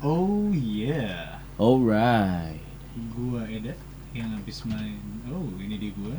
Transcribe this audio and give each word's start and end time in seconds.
Oh 0.00 0.48
yeah, 0.50 1.36
Alright. 1.60 2.56
gua 3.12 3.44
Eda 3.46 3.76
yang 4.16 4.32
habis 4.32 4.64
main. 4.64 4.96
Oh 5.28 5.44
ini 5.60 5.76
dia 5.76 5.92
gua. 5.92 6.16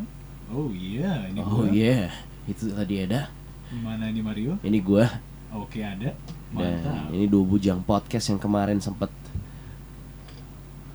Oh 0.53 0.69
iya 0.69 1.25
ini 1.27 1.41
Oh 1.41 1.65
gua. 1.65 1.73
yeah. 1.73 2.13
Itu 2.45 2.69
tadi 2.69 3.01
ada. 3.01 3.33
Mana 3.73 4.13
ini 4.13 4.21
Mario? 4.21 4.61
Ini 4.61 4.77
gua. 4.79 5.09
Oke 5.51 5.81
ada. 5.81 6.13
Dan 6.51 6.77
Mantap. 6.83 7.09
ini 7.09 7.25
dua 7.25 7.43
bujang 7.43 7.81
podcast 7.81 8.29
yang 8.29 8.37
kemarin 8.37 8.77
sempet 8.77 9.09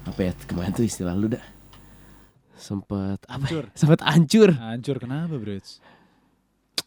apa 0.07 0.21
ya 0.23 0.33
kemarin 0.47 0.71
tuh 0.71 0.87
istilah 0.87 1.17
lu 1.17 1.27
dah 1.27 1.43
sempet 2.55 3.19
apa 3.27 3.43
ya? 3.43 3.59
Hancur. 3.59 3.65
sempet 3.75 4.01
hancur 4.05 4.49
Hancur 4.55 4.97
kenapa 5.03 5.35
bro? 5.35 5.59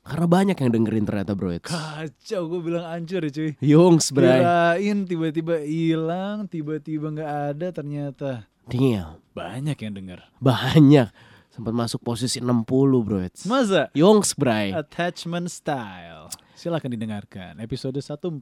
Karena 0.10 0.26
banyak 0.26 0.58
yang 0.58 0.72
dengerin 0.74 1.06
ternyata 1.06 1.32
bro 1.32 1.54
it's. 1.54 1.70
Kacau 1.70 2.50
gue 2.50 2.60
bilang 2.60 2.84
hancur 2.84 3.22
ya 3.22 3.32
cuy. 3.32 3.52
Yongs 3.62 4.10
bray 4.10 4.42
Kirain 4.42 5.06
tiba-tiba 5.06 5.62
hilang, 5.62 6.46
tiba-tiba 6.46 7.14
nggak 7.14 7.32
ada 7.54 7.68
ternyata 7.70 8.30
Damn. 8.66 9.22
banyak 9.32 9.78
yang 9.78 9.94
denger. 9.94 10.20
banyak 10.40 11.08
sempat 11.50 11.74
masuk 11.74 12.02
posisi 12.02 12.40
60 12.40 12.66
bro 13.00 13.20
it's. 13.20 13.46
Masa? 13.46 13.88
Yongs 13.94 14.34
bray 14.34 14.74
Attachment 14.74 15.48
Style. 15.48 16.34
Silahkan 16.54 16.90
didengarkan 16.90 17.58
episode 17.58 17.96
142. 17.96 18.42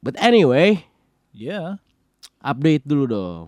but 0.00 0.16
anyway 0.18 0.82
Ya, 1.30 1.80
update 2.38 2.84
dulu 2.84 3.04
dong 3.06 3.46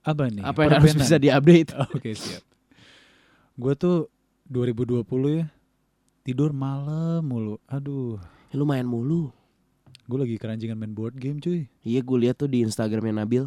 apa 0.00 0.26
nih? 0.26 0.42
apa 0.42 0.58
yang 0.62 0.72
harus 0.76 0.94
bisa 0.94 1.14
diupdate 1.14 1.70
Oke 1.94 2.12
siap. 2.12 2.42
Gue 3.54 3.74
tuh 3.74 4.08
2020 4.48 5.04
ya 5.32 5.46
tidur 6.22 6.50
malam 6.50 7.22
mulu. 7.22 7.58
Aduh, 7.66 8.18
Ya, 8.48 8.54
lu 8.54 8.64
main 8.64 8.84
mulu 8.84 9.32
gue 10.02 10.18
lagi 10.18 10.36
keranjingan 10.36 10.76
main 10.76 10.92
board 10.92 11.14
game 11.16 11.38
cuy. 11.38 11.70
iya 11.80 12.02
gue 12.02 12.18
lihat 12.18 12.36
tuh 12.36 12.50
di 12.50 12.60
instagramnya 12.60 13.22
Nabil 13.24 13.46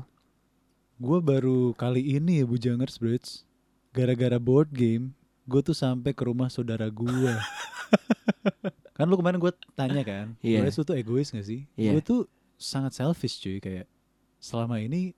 Gue 0.96 1.20
baru 1.20 1.76
kali 1.76 2.16
ini 2.16 2.40
ya 2.40 2.46
Bujangers 2.48 2.96
Bridge. 2.98 3.44
Gara-gara 3.92 4.40
board 4.40 4.72
game, 4.72 5.12
gue 5.44 5.60
tuh 5.60 5.76
sampai 5.76 6.16
ke 6.16 6.24
rumah 6.24 6.48
saudara 6.48 6.88
gue. 6.88 7.34
kan 8.96 9.04
lu 9.04 9.20
kemarin 9.20 9.38
gue 9.38 9.52
tanya 9.76 10.02
kan, 10.08 10.40
Iya. 10.40 10.64
gue 10.64 10.72
tuh 10.72 10.96
egois 10.96 11.28
gak 11.30 11.44
sih? 11.44 11.68
Iya. 11.76 12.00
Gue 12.00 12.02
tuh 12.02 12.22
sangat 12.56 12.96
selfish 12.96 13.44
cuy 13.44 13.60
kayak 13.60 13.92
selama 14.40 14.80
ini 14.80 15.12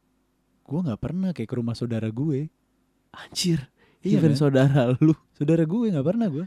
gue 0.65 0.79
nggak 0.81 0.97
pernah 0.99 1.29
kayak 1.29 1.45
ke 1.45 1.55
rumah 1.55 1.77
saudara 1.77 2.09
gue. 2.09 2.49
anjir 3.13 3.69
Iya, 4.01 4.17
even 4.17 4.33
men. 4.33 4.37
saudara 4.37 4.93
lu 4.97 5.13
Saudara 5.33 5.61
gue 5.61 5.93
nggak 5.93 6.05
pernah 6.05 6.27
gue. 6.27 6.45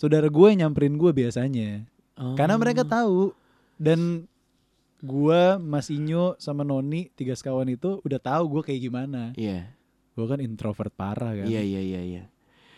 Saudara 0.00 0.32
gue 0.32 0.48
nyamperin 0.56 0.96
gue 0.96 1.12
biasanya. 1.12 1.84
Karena 2.16 2.56
mereka 2.56 2.80
Oh. 2.80 2.88
tahu 2.88 3.18
dan 3.76 4.24
gua 4.98 5.56
Mas 5.56 5.88
Inyo 5.88 6.36
sama 6.36 6.64
Noni 6.64 7.12
tiga 7.12 7.32
sekawan 7.32 7.68
itu 7.68 8.00
udah 8.00 8.16
tahu 8.16 8.44
gue 8.58 8.62
kayak 8.64 8.80
gimana. 8.82 9.36
iya 9.36 9.76
Gue 10.12 10.24
kan 10.24 10.40
introvert 10.40 10.88
parah 10.90 11.32
kan. 11.32 11.44
iya 11.44 11.60
iya 11.60 11.80
iya 11.80 12.00
iya 12.00 12.24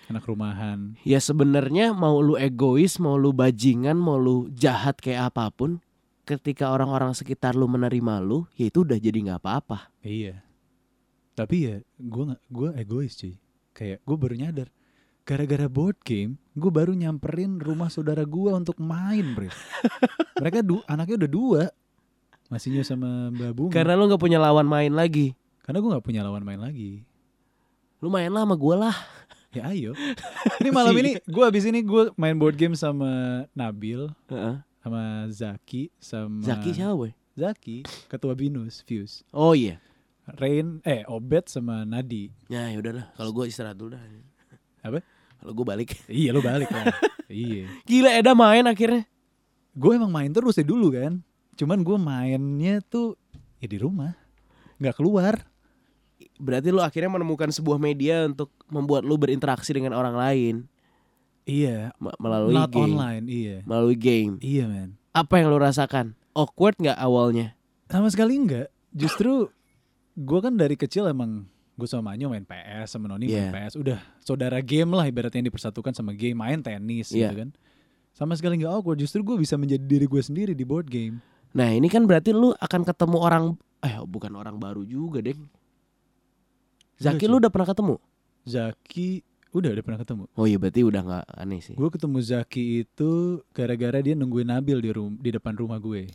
Anak 0.06 0.26
rumahan. 0.26 0.98
Ya 1.02 1.18
sebenarnya 1.18 1.94
mau 1.94 2.18
lu 2.18 2.34
egois, 2.34 2.98
mau 2.98 3.14
lu 3.14 3.30
bajingan, 3.30 3.94
mau 3.94 4.18
lu 4.18 4.50
jahat 4.52 4.98
kayak 4.98 5.30
apa 5.32 5.48
pun, 5.48 5.78
ketika 6.22 6.68
orang-orang 6.68 7.14
sekitar 7.14 7.54
lu 7.54 7.64
menerima 7.64 8.18
lu, 8.18 8.44
ya 8.52 8.66
itu 8.66 8.82
udah 8.82 8.98
jadi 8.98 9.14
nggak 9.14 9.40
apa-apa. 9.40 9.94
Iya. 10.02 10.42
Tapi 11.32 11.56
ya 11.64 11.76
gue 11.96 12.22
nggak 12.28 12.42
gue 12.44 12.68
egois 12.76 13.14
cuy. 13.14 13.34
Kayak 13.72 14.02
gue 14.04 14.16
baru 14.18 14.34
nyadar. 14.36 14.68
Gara-gara 15.22 15.70
board 15.70 16.02
game, 16.02 16.34
gue 16.58 16.66
baru 16.66 16.98
nyamperin 16.98 17.62
rumah 17.62 17.86
saudara 17.86 18.26
gue 18.26 18.50
untuk 18.50 18.74
main, 18.82 19.22
bre. 19.38 19.54
Mereka 20.42 20.66
du 20.66 20.82
anaknya 20.90 21.24
udah 21.24 21.30
dua. 21.30 21.62
Mas 22.50 22.66
Inyo 22.66 22.82
sama 22.82 23.30
Mbak 23.30 23.52
Bunga. 23.54 23.72
Karena 23.72 23.94
lu 23.94 24.10
nggak 24.10 24.18
punya 24.18 24.42
lawan 24.42 24.66
main 24.66 24.90
lagi. 24.90 25.32
Karena 25.62 25.78
gue 25.78 25.90
nggak 25.94 26.04
punya 26.04 26.26
lawan 26.26 26.42
main 26.42 26.58
lagi. 26.58 27.06
Lu 28.02 28.10
main 28.10 28.28
lah 28.34 28.42
sama 28.42 28.58
gue 28.58 28.74
lah. 28.74 28.96
Ya 29.54 29.70
ayo. 29.70 29.94
Ini 30.60 30.70
malam 30.74 30.96
ini 30.96 31.20
gue 31.22 31.44
abis 31.44 31.68
ini 31.68 31.84
gue 31.84 32.10
main 32.18 32.34
board 32.34 32.56
game 32.56 32.72
sama 32.72 33.44
Nabil, 33.52 34.08
Heeh. 34.32 34.56
sama 34.80 35.28
Zaki, 35.28 35.92
sama 36.00 36.40
Zaki 36.40 36.72
siapa 36.72 36.96
boy? 36.96 37.12
Zaki, 37.36 37.84
ketua 38.08 38.32
Binus, 38.32 38.80
Fuse. 38.80 39.22
Oh 39.30 39.52
iya. 39.52 39.76
Rain, 40.40 40.80
eh 40.88 41.04
Obet 41.04 41.52
sama 41.52 41.84
Nadi. 41.84 42.32
Ya 42.48 42.72
udahlah, 42.72 43.12
kalau 43.12 43.30
gue 43.36 43.44
istirahat 43.52 43.76
dulu 43.76 43.92
dah. 43.92 44.02
Apa? 44.82 45.04
Kalau 45.42 45.52
gue 45.52 45.66
balik. 45.66 45.90
Iya 46.08 46.30
lo 46.30 46.40
balik 46.40 46.70
lah. 46.70 46.94
iya. 47.26 47.66
Gila 47.82 48.10
Eda 48.14 48.32
main 48.32 48.62
akhirnya. 48.62 49.04
Gue 49.72 49.98
emang 49.98 50.08
main 50.08 50.30
terus 50.30 50.54
ya 50.54 50.62
dulu 50.62 50.88
kan. 50.88 51.18
Cuman 51.58 51.82
gue 51.82 51.96
mainnya 51.96 52.78
tuh 52.80 53.18
ya 53.58 53.66
di 53.66 53.76
rumah, 53.76 54.14
nggak 54.78 54.96
keluar. 54.96 55.42
Berarti 56.38 56.70
lu 56.70 56.78
akhirnya 56.78 57.10
menemukan 57.10 57.50
sebuah 57.50 57.76
media 57.76 58.24
untuk 58.24 58.48
membuat 58.66 59.02
lu 59.02 59.14
berinteraksi 59.14 59.70
dengan 59.70 59.92
orang 59.92 60.14
lain 60.14 60.54
Iya. 61.42 61.90
ma- 61.98 62.14
melalui 62.16 62.54
Not 62.54 62.70
game. 62.70 62.94
online, 62.94 63.24
iya. 63.26 63.56
Melalui 63.66 63.98
game. 63.98 64.38
Iya 64.38 64.70
men. 64.70 64.94
Apa 65.10 65.42
yang 65.42 65.50
lu 65.50 65.58
rasakan? 65.58 66.14
Awkward 66.32 66.78
nggak 66.78 66.96
awalnya? 66.96 67.58
Sama 67.90 68.08
sekali 68.08 68.38
enggak. 68.38 68.70
Justru 68.94 69.50
gue 70.14 70.38
kan 70.40 70.54
dari 70.54 70.78
kecil 70.78 71.10
emang 71.10 71.50
gue 71.72 71.88
sama 71.88 72.12
Manyo 72.12 72.28
main 72.28 72.44
PS 72.44 72.92
sama 72.92 73.08
Noni 73.08 73.26
Iya. 73.26 73.48
main 73.48 73.66
PS. 73.66 73.74
Udah 73.76 73.98
saudara 74.18 74.60
game 74.60 74.92
lah 74.92 75.04
ibaratnya 75.04 75.40
yang 75.40 75.48
dipersatukan 75.48 75.92
sama 75.92 76.12
game 76.12 76.36
main 76.36 76.60
tenis 76.60 77.10
Iya. 77.10 77.28
gitu 77.28 77.34
kan. 77.42 77.50
Sama 78.12 78.36
sekali 78.36 78.60
nggak 78.60 78.70
awkward. 78.70 79.00
Justru 79.00 79.24
gue 79.24 79.36
bisa 79.36 79.56
menjadi 79.56 79.80
diri 79.80 80.04
gue 80.04 80.20
sendiri 80.20 80.52
di 80.52 80.62
board 80.62 80.86
game. 80.86 81.24
Nah 81.52 81.68
ini 81.68 81.88
kan 81.88 82.04
berarti 82.04 82.32
lu 82.32 82.52
akan 82.54 82.80
ketemu 82.82 83.18
orang 83.18 83.44
Eh 83.82 83.98
bukan 84.00 84.30
orang 84.32 84.56
baru 84.56 84.86
juga 84.86 85.18
deh 85.18 85.34
Zaki 86.96 87.26
Iya, 87.26 87.28
lu 87.28 87.42
udah 87.42 87.50
pernah 87.50 87.66
ketemu? 87.66 87.94
Zaki 88.46 89.08
udah 89.52 89.70
udah 89.74 89.84
pernah 89.84 90.00
ketemu. 90.00 90.24
Oh 90.32 90.46
iya 90.46 90.56
berarti 90.56 90.80
udah 90.80 91.00
nggak 91.02 91.24
aneh 91.34 91.60
sih 91.60 91.74
Gue 91.74 91.90
ketemu 91.90 92.18
Zaki 92.20 92.64
itu 92.86 93.10
gara-gara 93.50 93.98
dia 93.98 94.14
nungguin 94.14 94.48
Nabil 94.48 94.78
di 94.78 94.90
rum 94.92 95.18
di 95.18 95.28
depan 95.28 95.52
rumah 95.52 95.76
gue. 95.76 96.08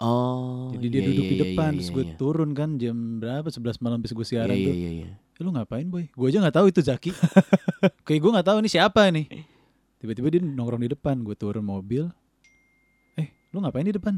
Oh 0.00 0.72
Jadi 0.72 0.86
dia 0.88 1.00
iya, 1.04 1.08
duduk 1.12 1.24
iya, 1.24 1.30
di 1.30 1.36
iya, 1.36 1.44
depan, 1.52 1.70
iya, 1.70 1.78
terus 1.78 1.90
gue 1.92 2.04
iya. 2.08 2.14
turun 2.16 2.50
kan 2.56 2.80
jam 2.80 2.96
berapa? 3.20 3.48
11 3.52 3.84
malam 3.84 3.98
bis 4.00 4.12
gue 4.16 4.26
siaran 4.26 4.56
iya 4.56 4.66
tuh. 4.66 4.74
iya 4.74 4.90
iya. 4.90 5.08
"Eh, 5.36 5.42
lu 5.44 5.52
ngapain 5.52 5.86
boy? 5.86 6.08
Gue 6.10 6.26
aja 6.32 6.40
nggak 6.40 6.56
tahu 6.56 6.66
itu 6.72 6.80
Zaki. 6.80 7.10
Kayak 8.08 8.20
gue 8.24 8.30
nggak 8.32 8.46
tahu 8.48 8.56
ini 8.64 8.68
siapa 8.72 9.00
nih. 9.12 9.26
Tiba-tiba 10.00 10.26
dia 10.32 10.40
nongkrong 10.42 10.82
di 10.82 10.90
depan, 10.90 11.20
gue 11.22 11.36
turun 11.36 11.62
mobil. 11.62 12.08
Eh, 13.14 13.28
lu 13.52 13.60
ngapain 13.60 13.84
di 13.84 13.94
depan? 13.94 14.16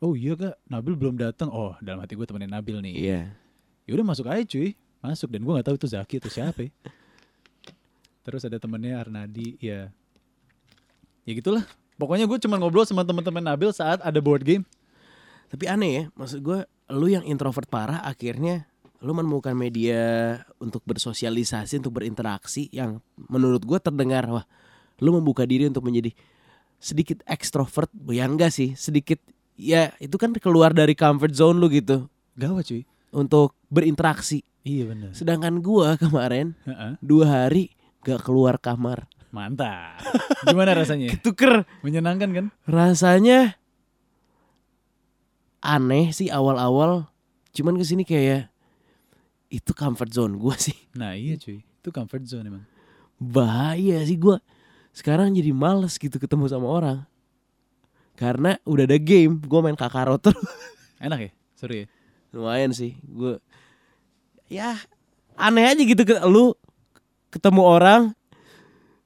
Oh 0.00 0.16
iya 0.16 0.32
kak, 0.34 0.56
Nabil 0.66 0.96
belum 0.96 1.14
datang. 1.16 1.52
Oh, 1.52 1.76
dalam 1.80 2.00
hati 2.00 2.16
gue 2.16 2.24
temenin 2.24 2.50
Nabil 2.50 2.80
nih. 2.80 2.94
Iya 2.96 3.20
Ya 3.84 3.90
udah 3.96 4.06
masuk 4.06 4.26
aja 4.28 4.40
cuy, 4.44 4.72
masuk 5.00 5.28
dan 5.28 5.44
gue 5.44 5.52
nggak 5.52 5.66
tahu 5.66 5.76
itu 5.76 5.86
Zaki 5.88 6.14
atau 6.20 6.30
siapa. 6.32 6.66
ya. 6.66 6.70
Terus 8.20 8.42
ada 8.44 8.56
temennya 8.60 9.00
Arnadi, 9.00 9.56
ya. 9.60 9.88
Ya 11.24 11.32
gitulah. 11.32 11.64
Pokoknya 11.96 12.24
gue 12.24 12.38
cuma 12.40 12.56
ngobrol 12.56 12.84
sama 12.84 13.04
teman-teman 13.04 13.44
Nabil 13.44 13.70
saat 13.72 14.00
ada 14.00 14.18
board 14.20 14.40
game. 14.40 14.64
Tapi 15.50 15.64
aneh 15.66 15.90
ya 15.90 16.04
Maksud 16.14 16.40
gue 16.40 16.62
Lu 16.94 17.06
yang 17.06 17.26
introvert 17.26 17.66
parah 17.66 18.00
akhirnya 18.02 18.70
Lu 19.02 19.12
menemukan 19.12 19.52
media 19.52 20.00
Untuk 20.62 20.80
bersosialisasi 20.86 21.82
Untuk 21.82 21.98
berinteraksi 21.98 22.70
Yang 22.70 23.02
menurut 23.18 23.66
gue 23.66 23.78
terdengar 23.82 24.30
Wah 24.30 24.46
Lu 25.02 25.10
membuka 25.12 25.42
diri 25.42 25.66
untuk 25.66 25.82
menjadi 25.82 26.14
Sedikit 26.78 27.20
ekstrovert 27.26 27.90
Ya 28.08 28.24
enggak 28.24 28.54
sih 28.54 28.78
Sedikit 28.78 29.18
Ya 29.60 29.92
itu 30.00 30.16
kan 30.16 30.32
keluar 30.38 30.72
dari 30.72 30.96
comfort 30.96 31.34
zone 31.36 31.60
lu 31.60 31.68
gitu 31.68 32.08
Gawat 32.38 32.70
cuy. 32.70 32.82
Untuk 33.10 33.58
berinteraksi 33.68 34.40
Iya 34.60 34.92
bener. 34.92 35.10
Sedangkan 35.16 35.60
gua 35.64 35.96
kemarin 35.96 36.52
Heeh. 36.68 36.92
dua 37.00 37.24
hari 37.48 37.72
gak 38.00 38.24
keluar 38.24 38.56
kamar. 38.60 39.08
Mantap. 39.32 40.00
Gimana 40.44 40.72
rasanya? 40.76 41.16
Tuker 41.24 41.64
Menyenangkan 41.80 42.28
kan? 42.32 42.46
rasanya 42.68 43.59
aneh 45.60 46.12
sih 46.12 46.28
awal-awal. 46.32 47.08
Cuman 47.54 47.76
ke 47.76 47.84
sini 47.84 48.02
kayak 48.04 48.48
itu 49.50 49.72
comfort 49.76 50.10
zone 50.10 50.36
gua 50.36 50.56
sih. 50.56 50.76
Nah 50.98 51.14
iya 51.16 51.36
cuy. 51.36 51.60
Itu 51.60 51.88
comfort 51.94 52.24
zone 52.26 52.46
emang. 52.48 52.64
Bahaya 53.20 54.02
sih 54.04 54.16
gua. 54.16 54.40
Sekarang 54.90 55.30
jadi 55.32 55.54
males 55.54 55.96
gitu 56.00 56.18
ketemu 56.18 56.50
sama 56.50 56.66
orang. 56.66 56.98
Karena 58.18 58.60
udah 58.68 58.84
ada 58.84 58.98
game, 59.00 59.40
gua 59.48 59.64
main 59.64 59.78
kakarot 59.78 60.20
terus. 60.20 60.40
Enak 61.04 61.18
ya? 61.24 61.30
Seru 61.56 61.74
ya? 61.76 61.86
Lumayan 62.30 62.70
sih, 62.70 62.94
gua 63.06 63.40
ya 64.50 64.74
aneh 65.38 65.64
aja 65.64 65.82
gitu 65.86 66.02
ke 66.02 66.18
lu 66.26 66.52
ketemu 67.30 67.62
orang 67.62 68.02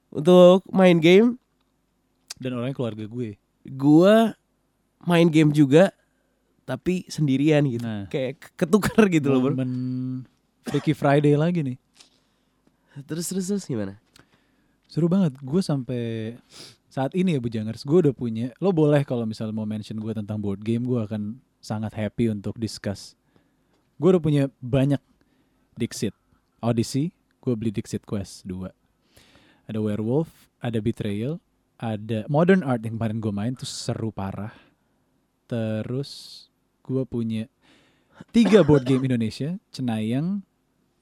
untuk 0.09 0.65
main 0.73 0.97
game 0.97 1.37
Dan 2.41 2.57
orangnya 2.57 2.75
keluarga 2.75 3.05
gue. 3.05 3.37
gua 3.77 4.33
main 5.05 5.29
game 5.29 5.53
juga 5.53 5.93
tapi 6.65 7.05
sendirian 7.07 7.61
gitu 7.69 7.85
Nah. 7.85 8.09
kayak 8.09 8.57
ketukar 8.57 9.05
gitu 9.07 9.29
loh 9.29 9.39
bro 9.39 9.53
Momen 9.53 9.73
Freaky 10.65 10.97
Friday 10.97 11.37
lagi 11.37 11.61
nih. 11.61 11.77
terus 13.05 13.29
terus 13.29 13.45
terus 13.45 13.65
gimana 13.69 14.01
Seru 14.85 15.11
banget. 15.11 15.35
Gue 15.43 15.59
sampai 15.59 16.35
saat 16.87 17.11
ini 17.17 17.35
ya 17.35 17.43
Bujangers, 17.43 17.83
gue 17.83 18.07
udah 18.07 18.15
punya. 18.15 18.55
Lo 18.63 18.71
boleh 18.71 19.03
kalau 19.03 19.27
misalnya 19.27 19.51
mau 19.51 19.67
mention 19.67 19.99
gue 19.99 20.13
tentang 20.15 20.39
board 20.39 20.63
game, 20.63 20.87
gue 20.87 21.03
akan 21.03 21.41
sangat 21.59 21.91
happy 21.97 22.31
untuk 22.31 22.55
discuss. 22.55 23.17
Gue 23.99 24.15
udah 24.15 24.23
punya 24.23 24.43
banyak 24.63 25.01
Dixit. 25.75 26.15
Odyssey, 26.63 27.11
gue 27.43 27.53
beli 27.59 27.75
Dixit 27.75 28.07
Quest 28.07 28.47
2. 28.47 28.71
Ada 29.67 29.83
Werewolf, 29.83 30.31
ada 30.63 30.79
Betrayal, 30.79 31.43
ada 31.75 32.23
Modern 32.31 32.63
Art 32.63 32.79
yang 32.87 32.95
kemarin 32.95 33.19
gue 33.19 33.33
main 33.35 33.51
tuh 33.51 33.67
seru 33.67 34.15
parah. 34.15 34.55
Terus 35.51 36.47
gue 36.85 37.03
punya 37.09 37.49
tiga 38.29 38.61
board 38.61 38.85
game 38.85 39.09
Indonesia, 39.09 39.57
Cenayang, 39.73 40.45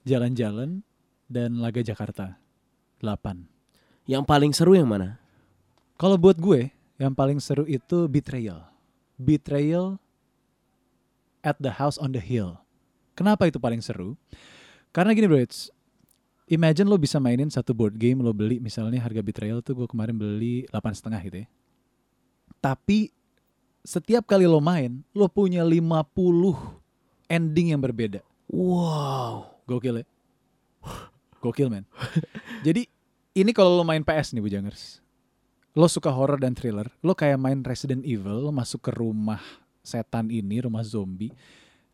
Jalan-Jalan, 0.08 0.80
dan 1.28 1.60
Laga 1.60 1.84
Jakarta. 1.84 2.40
8. 3.04 4.08
Yang 4.08 4.24
paling 4.24 4.52
seru 4.56 4.72
yang 4.72 4.88
mana? 4.88 5.20
Kalau 6.00 6.16
buat 6.16 6.40
gue, 6.40 6.72
yang 6.96 7.12
paling 7.12 7.38
seru 7.38 7.68
itu 7.68 8.08
Betrayal. 8.08 8.64
Betrayal 9.20 10.00
at 11.44 11.60
the 11.60 11.76
House 11.76 12.00
on 12.00 12.16
the 12.16 12.22
Hill. 12.22 12.56
Kenapa 13.14 13.46
itu 13.46 13.60
paling 13.60 13.84
seru? 13.84 14.16
Karena 14.90 15.12
gini 15.12 15.28
bro, 15.28 15.38
it's, 15.38 15.70
imagine 16.50 16.88
lo 16.88 16.98
bisa 16.98 17.20
mainin 17.22 17.52
satu 17.52 17.76
board 17.76 17.94
game 17.94 18.24
lo 18.24 18.32
beli 18.34 18.58
misalnya 18.58 18.98
harga 19.04 19.20
Betrayal 19.20 19.60
tuh 19.60 19.84
gue 19.84 19.86
kemarin 19.86 20.16
beli 20.16 20.66
8,5 20.72 20.98
setengah 21.04 21.20
gitu 21.22 21.36
ya. 21.44 21.48
Tapi 22.58 23.12
setiap 23.84 24.24
kali 24.24 24.48
lo 24.48 24.58
main, 24.64 25.04
lo 25.12 25.28
punya 25.28 25.60
50 25.60 26.00
ending 27.28 27.76
yang 27.76 27.80
berbeda. 27.84 28.24
Wow. 28.48 29.60
Gokil 29.68 30.00
ya? 30.00 30.06
Gokil 31.44 31.68
man. 31.68 31.84
Jadi 32.66 32.88
ini 33.36 33.50
kalau 33.52 33.76
lo 33.76 33.84
main 33.84 34.00
PS 34.00 34.32
nih 34.32 34.40
Bujangers. 34.40 35.04
Lo 35.76 35.90
suka 35.90 36.08
horror 36.08 36.38
dan 36.38 36.54
thriller, 36.54 36.86
lo 37.02 37.18
kayak 37.18 37.36
main 37.36 37.60
Resident 37.60 38.06
Evil, 38.06 38.46
lo 38.46 38.54
masuk 38.54 38.88
ke 38.88 38.90
rumah 38.94 39.42
setan 39.82 40.30
ini, 40.30 40.62
rumah 40.62 40.86
zombie. 40.86 41.34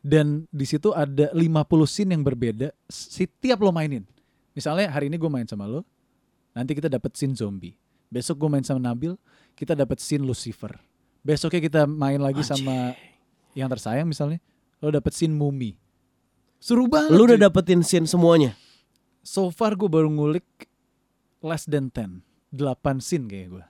Dan 0.01 0.45
di 0.53 0.69
situ 0.69 0.93
ada 0.93 1.33
50 1.33 1.41
scene 1.89 2.13
yang 2.13 2.21
berbeda 2.21 2.77
setiap 2.93 3.59
lo 3.65 3.73
mainin. 3.73 4.05
Misalnya 4.53 4.93
hari 4.93 5.09
ini 5.09 5.17
gue 5.17 5.31
main 5.33 5.49
sama 5.49 5.65
lo, 5.65 5.81
nanti 6.53 6.77
kita 6.77 6.93
dapat 6.93 7.17
scene 7.17 7.33
zombie. 7.33 7.73
Besok 8.13 8.45
gue 8.45 8.51
main 8.53 8.65
sama 8.67 8.85
Nabil, 8.85 9.17
kita 9.57 9.73
dapat 9.73 9.97
scene 9.97 10.29
Lucifer. 10.29 10.77
Besoknya 11.21 11.61
kita 11.61 11.83
main 11.85 12.21
lagi 12.21 12.41
sama 12.41 12.97
yang 13.53 13.69
tersayang 13.69 14.09
misalnya, 14.09 14.41
lo 14.81 14.89
dapet 14.89 15.13
scene 15.13 15.37
mumi. 15.37 15.77
Seru 16.61 16.89
banget. 16.89 17.17
Lu 17.17 17.25
udah 17.25 17.41
cuy. 17.41 17.45
dapetin 17.49 17.81
scene 17.81 18.05
semuanya? 18.05 18.53
So 19.25 19.49
far 19.49 19.77
gue 19.77 19.89
baru 19.89 20.13
ngulik 20.13 20.45
less 21.41 21.65
than 21.65 21.89
10. 21.89 22.21
8 22.53 23.01
scene 23.01 23.25
kayak 23.31 23.49
gue. 23.49 23.65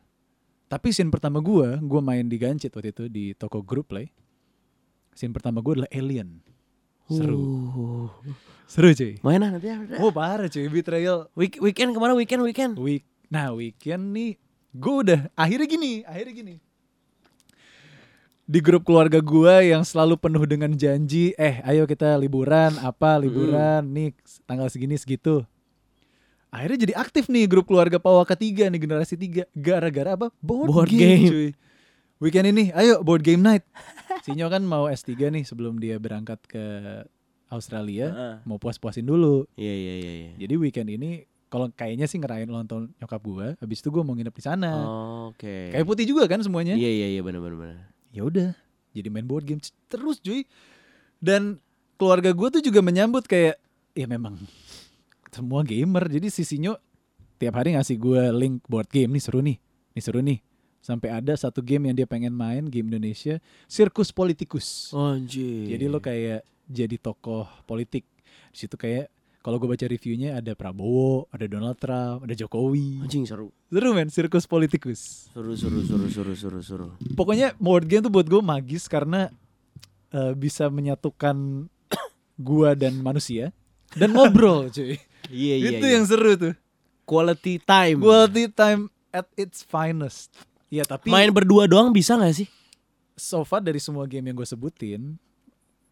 Tapi 0.71 0.89
scene 0.95 1.11
pertama 1.11 1.39
gue, 1.39 1.79
gue 1.79 2.01
main 2.03 2.27
di 2.27 2.39
Gancit 2.39 2.75
waktu 2.75 2.91
itu 2.95 3.05
di 3.07 3.35
toko 3.35 3.63
group 3.63 3.91
play. 3.95 4.11
Scene 5.15 5.35
pertama 5.35 5.63
gue 5.63 5.83
adalah 5.83 5.91
Alien. 5.95 6.43
Seru. 7.11 7.39
Uh. 7.39 8.09
Seru 8.71 8.95
cuy. 8.95 9.19
Main 9.27 9.43
nanti 9.43 9.67
ah. 9.67 9.83
Oh 9.99 10.15
parah 10.15 10.47
cuy, 10.47 10.71
Betrayal. 10.71 11.27
Week, 11.35 11.59
weekend 11.59 11.91
ke 11.95 11.99
mana 11.99 12.15
weekend 12.15 12.43
weekend? 12.47 12.75
Week, 12.79 13.03
nah 13.27 13.51
weekend 13.51 14.15
nih, 14.15 14.39
gue 14.71 14.95
udah 14.95 15.21
akhirnya 15.35 15.67
gini, 15.67 15.93
akhirnya 16.07 16.35
gini. 16.35 16.55
Di 18.51 18.59
grup 18.59 18.83
keluarga 18.83 19.23
gue 19.23 19.71
yang 19.71 19.87
selalu 19.87 20.19
penuh 20.19 20.43
dengan 20.43 20.75
janji, 20.75 21.31
eh 21.39 21.63
ayo 21.63 21.87
kita 21.87 22.19
liburan, 22.19 22.75
apa 22.83 23.15
liburan, 23.23 23.87
nih 23.87 24.11
tanggal 24.43 24.67
segini 24.67 24.99
segitu. 24.99 25.47
Akhirnya 26.51 26.83
jadi 26.83 26.95
aktif 26.99 27.31
nih 27.31 27.47
grup 27.47 27.71
keluarga 27.71 28.03
Pawa 28.03 28.27
ketiga 28.27 28.67
nih 28.67 28.83
generasi 28.83 29.15
tiga, 29.15 29.47
gara-gara 29.55 30.19
apa? 30.19 30.35
Board, 30.43 30.67
Board 30.67 30.91
game, 30.91 30.99
game. 30.99 31.31
cuy. 31.31 31.51
Weekend 32.19 32.51
ini, 32.51 32.75
ayo 32.75 33.07
board 33.07 33.23
game 33.23 33.39
night. 33.39 33.63
Sinyo 34.27 34.51
kan 34.51 34.67
mau 34.67 34.91
S3 34.91 35.31
nih 35.31 35.47
sebelum 35.47 35.79
dia 35.79 36.03
berangkat 36.03 36.43
ke 36.51 36.65
Australia, 37.55 38.11
Heeh. 38.11 38.37
mau 38.51 38.59
puas-puasin 38.59 39.07
dulu. 39.07 39.47
Iya 39.55 39.75
iya 39.79 39.95
iya. 39.95 40.13
iya. 40.27 40.31
Jadi 40.43 40.55
weekend 40.59 40.91
ini 40.91 41.23
kalau 41.47 41.71
kayaknya 41.71 42.11
sih 42.11 42.19
ngerayain 42.19 42.51
ulang 42.51 42.67
tahun 42.67 42.99
nyokap 42.99 43.23
gua, 43.23 43.55
habis 43.63 43.79
itu 43.79 43.95
gua 43.95 44.03
mau 44.03 44.19
nginep 44.19 44.35
di 44.35 44.43
sana. 44.43 44.75
Oke. 45.31 45.71
Kayak 45.71 45.87
putih 45.87 46.03
juga 46.03 46.27
kan 46.27 46.43
semuanya. 46.43 46.75
Iya 46.75 46.91
iya 46.91 47.07
iya 47.15 47.23
benar 47.23 47.39
benar 47.47 47.55
benar. 47.55 47.79
Ya 48.11 48.27
udah, 48.27 48.51
jadi 48.91 49.07
main 49.07 49.27
board 49.27 49.47
game 49.47 49.63
terus 49.87 50.19
cuy. 50.19 50.47
Dan 51.23 51.63
keluarga 51.95 52.35
gua 52.35 52.51
tuh 52.51 52.63
juga 52.65 52.83
menyambut 52.83 53.27
kayak 53.27 53.61
ya 53.95 54.07
memang 54.11 54.35
semua 55.31 55.63
gamer. 55.63 56.11
Jadi 56.11 56.27
sisinya 56.33 56.75
tiap 57.39 57.61
hari 57.61 57.79
ngasih 57.79 57.97
gua 57.97 58.35
link 58.35 58.67
board 58.67 58.91
game 58.91 59.15
nih 59.15 59.23
seru 59.23 59.41
nih. 59.41 59.57
Nih 59.95 60.03
seru 60.03 60.21
nih. 60.21 60.39
Sampai 60.81 61.13
ada 61.13 61.37
satu 61.37 61.61
game 61.61 61.93
yang 61.93 61.97
dia 61.97 62.09
pengen 62.09 62.33
main, 62.33 62.65
game 62.65 62.89
Indonesia, 62.89 63.37
Sirkus 63.69 64.17
Politikus. 64.17 64.97
Anjir. 64.97 65.69
Jadi 65.77 65.85
lo 65.87 66.01
kayak 66.01 66.41
jadi 66.67 66.97
tokoh 66.97 67.45
politik. 67.69 68.09
Di 68.51 68.65
situ 68.65 68.81
kayak 68.81 69.13
kalau 69.41 69.57
gue 69.57 69.69
baca 69.73 69.87
reviewnya 69.89 70.37
ada 70.37 70.53
Prabowo, 70.53 71.25
ada 71.33 71.49
Donald 71.49 71.81
Trump, 71.81 72.29
ada 72.29 72.35
Jokowi. 72.37 73.01
anjing 73.05 73.25
seru. 73.25 73.49
Seru 73.73 73.91
men, 73.97 74.09
sirkus 74.13 74.45
politikus. 74.45 75.33
Seru 75.33 75.57
seru 75.57 75.81
seru 75.85 76.07
seru 76.13 76.33
seru 76.37 76.61
seru. 76.61 76.87
Pokoknya 77.17 77.57
board 77.57 77.89
game 77.89 78.05
tuh 78.05 78.13
buat 78.13 78.29
gue 78.29 78.43
magis 78.45 78.85
karena 78.85 79.33
eh, 80.13 80.33
bisa 80.37 80.69
menyatukan 80.69 81.67
gua 82.39 82.77
dan 82.77 83.01
manusia 83.01 83.53
dan 83.97 84.13
ngobrol 84.13 84.69
cuy. 84.69 85.01
Iya 85.29 85.55
iya. 85.57 85.69
Itu 85.77 85.87
iya. 85.89 85.95
yang 85.99 86.05
seru 86.09 86.33
tuh. 86.37 86.55
quality 87.09 87.59
time. 87.59 87.99
Quality 87.99 88.45
time 88.55 88.87
at 89.11 89.27
its 89.35 89.67
finest. 89.67 90.31
Ya 90.71 90.87
tapi 90.87 91.11
Main 91.11 91.35
berdua 91.35 91.67
doang 91.67 91.91
bisa 91.91 92.15
gak 92.15 92.31
sih? 92.39 92.47
so 93.21 93.45
far 93.45 93.61
dari 93.61 93.77
semua 93.77 94.09
game 94.09 94.33
yang 94.33 94.37
gue 94.41 94.49
sebutin 94.49 95.21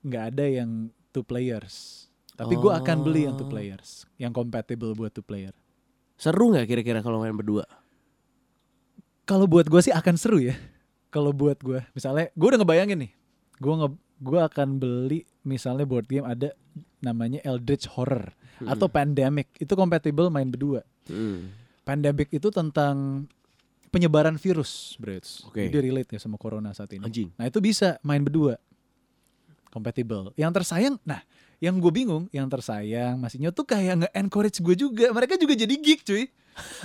nggak 0.00 0.24
ada 0.32 0.44
yang 0.48 0.88
two 1.12 1.20
players. 1.20 2.07
Tapi 2.38 2.54
gua 2.54 2.78
akan 2.78 2.96
beli 3.02 3.26
yang 3.26 3.34
two 3.34 3.44
Oh. 3.44 3.50
players, 3.50 4.06
yang 4.14 4.30
compatible 4.30 4.94
buat 4.94 5.10
two 5.10 5.26
player. 5.26 5.50
Seru 6.14 6.54
nggak 6.54 6.66
kira-kira 6.66 7.02
kalau 7.02 7.18
main 7.18 7.34
berdua? 7.34 7.66
Kalau 9.26 9.44
buat 9.44 9.66
gue 9.66 9.80
sih 9.82 9.92
akan 9.92 10.14
seru 10.16 10.40
ya. 10.40 10.56
Kalau 11.10 11.32
buat 11.32 11.58
gue, 11.60 11.80
misalnya 11.92 12.28
gue 12.32 12.46
udah 12.48 12.60
ngebayangin 12.60 12.98
nih, 13.04 13.12
gue 13.58 13.74
nge 13.74 13.88
gue 14.18 14.40
akan 14.40 14.68
beli 14.76 15.20
misalnya 15.42 15.86
board 15.86 16.06
game 16.06 16.26
ada 16.26 16.50
namanya 16.98 17.38
Eldritch 17.42 17.86
Horror 17.88 18.34
Hmm. 18.58 18.66
atau 18.66 18.90
Pandemic 18.90 19.46
itu 19.56 19.70
compatible 19.72 20.26
main 20.28 20.50
berdua. 20.50 20.82
Hmm. 21.06 21.54
Pandemic 21.86 22.26
itu 22.28 22.50
tentang 22.50 23.24
penyebaran 23.88 24.34
virus. 24.34 24.98
Oke. 25.46 25.70
Jadi 25.70 25.78
relate 25.80 26.10
ya 26.10 26.20
sama 26.20 26.34
corona 26.34 26.74
saat 26.74 26.90
ini. 26.90 27.06
Anjing. 27.06 27.30
Nah 27.38 27.46
itu 27.46 27.62
bisa 27.62 27.96
main 28.02 28.18
berdua, 28.18 28.58
compatible. 29.70 30.34
Yang 30.34 30.52
tersayang, 30.58 30.98
nah 31.06 31.22
yang 31.58 31.82
gue 31.82 31.90
bingung, 31.90 32.30
yang 32.30 32.46
tersayang 32.46 33.18
masihnya 33.18 33.50
tuh 33.50 33.66
kayak 33.66 34.06
nge-encourage 34.06 34.62
gue 34.62 34.74
juga. 34.78 35.10
Mereka 35.10 35.34
juga 35.38 35.54
jadi 35.58 35.74
geek 35.74 36.06
cuy. 36.06 36.30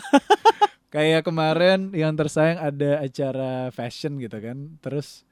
kayak 0.94 1.26
kemarin 1.26 1.94
yang 1.94 2.14
tersayang 2.14 2.62
ada 2.62 3.02
acara 3.02 3.70
fashion 3.70 4.18
gitu 4.18 4.38
kan. 4.42 4.78
Terus 4.82 5.26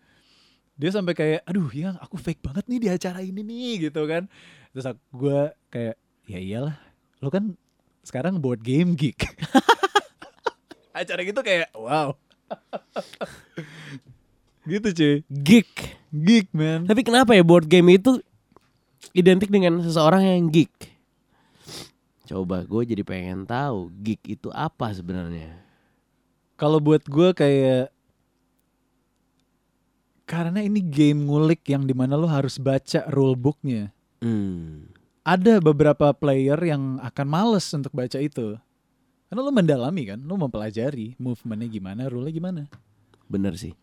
dia 0.77 0.93
sampai 0.93 1.13
kayak, 1.17 1.41
aduh 1.45 1.69
yang 1.74 1.98
aku 1.98 2.21
fake 2.21 2.41
banget 2.41 2.65
nih 2.69 2.79
di 2.81 2.89
acara 2.89 3.19
ini 3.21 3.41
nih 3.41 3.89
gitu 3.89 4.05
kan. 4.05 4.29
Terus 4.74 4.86
gue 5.10 5.39
kayak, 5.74 5.98
ya 6.29 6.39
iyalah, 6.41 6.77
lo 7.21 7.33
kan 7.33 7.57
sekarang 8.05 8.41
board 8.41 8.62
game 8.62 8.93
geek. 8.93 9.25
acara 10.98 11.21
gitu 11.25 11.41
kayak, 11.41 11.74
wow. 11.74 12.13
gitu 14.69 14.88
cuy. 14.93 15.15
Geek. 15.29 15.71
Geek 16.12 16.48
man. 16.53 16.86
Tapi 16.86 17.01
kenapa 17.01 17.33
ya 17.33 17.41
board 17.41 17.65
game 17.65 17.98
itu 17.98 18.21
identik 19.12 19.50
dengan 19.50 19.81
seseorang 19.81 20.24
yang 20.24 20.48
geek? 20.53 20.74
Coba 22.31 22.63
gue 22.63 22.81
jadi 22.88 23.03
pengen 23.03 23.43
tahu 23.43 23.91
geek 23.91 24.24
itu 24.39 24.48
apa 24.55 24.93
sebenarnya. 24.96 25.51
Kalau 26.55 26.79
buat 26.79 27.03
gue 27.03 27.36
kayak 27.36 27.91
karena 30.29 30.63
ini 30.63 30.79
game 30.79 31.27
ngulik 31.27 31.67
yang 31.67 31.84
di 31.84 31.91
mana 31.91 32.15
lo 32.15 32.29
harus 32.29 32.55
baca 32.55 33.03
rulebooknya. 33.12 33.91
Hmm. 34.24 34.88
Ada 35.27 35.60
beberapa 35.60 36.15
player 36.15 36.58
yang 36.63 37.03
akan 37.03 37.27
males 37.27 37.67
untuk 37.75 37.91
baca 37.91 38.15
itu. 38.15 38.55
Karena 39.27 39.41
lo 39.43 39.51
mendalami 39.51 40.08
kan, 40.08 40.20
lo 40.24 40.39
mempelajari 40.39 41.20
movementnya 41.20 41.67
gimana, 41.67 42.08
rule 42.08 42.31
gimana. 42.31 42.72
Bener 43.27 43.60
sih. 43.60 43.75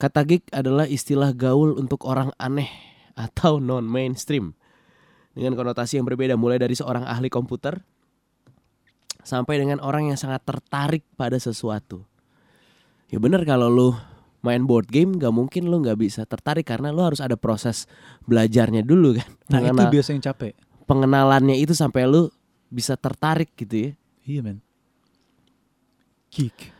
Kata 0.00 0.24
geek 0.24 0.48
adalah 0.48 0.88
istilah 0.88 1.36
gaul 1.36 1.76
untuk 1.76 2.08
orang 2.08 2.32
aneh 2.40 2.89
atau 3.14 3.58
non 3.58 3.84
mainstream 3.84 4.52
dengan 5.30 5.54
konotasi 5.54 5.96
yang 5.96 6.06
berbeda 6.06 6.34
mulai 6.34 6.58
dari 6.58 6.74
seorang 6.74 7.06
ahli 7.06 7.30
komputer 7.30 7.78
sampai 9.20 9.60
dengan 9.60 9.78
orang 9.78 10.10
yang 10.10 10.18
sangat 10.18 10.42
tertarik 10.42 11.04
pada 11.14 11.36
sesuatu. 11.36 12.02
Ya 13.10 13.18
bener 13.18 13.42
kalau 13.44 13.68
lu 13.68 13.88
main 14.40 14.64
board 14.64 14.88
game 14.88 15.20
gak 15.20 15.34
mungkin 15.34 15.68
lu 15.68 15.84
nggak 15.84 15.98
bisa 16.00 16.24
tertarik 16.24 16.64
karena 16.64 16.88
lu 16.88 17.04
harus 17.04 17.20
ada 17.20 17.36
proses 17.36 17.84
belajarnya 18.24 18.80
dulu 18.80 19.18
kan. 19.18 19.28
Nah 19.52 19.60
itu 19.60 19.74
Mengenal- 19.76 19.92
biasa 19.92 20.10
yang 20.14 20.24
capek. 20.24 20.52
pengenalannya 20.86 21.56
itu 21.58 21.74
sampai 21.76 22.08
lu 22.08 22.30
bisa 22.66 22.96
tertarik 22.96 23.52
gitu 23.54 23.74
ya. 23.76 23.90
Iya 24.24 24.40
men. 24.42 24.58
Geek. 26.30 26.70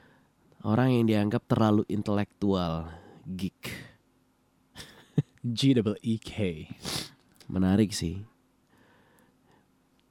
Orang 0.62 0.92
yang 0.92 1.04
dianggap 1.08 1.48
terlalu 1.48 1.82
intelektual, 1.88 2.86
geek. 3.26 3.89
G 5.40 5.72
double 5.72 5.96
E 6.04 6.20
K. 6.20 6.68
Menarik 7.48 7.96
sih. 7.96 8.20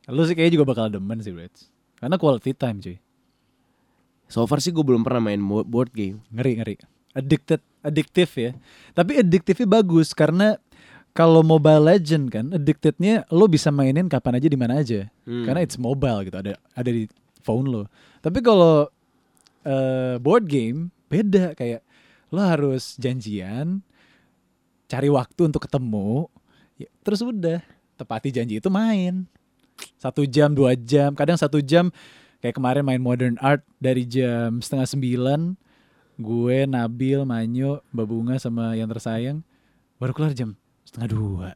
Lu 0.10 0.26
sih 0.26 0.34
kayaknya 0.34 0.58
juga 0.58 0.68
bakal 0.74 0.90
demen 0.90 1.22
sih, 1.22 1.30
Brits. 1.30 1.70
Karena 2.02 2.18
quality 2.18 2.52
time, 2.58 2.82
cuy. 2.82 2.98
So 4.30 4.46
far 4.50 4.62
sih 4.62 4.74
gue 4.74 4.82
belum 4.82 5.06
pernah 5.06 5.22
main 5.22 5.42
board 5.42 5.94
game. 5.94 6.26
Ngeri, 6.34 6.54
ngeri. 6.62 6.76
Addicted, 7.14 7.62
addictive 7.82 8.34
ya. 8.38 8.52
Tapi 8.94 9.22
addictive 9.22 9.66
bagus 9.70 10.14
karena 10.14 10.58
kalau 11.14 11.42
Mobile 11.42 11.82
Legend 11.90 12.30
kan, 12.30 12.46
addictednya 12.54 13.26
lo 13.34 13.50
bisa 13.50 13.74
mainin 13.74 14.06
kapan 14.06 14.38
aja 14.38 14.48
di 14.48 14.58
mana 14.58 14.82
aja. 14.82 15.10
Hmm. 15.26 15.46
Karena 15.46 15.66
it's 15.66 15.76
mobile 15.82 16.22
gitu, 16.22 16.38
ada 16.38 16.54
ada 16.78 16.90
di 16.90 17.10
phone 17.42 17.66
lo. 17.66 17.90
Tapi 18.22 18.40
kalau 18.46 18.88
eh, 19.66 20.16
board 20.22 20.46
game 20.46 20.94
beda 21.10 21.58
kayak 21.58 21.82
lo 22.30 22.46
harus 22.46 22.94
janjian, 23.02 23.82
cari 24.90 25.06
waktu 25.08 25.54
untuk 25.54 25.70
ketemu, 25.70 26.26
ya, 26.82 26.90
terus 27.06 27.22
udah 27.22 27.62
tepati 27.94 28.34
janji 28.34 28.58
itu 28.58 28.68
main. 28.74 29.30
Satu 29.96 30.26
jam, 30.26 30.52
dua 30.52 30.74
jam, 30.76 31.14
kadang 31.14 31.38
satu 31.38 31.62
jam 31.62 31.94
kayak 32.42 32.58
kemarin 32.58 32.84
main 32.84 33.00
Modern 33.00 33.38
Art 33.40 33.62
dari 33.78 34.04
jam 34.04 34.60
setengah 34.60 34.90
sembilan, 34.90 35.40
gue, 36.20 36.58
Nabil, 36.68 37.22
Manyo, 37.24 37.86
Mbak 37.94 38.08
Bunga 38.10 38.36
sama 38.42 38.74
yang 38.76 38.90
tersayang 38.92 39.46
baru 40.02 40.12
kelar 40.12 40.34
jam 40.34 40.58
setengah 40.84 41.10
dua. 41.14 41.50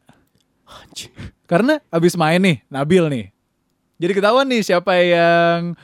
Karena 1.50 1.82
abis 1.92 2.16
main 2.16 2.40
nih, 2.40 2.58
Nabil 2.72 3.04
nih. 3.12 3.26
Jadi 4.00 4.12
ketahuan 4.14 4.48
nih 4.48 4.62
siapa 4.64 4.94
yang 5.00 5.76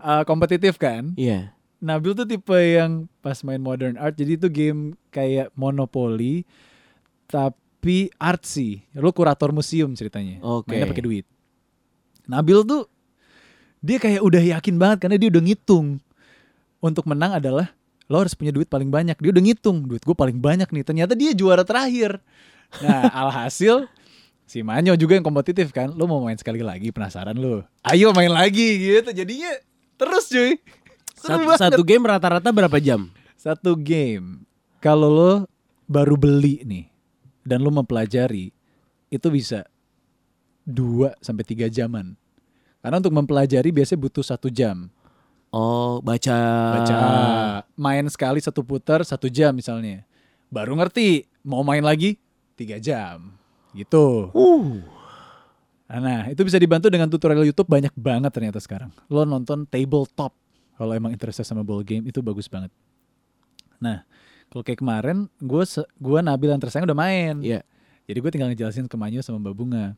uh, 0.00 0.22
kompetitif 0.24 0.78
kan. 0.78 1.14
Iya. 1.14 1.52
Nabil 1.76 2.16
tuh 2.16 2.24
tipe 2.24 2.56
yang 2.56 3.04
pas 3.20 3.36
main 3.44 3.60
Modern 3.60 4.00
Art, 4.00 4.16
jadi 4.16 4.40
itu 4.40 4.48
game 4.48 4.96
kayak 5.12 5.52
Monopoly, 5.52 6.48
tapi 7.26 8.10
artsy. 8.16 8.86
Lo 8.94 9.10
kurator 9.10 9.50
museum 9.50 9.92
ceritanya. 9.92 10.38
Oke. 10.42 10.72
Mainnya 10.72 10.90
pakai 10.90 11.04
duit. 11.04 11.26
Nabil 12.26 12.58
tuh 12.66 12.90
dia 13.84 14.02
kayak 14.02 14.22
udah 14.24 14.42
yakin 14.58 14.74
banget 14.80 14.98
karena 15.06 15.16
dia 15.20 15.28
udah 15.30 15.42
ngitung. 15.42 16.02
Untuk 16.82 17.04
menang 17.06 17.34
adalah 17.38 17.74
lo 18.06 18.22
harus 18.22 18.34
punya 18.38 18.54
duit 18.54 18.70
paling 18.70 18.90
banyak. 18.90 19.18
Dia 19.18 19.30
udah 19.34 19.42
ngitung 19.42 19.86
duit 19.90 20.02
gue 20.02 20.16
paling 20.16 20.38
banyak 20.38 20.70
nih. 20.70 20.84
Ternyata 20.86 21.12
dia 21.18 21.34
juara 21.34 21.66
terakhir. 21.66 22.18
Nah 22.82 23.10
alhasil 23.26 23.86
si 24.46 24.62
Manyo 24.62 24.94
juga 24.94 25.18
yang 25.18 25.26
kompetitif 25.26 25.74
kan. 25.74 25.90
Lo 25.94 26.06
mau 26.06 26.22
main 26.22 26.38
sekali 26.38 26.62
lagi 26.62 26.94
penasaran 26.94 27.34
lo. 27.38 27.66
Ayo 27.82 28.14
main 28.14 28.30
lagi 28.30 28.78
gitu. 28.82 29.10
Jadinya 29.10 29.50
terus 29.98 30.30
cuy. 30.30 30.58
Seru 31.16 31.32
Satu, 31.32 31.44
banget. 31.48 31.58
satu 31.58 31.82
game 31.82 32.04
rata-rata 32.06 32.48
berapa 32.52 32.76
jam? 32.78 33.08
Satu 33.40 33.72
game. 33.74 34.44
Kalau 34.84 35.08
lo 35.08 35.32
baru 35.88 36.14
beli 36.18 36.62
nih 36.66 36.95
dan 37.46 37.62
lo 37.62 37.70
mempelajari 37.70 38.50
itu 39.06 39.28
bisa 39.30 39.62
2 40.66 41.14
sampai 41.22 41.44
3 41.46 41.70
jaman. 41.70 42.18
Karena 42.82 42.98
untuk 42.98 43.14
mempelajari 43.14 43.70
biasanya 43.70 44.02
butuh 44.02 44.24
satu 44.26 44.50
jam. 44.50 44.90
Oh, 45.54 46.02
baca. 46.02 46.38
Baca, 46.82 46.98
main 47.78 48.04
sekali 48.10 48.42
satu 48.42 48.66
putar 48.66 49.06
satu 49.06 49.30
jam 49.30 49.54
misalnya. 49.54 50.02
Baru 50.50 50.74
ngerti 50.74 51.26
mau 51.46 51.62
main 51.62 51.82
lagi 51.82 52.18
tiga 52.58 52.82
jam. 52.82 53.30
Gitu. 53.70 54.30
Uh. 54.34 54.82
Nah, 55.86 56.26
itu 56.26 56.42
bisa 56.42 56.58
dibantu 56.58 56.90
dengan 56.90 57.06
tutorial 57.06 57.46
YouTube 57.46 57.70
banyak 57.70 57.94
banget 57.94 58.34
ternyata 58.34 58.58
sekarang. 58.58 58.90
Lo 59.06 59.22
nonton 59.22 59.62
tabletop 59.70 60.34
kalau 60.74 60.92
emang 60.92 61.14
interest 61.14 61.46
sama 61.46 61.62
ball 61.62 61.86
game 61.86 62.10
itu 62.10 62.18
bagus 62.18 62.50
banget. 62.50 62.74
Nah, 63.78 64.02
kalau 64.56 64.64
kayak 64.64 64.80
kemarin 64.80 65.28
gue 65.36 65.62
gua 66.00 66.24
Nabil 66.24 66.48
yang 66.48 66.56
tersayang 66.56 66.88
udah 66.88 66.96
main. 66.96 67.44
Iya. 67.44 67.60
Jadi 68.08 68.18
gue 68.24 68.30
tinggal 68.32 68.48
ngejelasin 68.48 68.88
ke 68.88 68.96
Manyo 68.96 69.20
sama 69.20 69.36
Mbak 69.36 69.52
Bunga. 69.52 69.92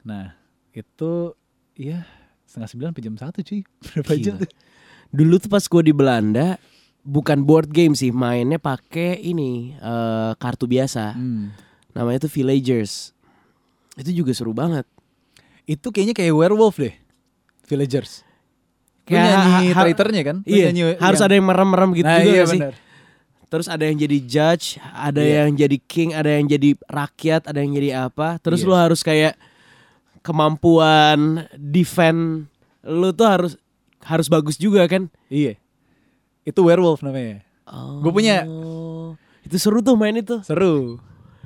Nah, 0.00 0.32
itu 0.72 1.36
ya 1.76 2.08
setengah 2.48 2.72
sembilan 2.72 2.96
jam 2.96 3.20
satu 3.20 3.44
cuy. 3.44 3.60
Berapa 3.84 4.16
Gila. 4.16 4.24
jam 4.24 4.34
tuh? 4.40 4.48
Dulu 5.12 5.36
tuh 5.44 5.52
pas 5.52 5.60
gue 5.60 5.82
di 5.84 5.92
Belanda 5.92 6.56
bukan 7.04 7.44
board 7.44 7.68
game 7.68 7.92
sih, 7.92 8.08
mainnya 8.08 8.56
pakai 8.56 9.20
ini 9.20 9.76
eh, 9.76 10.32
kartu 10.40 10.64
biasa. 10.64 11.12
Hmm. 11.20 11.52
Namanya 11.92 12.24
tuh 12.24 12.32
Villagers. 12.32 13.12
Itu 13.92 14.24
juga 14.24 14.32
seru 14.32 14.56
banget. 14.56 14.88
Itu 15.68 15.92
kayaknya 15.92 16.16
kayak 16.16 16.32
werewolf 16.32 16.80
deh. 16.80 16.96
Villagers. 17.68 18.24
Kayak 19.04 19.36
nyanyi 19.36 19.68
ha- 19.68 19.76
ha- 19.76 19.82
traitornya 19.84 20.22
kan? 20.24 20.36
Iya, 20.48 20.72
nyanyi 20.72 20.96
harus 20.96 21.20
yang- 21.20 21.28
ada 21.28 21.34
yang 21.36 21.44
merem-merem 21.44 21.90
gitu 21.92 22.08
nah, 22.08 22.24
juga 22.24 22.32
iya 22.32 22.44
sih. 22.48 22.56
benar. 22.56 22.74
Terus 23.50 23.66
ada 23.66 23.82
yang 23.82 23.98
jadi 23.98 24.18
judge, 24.22 24.78
ada 24.94 25.18
Iya. 25.18 25.50
yang 25.50 25.58
jadi 25.58 25.76
king, 25.82 26.14
ada 26.14 26.30
yang 26.30 26.46
jadi 26.46 26.78
rakyat, 26.86 27.50
ada 27.50 27.58
yang 27.58 27.74
jadi 27.74 28.06
apa. 28.06 28.38
Terus 28.38 28.62
Iya. 28.62 28.68
lu 28.70 28.74
harus 28.78 29.02
kayak 29.02 29.34
kemampuan 30.22 31.48
defend 31.58 32.46
lu 32.86 33.10
tuh 33.10 33.26
harus 33.26 33.52
harus 34.06 34.30
bagus 34.30 34.56
juga 34.56 34.86
kan. 34.86 35.10
Iya. 35.28 35.58
Itu 36.46 36.64
werewolf 36.64 37.02
namanya. 37.04 37.44
Gua 38.00 38.12
punya. 38.14 38.46
Oh. 38.48 39.18
Itu 39.44 39.58
seru 39.60 39.82
tuh 39.84 39.98
main 39.98 40.16
itu. 40.16 40.40
Seru. 40.46 40.96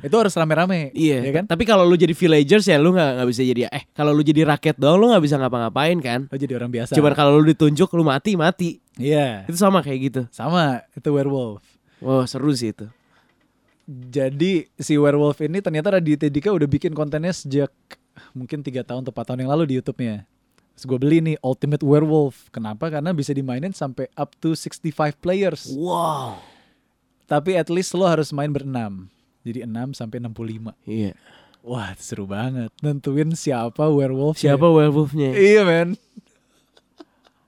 Itu 0.04 0.14
harus 0.20 0.36
rame-rame. 0.36 0.92
Iya 0.92 1.24
ya 1.24 1.32
kan? 1.32 1.44
Tapi 1.48 1.64
kalau 1.64 1.88
lu 1.88 1.96
jadi 1.96 2.12
villagers 2.12 2.68
ya 2.68 2.76
lu 2.76 2.92
nggak 2.92 3.10
nggak 3.16 3.28
bisa 3.32 3.40
jadi 3.40 3.60
eh 3.72 3.88
kalau 3.96 4.12
lu 4.12 4.20
jadi 4.20 4.44
rakyat 4.44 4.76
doang 4.76 5.00
lu 5.00 5.08
nggak 5.08 5.24
bisa 5.24 5.40
ngapa-ngapain 5.40 5.96
kan. 6.04 6.20
Lo 6.28 6.36
jadi 6.36 6.54
orang 6.60 6.68
biasa. 6.68 6.92
Cuman 6.92 7.12
kalau 7.16 7.40
lu 7.40 7.48
ditunjuk 7.48 7.88
lu 7.96 8.04
mati 8.04 8.36
mati. 8.36 8.70
Iya. 9.00 9.48
Itu 9.48 9.56
sama 9.56 9.80
kayak 9.80 9.98
gitu. 10.12 10.20
Sama, 10.30 10.84
itu 10.92 11.08
werewolf. 11.08 11.64
Wow 12.04 12.28
seru 12.28 12.52
sih 12.52 12.76
itu. 12.76 12.86
Jadi 13.88 14.68
si 14.76 14.96
werewolf 15.00 15.40
ini 15.40 15.64
ternyata 15.64 15.96
Raditya 15.96 16.28
Dika 16.28 16.52
udah 16.52 16.68
bikin 16.68 16.92
kontennya 16.92 17.32
sejak 17.32 17.72
mungkin 18.36 18.60
tiga 18.60 18.84
tahun 18.84 19.04
atau 19.04 19.12
4 19.12 19.28
tahun 19.32 19.40
yang 19.44 19.50
lalu 19.56 19.64
di 19.72 19.74
YouTube-nya. 19.80 20.28
Terus 20.74 20.84
gue 20.90 20.98
beli 20.98 21.18
nih 21.22 21.36
Ultimate 21.40 21.84
Werewolf. 21.84 22.50
Kenapa? 22.50 22.90
Karena 22.90 23.14
bisa 23.14 23.30
dimainin 23.30 23.70
sampai 23.70 24.10
up 24.18 24.34
to 24.42 24.58
65 24.58 25.16
players. 25.22 25.70
Wow. 25.72 26.40
Tapi 27.24 27.56
at 27.56 27.72
least 27.72 27.94
lo 27.96 28.04
harus 28.04 28.34
main 28.34 28.50
berenam. 28.50 29.08
Jadi 29.46 29.64
6 29.64 29.96
sampai 29.96 30.18
65. 30.20 30.74
Iya. 30.84 31.12
Wah, 31.64 31.96
seru 31.96 32.28
banget. 32.28 32.68
Nentuin 32.84 33.32
siapa 33.32 33.88
werewolf. 33.88 34.36
Siapa 34.36 34.68
werewolfnya? 34.68 35.32
Iya, 35.32 35.64
men. 35.64 35.96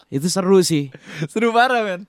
Itu 0.09 0.33
seru 0.33 0.65
sih. 0.65 0.89
Seru 1.29 1.53
parah, 1.53 1.85
men. 1.85 2.09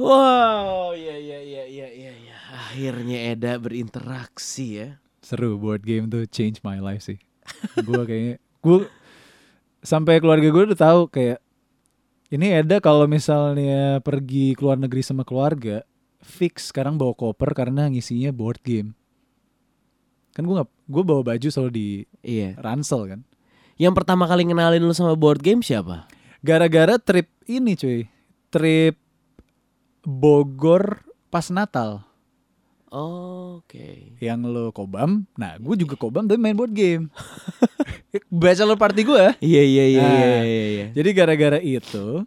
Wow, 0.00 0.96
iya 0.96 1.16
iya 1.20 1.38
iya 1.44 1.64
iya 1.68 1.88
iya 1.92 2.12
iya. 2.16 2.36
Akhirnya 2.48 3.36
Eda 3.36 3.60
berinteraksi 3.60 4.80
ya. 4.80 4.88
Seru 5.20 5.60
board 5.60 5.84
game 5.84 6.08
tuh 6.08 6.24
change 6.24 6.64
my 6.64 6.80
life 6.80 7.04
sih. 7.04 7.20
gue 7.76 8.02
kayaknya 8.08 8.36
gue 8.62 8.88
sampai 9.82 10.22
keluarga 10.24 10.48
gue 10.48 10.62
udah 10.72 10.78
tahu 10.78 11.00
kayak 11.12 11.38
ini 12.30 12.64
Eda 12.64 12.80
kalau 12.80 13.04
misalnya 13.04 14.00
pergi 14.00 14.56
keluar 14.56 14.80
negeri 14.80 15.04
sama 15.04 15.26
keluarga 15.26 15.84
fix 16.22 16.72
sekarang 16.72 16.96
bawa 16.96 17.12
koper 17.12 17.52
karena 17.52 17.92
ngisinya 17.92 18.32
board 18.32 18.64
game. 18.64 18.96
Kan 20.32 20.48
gue 20.48 20.54
nggak 20.56 20.70
gue 20.88 21.02
bawa 21.04 21.20
baju 21.26 21.48
selalu 21.52 21.70
di 21.76 21.88
Iya. 22.24 22.56
ransel 22.56 23.04
kan. 23.04 23.20
Yang 23.76 23.94
pertama 24.00 24.24
kali 24.24 24.48
ngenalin 24.48 24.80
lu 24.80 24.96
sama 24.96 25.12
board 25.12 25.44
game 25.44 25.60
siapa? 25.60 26.08
Gara-gara 26.40 26.96
trip 26.96 27.28
ini 27.44 27.76
cuy. 27.76 28.08
Trip 28.48 28.96
Bogor 30.04 31.04
pas 31.28 31.46
Natal. 31.52 32.04
Oke. 32.90 34.18
Yang 34.18 34.40
lo 34.50 34.64
kobam. 34.74 35.22
Nah 35.38 35.54
gue 35.62 35.78
juga 35.78 35.94
kobam 35.94 36.26
tapi 36.26 36.42
main 36.42 36.58
board 36.58 36.74
game. 36.74 37.06
Bachelor 38.42 38.74
party 38.74 39.06
gue. 39.06 39.24
Iya 39.38 39.62
iya 39.62 39.84
iya 39.86 40.02
Nah, 40.02 40.10
iya 40.10 40.26
iya. 40.26 40.64
iya. 40.66 40.86
Jadi 40.90 41.08
gara-gara 41.14 41.58
itu, 41.62 42.26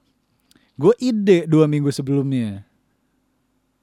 gue 0.80 0.94
ide 1.04 1.44
dua 1.52 1.68
minggu 1.68 1.92
sebelumnya. 1.92 2.64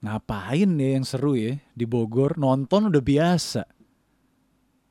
Ngapain 0.00 0.70
ya 0.80 0.96
yang 0.96 1.04
seru 1.04 1.36
ya 1.36 1.60
di 1.76 1.84
Bogor? 1.84 2.40
Nonton 2.40 2.88
udah 2.88 3.04
biasa. 3.04 3.68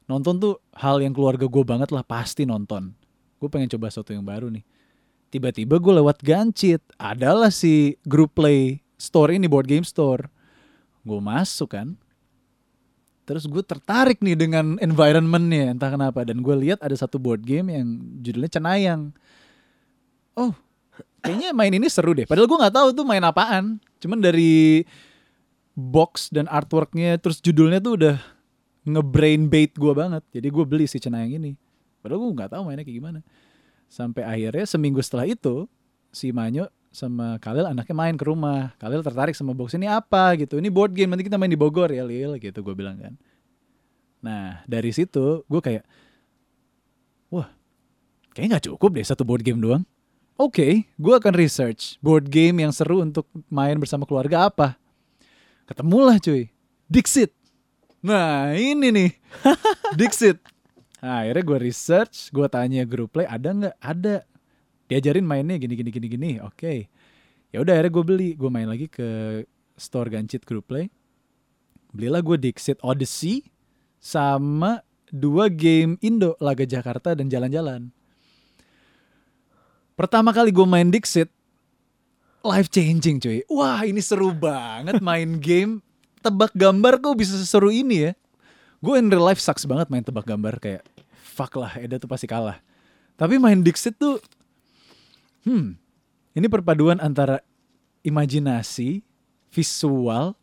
Nonton 0.06 0.38
tuh 0.38 0.62
hal 0.78 1.02
yang 1.02 1.18
keluarga 1.18 1.50
gue 1.50 1.64
banget 1.66 1.90
lah 1.90 2.06
pasti 2.06 2.46
nonton. 2.46 2.94
Gue 3.42 3.50
pengen 3.50 3.70
coba 3.74 3.90
sesuatu 3.90 4.14
yang 4.14 4.22
baru 4.22 4.54
nih. 4.54 4.62
Tiba-tiba 5.34 5.82
gue 5.82 5.94
lewat 5.98 6.22
Gancit. 6.22 6.86
Adalah 7.02 7.50
si 7.50 7.98
grup 8.06 8.38
play 8.38 8.86
store 9.00 9.40
ini, 9.40 9.48
board 9.48 9.66
game 9.66 9.88
store. 9.88 10.28
Gue 11.08 11.24
masuk 11.24 11.72
kan. 11.72 11.96
Terus 13.24 13.48
gue 13.48 13.64
tertarik 13.64 14.20
nih 14.20 14.36
dengan 14.36 14.76
environmentnya 14.84 15.72
entah 15.72 15.90
kenapa. 15.90 16.28
Dan 16.28 16.44
gue 16.44 16.56
lihat 16.68 16.84
ada 16.84 16.94
satu 16.94 17.16
board 17.16 17.42
game 17.48 17.72
yang 17.72 17.88
judulnya 18.20 18.52
Cenayang. 18.52 19.16
Oh, 20.36 20.52
kayaknya 21.24 21.56
main 21.56 21.72
ini 21.72 21.88
seru 21.88 22.12
deh. 22.12 22.28
Padahal 22.28 22.50
gue 22.50 22.60
nggak 22.60 22.76
tahu 22.76 22.88
tuh 22.92 23.06
main 23.08 23.24
apaan. 23.24 23.80
Cuman 24.04 24.20
dari 24.20 24.84
box 25.78 26.28
dan 26.34 26.50
artworknya, 26.52 27.16
terus 27.24 27.40
judulnya 27.40 27.80
tuh 27.80 27.94
udah 27.96 28.18
ngebrain 28.84 29.48
bait 29.48 29.72
gue 29.78 29.94
banget. 29.94 30.24
Jadi 30.34 30.48
gue 30.50 30.66
beli 30.66 30.86
si 30.90 30.98
Cenayang 31.00 31.40
ini. 31.40 31.56
Padahal 32.02 32.20
gue 32.26 32.32
nggak 32.34 32.52
tahu 32.58 32.62
mainnya 32.68 32.84
kayak 32.84 32.98
gimana. 32.98 33.20
Sampai 33.86 34.26
akhirnya 34.26 34.66
seminggu 34.66 35.06
setelah 35.06 35.30
itu 35.30 35.70
si 36.10 36.34
Manyo 36.34 36.66
sama 36.90 37.38
Khalil 37.38 37.70
anaknya 37.70 37.96
main 37.96 38.16
ke 38.18 38.26
rumah. 38.26 38.74
Khalil 38.82 39.06
tertarik 39.06 39.38
sama 39.38 39.54
box 39.54 39.78
ini 39.78 39.86
apa 39.86 40.34
gitu. 40.38 40.58
Ini 40.58 40.70
board 40.74 40.94
game 40.94 41.14
nanti 41.14 41.26
kita 41.26 41.38
main 41.38 41.50
di 41.50 41.60
Bogor 41.60 41.94
ya 41.94 42.02
Lil 42.06 42.38
gitu 42.42 42.60
gue 42.66 42.76
bilang 42.76 42.98
kan. 42.98 43.14
Nah 44.26 44.66
dari 44.66 44.90
situ 44.92 45.46
gue 45.46 45.62
kayak 45.62 45.86
wah 47.30 47.48
kayaknya 48.34 48.58
nggak 48.58 48.66
cukup 48.74 48.90
deh 48.98 49.06
satu 49.06 49.24
board 49.24 49.46
game 49.46 49.62
doang. 49.62 49.86
Oke, 50.40 50.88
gue 50.96 51.14
akan 51.20 51.36
research 51.36 52.00
board 52.00 52.32
game 52.32 52.64
yang 52.64 52.72
seru 52.72 53.04
untuk 53.04 53.28
main 53.52 53.76
bersama 53.76 54.08
keluarga 54.08 54.48
apa. 54.48 54.80
Ketemulah 55.68 56.16
cuy, 56.16 56.48
Dixit. 56.88 57.36
Nah 58.00 58.56
ini 58.56 58.88
nih, 58.88 59.12
Dixit. 60.00 60.40
Nah, 61.00 61.24
akhirnya 61.24 61.44
gue 61.44 61.60
research, 61.60 62.32
gue 62.32 62.48
tanya 62.52 62.84
grup 62.84 63.16
play 63.16 63.28
ada 63.28 63.50
nggak? 63.52 63.76
Ada. 63.80 64.16
Diajarin 64.90 65.24
mainnya 65.24 65.62
gini 65.62 65.78
gini 65.78 65.90
gini 65.94 66.08
gini. 66.10 66.32
Oke. 66.42 66.90
Ya 67.54 67.62
udah 67.62 67.78
akhirnya 67.78 67.94
gue 67.94 68.04
beli, 68.06 68.30
gue 68.34 68.50
main 68.50 68.66
lagi 68.66 68.90
ke 68.90 69.42
store 69.78 70.10
Gancit 70.10 70.46
grup 70.46 70.70
play. 70.70 70.90
Belilah 71.94 72.22
gue 72.22 72.38
Dixit 72.38 72.78
Odyssey 72.82 73.46
sama 73.98 74.82
dua 75.10 75.50
game 75.50 75.98
Indo, 76.06 76.38
Laga 76.38 76.66
Jakarta 76.66 77.18
dan 77.18 77.30
Jalan-Jalan. 77.30 77.90
Pertama 79.98 80.32
kali 80.32 80.54
gue 80.54 80.64
main 80.64 80.88
Dixit, 80.94 81.28
life 82.46 82.70
changing 82.70 83.20
cuy. 83.20 83.42
Wah 83.50 83.84
ini 83.84 84.00
seru 84.00 84.32
banget 84.32 85.02
main 85.02 85.38
game 85.44 85.82
tebak 86.22 86.54
gambar 86.56 87.02
kok 87.02 87.18
bisa 87.18 87.36
seseru 87.36 87.74
ini 87.74 88.10
ya. 88.10 88.12
Gue 88.80 88.96
in 88.96 89.12
real 89.12 89.26
life 89.26 89.44
sucks 89.44 89.68
banget 89.68 89.92
main 89.92 90.06
tebak 90.06 90.24
gambar 90.24 90.56
kayak 90.62 90.84
fuck 91.20 91.52
lah 91.60 91.76
Eda 91.76 92.00
tuh 92.00 92.08
pasti 92.08 92.30
kalah. 92.30 92.62
Tapi 93.20 93.36
main 93.36 93.60
Dixit 93.60 94.00
tuh, 94.00 94.24
hmm, 95.46 95.78
ini 96.36 96.48
perpaduan 96.48 97.00
antara 97.04 97.44
imajinasi, 98.04 99.04
visual, 99.52 100.36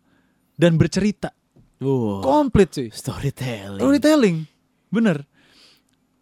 dan 0.57 0.77
bercerita. 0.77 1.33
Wow. 1.81 2.25
Komplit 2.25 2.73
cuy. 2.73 2.89
Storytelling. 2.89 3.81
Storytelling, 3.81 4.37
bener. 4.89 5.29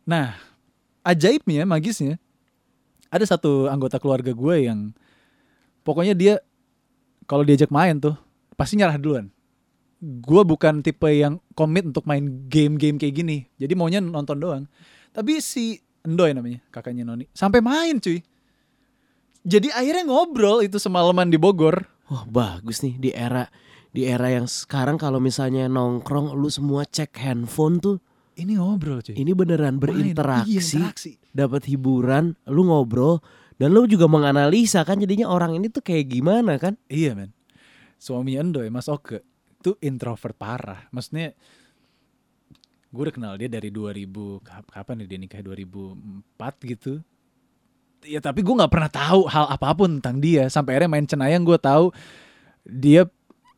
Nah, 0.05 0.35
ajaibnya, 1.07 1.63
magisnya, 1.65 2.19
ada 3.09 3.23
satu 3.23 3.71
anggota 3.71 4.03
keluarga 4.03 4.35
gue 4.35 4.57
yang 4.67 4.91
pokoknya 5.87 6.15
dia 6.19 6.35
kalau 7.31 7.47
diajak 7.47 7.71
main 7.71 8.03
tuh 8.03 8.19
pasti 8.59 8.75
nyerah 8.75 8.99
duluan. 8.99 9.31
Gue 10.05 10.43
bukan 10.45 10.85
tipe 10.85 11.09
yang 11.09 11.41
komit 11.57 11.87
untuk 11.89 12.05
main 12.05 12.45
game-game 12.51 13.01
kayak 13.01 13.15
gini. 13.15 13.47
Jadi 13.57 13.73
maunya 13.73 14.03
nonton 14.03 14.37
doang. 14.37 14.65
Tapi 15.15 15.39
si 15.41 15.81
Endoy 16.05 16.37
namanya, 16.37 16.61
kakaknya 16.69 17.07
Noni, 17.07 17.25
sampai 17.33 17.65
main 17.65 17.97
cuy. 17.97 18.21
Jadi 19.45 19.69
akhirnya 19.71 20.05
ngobrol 20.05 20.61
itu 20.61 20.77
semalaman 20.77 21.29
di 21.29 21.37
Bogor. 21.37 21.85
Wah 22.05 22.25
bagus 22.25 22.81
nih 22.81 22.97
di 22.99 23.11
era 23.11 23.49
di 23.89 24.05
era 24.05 24.29
yang 24.29 24.45
sekarang 24.45 24.97
kalau 24.97 25.17
misalnya 25.19 25.65
nongkrong 25.67 26.33
lu 26.33 26.49
semua 26.49 26.83
cek 26.83 27.15
handphone 27.15 27.79
tuh 27.79 27.97
Ini 28.35 28.59
ngobrol 28.59 28.99
cuy. 28.99 29.15
ini 29.15 29.31
beneran 29.31 29.77
Main. 29.77 29.83
berinteraksi, 30.11 30.51
Iya, 30.51 30.61
interaksi. 30.61 31.11
dapat 31.31 31.63
hiburan, 31.65 32.35
lu 32.45 32.67
ngobrol 32.67 33.23
dan 33.55 33.71
lu 33.71 33.87
juga 33.87 34.05
menganalisa 34.05 34.83
kan 34.83 34.99
jadinya 34.99 35.31
orang 35.31 35.55
ini 35.55 35.71
tuh 35.71 35.81
kayak 35.81 36.11
gimana 36.11 36.59
kan? 36.59 36.75
Iya 36.87 37.15
men 37.15 37.31
Suaminya 37.97 38.43
Endoy 38.43 38.69
Mas 38.69 38.91
Oke 38.91 39.23
Itu 39.55 39.79
introvert 39.79 40.35
parah 40.35 40.91
Maksudnya 40.91 41.31
Gue 42.89 43.03
udah 43.03 43.15
kenal 43.15 43.35
dia 43.35 43.47
dari 43.47 43.71
2000 43.71 44.03
kap- 44.41 44.67
Kapan 44.69 44.99
nih 44.99 45.07
dia 45.07 45.19
nikah 45.21 45.41
2004 45.41 45.95
gitu 46.69 46.93
Ya 48.05 48.21
tapi 48.21 48.41
gue 48.41 48.53
gak 48.53 48.69
pernah 48.69 48.87
tahu 48.87 49.25
Hal 49.25 49.49
apa 49.49 49.73
pun 49.73 49.97
tentang 49.97 50.19
dia 50.19 50.47
Sampai 50.47 50.77
akhirnya 50.77 50.91
main 50.91 51.05
Cenayang 51.05 51.41
gue 51.41 51.57
tahu 51.57 51.89
Dia 52.63 53.09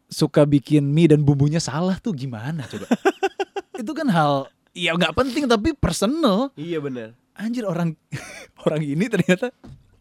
suka 0.07 0.43
bikin 0.43 0.87
mie 0.87 1.07
dan 1.07 1.21
bumbunya 1.21 1.59
salah 1.59 1.97
tuh 1.97 2.11
gimana 2.13 2.63
coba 2.65 2.87
Itu 3.77 3.91
kan 3.91 4.07
hal 4.07 4.47
Ya 4.71 4.93
nggak 4.93 5.13
penting 5.13 5.45
tapi 5.45 5.73
personal 5.73 6.55
Iya 6.55 6.79
bener. 6.79 7.19
Anjir 7.33 7.63
orang 7.63 7.99
Orang 8.63 8.81
ini 8.81 9.07
ternyata 9.07 9.51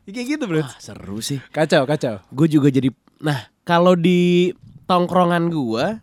ya 0.04 0.12
Kayak 0.12 0.28
gitu 0.30 0.44
bro 0.46 0.62
Wah 0.62 0.78
seru 0.78 1.18
sih. 1.20 1.42
Kacau 1.50 1.84
kacau 1.84 2.22
Gue 2.30 2.46
juga 2.46 2.70
jadi 2.70 2.94
nah 3.16 3.48
kalau 3.62 3.96
di 3.96 4.54
tongkrongan 4.84 5.48
gua 5.48 5.98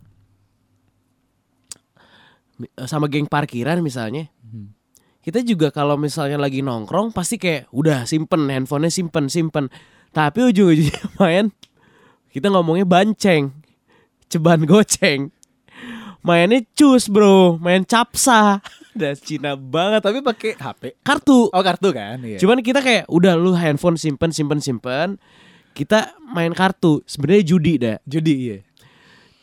mi- 2.55 2.73
sama 2.83 3.05
geng 3.05 3.25
parkiran 3.25 3.79
misalnya 3.79 4.27
Hmm. 4.43 4.69
Kita 5.23 5.39
juga 5.41 5.71
kalau 5.71 5.95
misalnya 5.95 6.35
lagi 6.35 6.59
nongkrong 6.59 7.15
pasti 7.15 7.39
kayak 7.39 7.71
udah 7.71 8.03
simpen 8.03 8.51
handphonenya 8.51 8.91
simpen 8.91 9.31
simpen 9.31 9.71
tapi 10.11 10.43
ujung-ujungnya 10.51 11.03
main 11.23 11.49
kita 12.29 12.51
ngomongnya 12.51 12.83
banceng 12.83 13.55
ceban 14.27 14.67
goceng 14.67 15.31
mainnya 16.19 16.59
cus 16.75 17.07
bro 17.07 17.55
main 17.55 17.87
capsa 17.87 18.59
udah 18.93 19.13
Cina 19.17 19.57
banget 19.57 20.05
Tapi 20.05 20.21
pakai 20.21 20.51
HP 20.53 20.81
kartu 21.01 21.49
Oh 21.49 21.63
kartu 21.65 21.89
kan 21.91 22.21
iya. 22.21 22.37
Cuman 22.37 22.61
kita 22.61 22.79
kayak 22.79 23.09
udah 23.09 23.33
lu 23.33 23.57
handphone 23.57 23.97
simpen 23.97 24.29
simpen 24.29 24.61
simpen. 24.61 25.17
Kita 25.73 26.13
main 26.21 26.53
kartu. 26.53 27.01
Sebenarnya 27.09 27.43
judi 27.43 27.73
dah. 27.81 27.97
Judi 28.05 28.33
iya 28.37 28.57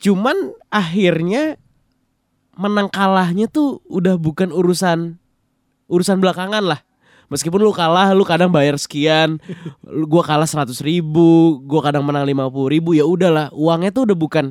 Cuman 0.00 0.54
akhirnya 0.70 1.58
menang 2.56 2.88
kalahnya 2.88 3.50
tuh 3.50 3.82
udah 3.90 4.16
bukan 4.16 4.54
urusan 4.54 5.19
urusan 5.90 6.22
belakangan 6.22 6.62
lah. 6.62 6.80
Meskipun 7.26 7.58
lu 7.58 7.70
kalah, 7.70 8.10
lu 8.10 8.22
kadang 8.22 8.50
bayar 8.50 8.74
sekian, 8.74 9.38
gua 10.06 10.22
kalah 10.22 10.46
seratus 10.46 10.82
ribu, 10.82 11.62
gua 11.62 11.78
kadang 11.80 12.02
menang 12.02 12.26
lima 12.26 12.46
puluh 12.46 12.70
ribu, 12.70 12.90
ya 12.90 13.06
udahlah, 13.06 13.50
uangnya 13.50 13.90
tuh 13.92 14.02
udah 14.06 14.16
bukan 14.18 14.50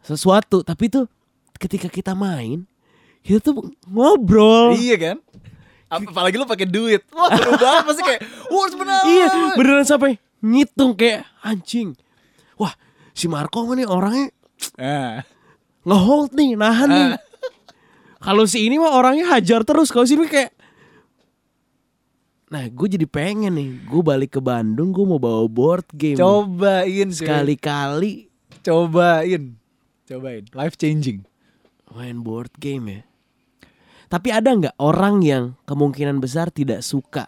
sesuatu, 0.00 0.60
tapi 0.60 0.92
tuh 0.92 1.08
ketika 1.56 1.88
kita 1.88 2.12
main, 2.12 2.68
kita 3.24 3.40
tuh 3.40 3.72
ngobrol. 3.88 4.76
Iya 4.76 4.96
kan? 5.00 5.16
Ap- 5.88 6.12
Apalagi 6.12 6.36
lu 6.36 6.44
pakai 6.44 6.68
duit. 6.68 7.00
Wah, 7.12 7.32
seru 7.32 7.56
banget 7.56 7.82
pasti 7.86 8.02
kayak, 8.02 8.20
"Wah, 8.50 8.66
sebenarnya." 8.68 9.04
Iya 9.08 9.26
beneran 9.56 9.86
sampai 9.86 10.12
ngitung 10.44 10.92
kayak 10.92 11.24
anjing. 11.40 11.96
Wah 12.54 12.76
si 13.16 13.24
Marco 13.24 13.64
nih 13.72 13.88
orangnya 13.88 14.28
Ah, 14.76 15.24
ngehold 15.82 16.32
nih 16.32 16.56
nahan 16.56 16.88
nih. 16.88 17.08
Kalau 18.24 18.48
si 18.48 18.64
ini 18.64 18.80
mah 18.80 18.96
orangnya 18.96 19.36
hajar 19.36 19.68
terus. 19.68 19.92
Kalau 19.92 20.08
si 20.08 20.16
ini 20.16 20.24
kayak 20.24 20.56
Nah 22.54 22.70
gue 22.70 22.86
jadi 22.86 23.08
pengen 23.08 23.56
nih 23.58 23.70
Gue 23.88 24.04
balik 24.04 24.38
ke 24.38 24.40
Bandung 24.40 24.94
Gue 24.94 25.02
mau 25.02 25.18
bawa 25.18 25.42
board 25.50 25.90
game 25.90 26.14
cobain. 26.14 27.10
Sekali-kali 27.10 28.30
Cobain. 28.62 29.58
Cobain. 30.06 30.44
Life 30.54 30.78
changing. 30.78 31.26
Main 31.90 32.22
board 32.22 32.54
game 32.62 32.84
ya 32.86 33.00
Tapi 34.06 34.28
ada 34.30 34.54
nggak 34.54 34.76
orang 34.78 35.24
yang 35.24 35.44
kemungkinan 35.66 36.22
besar 36.22 36.54
tidak 36.54 36.86
suka 36.86 37.26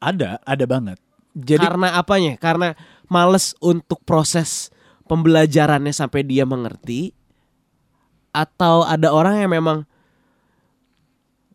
Ada, 0.00 0.40
ada 0.40 0.64
banget. 0.64 0.96
Jadi 1.36 1.68
Karena 1.68 1.98
apanya? 2.00 2.40
Karena 2.40 2.72
males 3.12 3.52
untuk 3.60 4.00
proses 4.08 4.72
pembelajarannya 5.04 5.92
sampai 5.92 6.24
dia 6.24 6.48
mengerti 6.48 7.12
atau 8.32 8.80
ada 8.88 9.12
orang 9.12 9.44
yang 9.44 9.52
memang 9.52 9.84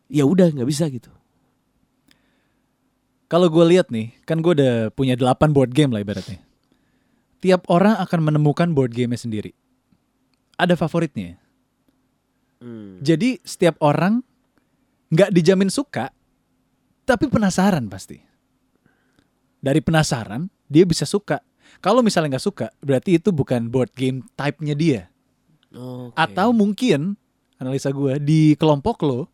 ya 0.08 0.24
udah 0.24 0.50
nggak 0.50 0.68
bisa 0.68 0.88
gitu. 0.88 1.12
kalau 3.28 3.52
gue 3.52 3.64
lihat 3.76 3.92
nih, 3.92 4.16
kan 4.24 4.40
gue 4.40 4.56
udah 4.56 4.88
punya 4.96 5.12
8 5.12 5.52
board 5.52 5.76
game 5.76 5.92
lah 5.92 6.00
ibaratnya. 6.00 6.40
Tiap 7.44 7.68
orang 7.68 8.00
akan 8.00 8.20
menemukan 8.24 8.72
board 8.72 8.96
game-nya 8.96 9.20
sendiri. 9.20 9.52
Ada 10.56 10.74
favoritnya. 10.74 11.38
Jadi 12.98 13.38
setiap 13.46 13.78
orang 13.84 14.24
nggak 15.12 15.30
dijamin 15.30 15.70
suka, 15.70 16.10
tapi 17.06 17.30
penasaran 17.30 17.86
pasti. 17.86 18.18
Dari 19.62 19.78
penasaran 19.78 20.50
dia 20.66 20.82
bisa 20.82 21.06
suka. 21.06 21.38
Kalau 21.78 22.02
misalnya 22.02 22.34
nggak 22.34 22.46
suka, 22.48 22.66
berarti 22.82 23.22
itu 23.22 23.30
bukan 23.30 23.70
board 23.70 23.94
game 23.94 24.26
type-nya 24.34 24.74
dia. 24.74 25.00
Oke. 25.70 26.16
Atau 26.16 26.50
mungkin 26.50 27.14
analisa 27.60 27.92
gue 27.94 28.18
di 28.18 28.58
kelompok 28.58 29.04
lo 29.04 29.30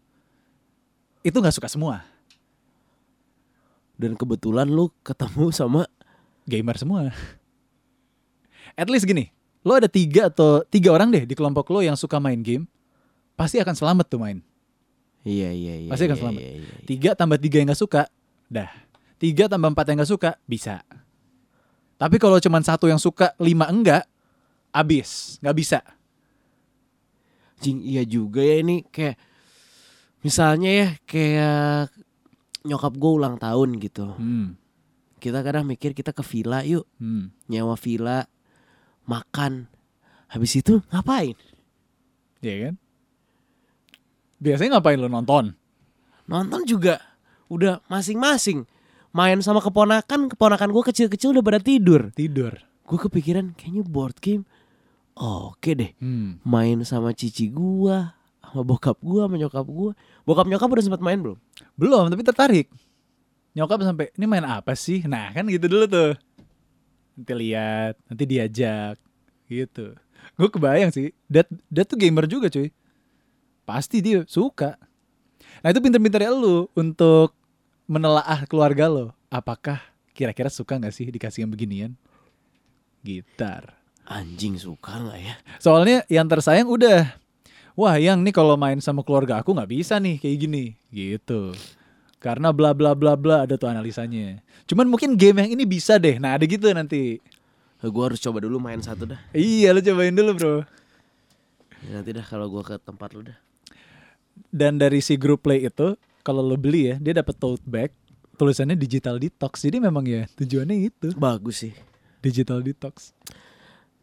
itu 1.25 1.37
nggak 1.41 1.57
suka 1.57 1.73
semua 1.73 2.05
dan 3.95 4.19
kebetulan 4.19 4.67
lu 4.67 4.91
ketemu 5.07 5.55
sama 5.55 5.83
gamer 6.45 6.77
semua. 6.79 7.15
At 8.75 8.91
least 8.91 9.07
gini, 9.07 9.31
lo 9.63 9.79
ada 9.79 9.87
tiga 9.87 10.27
atau 10.29 10.67
tiga 10.67 10.91
orang 10.91 11.15
deh 11.15 11.25
di 11.25 11.35
kelompok 11.39 11.71
lo 11.71 11.81
yang 11.81 11.95
suka 11.95 12.19
main 12.19 12.43
game, 12.43 12.67
pasti 13.39 13.63
akan 13.63 13.75
selamat 13.75 14.07
tuh 14.11 14.21
main. 14.21 14.39
iya 15.25 15.55
iya 15.55 15.75
iya. 15.87 15.91
Pasti 15.91 16.05
akan 16.11 16.17
iya, 16.19 16.23
selamat. 16.23 16.41
iya, 16.43 16.51
iya, 16.51 16.61
iya. 16.61 16.85
Tiga 16.85 17.11
tambah 17.15 17.39
tiga 17.39 17.57
yang 17.63 17.69
nggak 17.71 17.81
suka, 17.81 18.03
dah. 18.51 18.71
Tiga 19.17 19.45
tambah 19.47 19.71
empat 19.71 19.87
yang 19.89 19.97
nggak 20.03 20.11
suka, 20.11 20.31
bisa. 20.45 20.83
Tapi 21.95 22.19
kalau 22.19 22.37
cuma 22.43 22.59
satu 22.61 22.91
yang 22.91 22.99
suka, 22.99 23.33
lima 23.39 23.71
enggak, 23.71 24.05
abis, 24.75 25.39
nggak 25.39 25.57
bisa. 25.57 25.81
Jing, 27.63 27.81
iya 27.81 28.03
juga 28.03 28.43
ya 28.43 28.61
ini 28.61 28.83
kayak 28.91 29.17
misalnya 30.25 30.71
ya 30.73 30.89
kayak 31.05 31.93
nyokap 32.65 32.97
gue 32.97 33.13
ulang 33.13 33.37
tahun 33.37 33.77
gitu. 33.79 34.17
Hmm. 34.17 34.57
kita 35.21 35.41
kadang 35.41 35.65
mikir 35.65 35.97
kita 35.97 36.13
ke 36.13 36.21
villa 36.21 36.61
yuk, 36.69 36.85
Hmm. 37.01 37.33
nyewa 37.49 37.81
villa, 37.81 38.29
makan. 39.09 39.73
Habis 40.29 40.61
itu 40.61 40.85
ngapain? 40.93 41.33
Iya 42.45 42.69
kan? 42.69 42.75
Biasanya 44.37 44.77
ngapain 44.77 45.01
lo 45.01 45.09
nonton? 45.09 45.57
Nonton 46.29 46.69
juga 46.69 47.01
udah 47.49 47.81
masing-masing. 47.89 48.69
Main 49.17 49.41
sama 49.41 49.65
keponakan, 49.65 50.29
keponakan 50.29 50.69
gue 50.77 50.83
kecil-kecil 50.93 51.33
udah 51.33 51.45
pada 51.47 51.61
tidur. 51.65 52.13
Tidur. 52.13 52.61
Gue 52.85 52.99
kepikiran 53.01 53.57
kayaknya 53.57 53.81
board 53.81 54.21
game 54.21 54.45
oke 55.17 55.71
deh. 55.73 55.95
Hmm. 56.03 56.43
Main 56.45 56.83
sama 56.85 57.15
cici 57.15 57.49
gua, 57.49 58.13
sama 58.55 58.63
bokap 58.63 59.03
gua, 59.03 59.27
sama 59.27 59.35
nyokap 59.35 59.67
gua. 59.67 59.91
Bokap 60.23 60.47
nyokap 60.47 60.71
udah 60.71 60.85
sempat 60.87 61.03
main 61.03 61.19
belum? 61.19 61.39
Belum, 61.75 62.07
tapi 62.07 62.23
tertarik. 62.23 62.71
Nyokap 63.59 63.83
sampai, 63.83 64.15
ini 64.15 64.25
main 64.31 64.47
apa 64.47 64.79
sih? 64.79 65.03
Nah 65.11 65.35
kan 65.35 65.43
gitu 65.51 65.67
dulu 65.67 65.91
tuh. 65.91 66.15
Nanti 67.19 67.33
lihat, 67.35 67.99
nanti 68.07 68.25
diajak. 68.31 68.95
Gitu. 69.51 69.99
Gue 70.39 70.49
kebayang 70.51 70.95
sih, 70.95 71.11
Dad, 71.27 71.51
Dad 71.67 71.87
tuh 71.91 71.99
gamer 71.99 72.31
juga 72.31 72.47
cuy. 72.47 72.71
Pasti 73.67 73.99
dia 73.99 74.23
suka. 74.31 74.79
Nah 75.63 75.75
itu 75.75 75.83
pinter-pinternya 75.83 76.31
lu 76.31 76.71
untuk 76.79 77.35
menelaah 77.91 78.47
keluarga 78.47 78.87
lo. 78.87 79.07
Apakah 79.31 79.83
kira-kira 80.15 80.47
suka 80.47 80.79
gak 80.79 80.95
sih 80.95 81.11
dikasih 81.11 81.43
yang 81.47 81.51
beginian? 81.51 81.93
Gitar. 83.03 83.79
Anjing 84.05 84.61
suka 84.61 85.01
nggak 85.01 85.21
ya? 85.21 85.35
Soalnya 85.65 86.05
yang 86.13 86.29
tersayang 86.29 86.69
udah 86.69 87.17
Wah 87.75 87.99
yang 87.99 88.23
nih 88.23 88.31
kalau 88.31 88.55
main 88.55 88.79
sama 88.79 89.03
keluarga 89.03 89.43
aku 89.43 89.51
nggak 89.51 89.71
bisa 89.71 89.99
nih 89.99 90.23
kayak 90.23 90.37
gini. 90.47 90.65
Gitu. 90.95 91.51
Karena 92.23 92.55
bla 92.55 92.71
bla 92.71 92.95
bla 92.95 93.19
bla 93.19 93.43
ada 93.43 93.59
tuh 93.59 93.67
analisanya. 93.67 94.39
Cuman 94.71 94.87
mungkin 94.87 95.19
game 95.19 95.43
yang 95.43 95.59
ini 95.59 95.67
bisa 95.67 95.99
deh. 95.99 96.23
Nah 96.23 96.39
ada 96.39 96.47
gitu 96.47 96.71
nanti. 96.71 97.19
Gue 97.85 98.05
harus 98.07 98.23
coba 98.23 98.41
dulu 98.47 98.63
main 98.63 98.79
satu 98.79 99.11
dah. 99.11 99.21
Iya 99.35 99.75
lu 99.75 99.83
cobain 99.83 100.15
dulu 100.15 100.31
bro. 100.39 100.55
Ya, 101.85 102.01
nanti 102.01 102.17
dah 102.17 102.25
kalau 102.25 102.49
gua 102.49 102.65
ke 102.65 102.81
tempat 102.81 103.13
lu 103.13 103.29
dah. 103.29 103.37
Dan 104.49 104.81
dari 104.81 105.05
si 105.05 105.21
group 105.21 105.45
play 105.45 105.69
itu 105.69 105.99
Kalau 106.25 106.41
lo 106.41 106.57
beli 106.57 106.89
ya 106.89 106.97
dia 106.97 107.21
dapat 107.21 107.37
tote 107.37 107.61
bag. 107.69 107.93
Tulisannya 108.41 108.79
digital 108.79 109.21
detox. 109.21 109.67
Jadi 109.67 109.83
memang 109.83 110.07
ya 110.09 110.25
tujuannya 110.39 110.89
itu. 110.89 111.13
Bagus 111.19 111.69
sih. 111.69 111.75
Digital 112.25 112.65
detox 112.65 113.13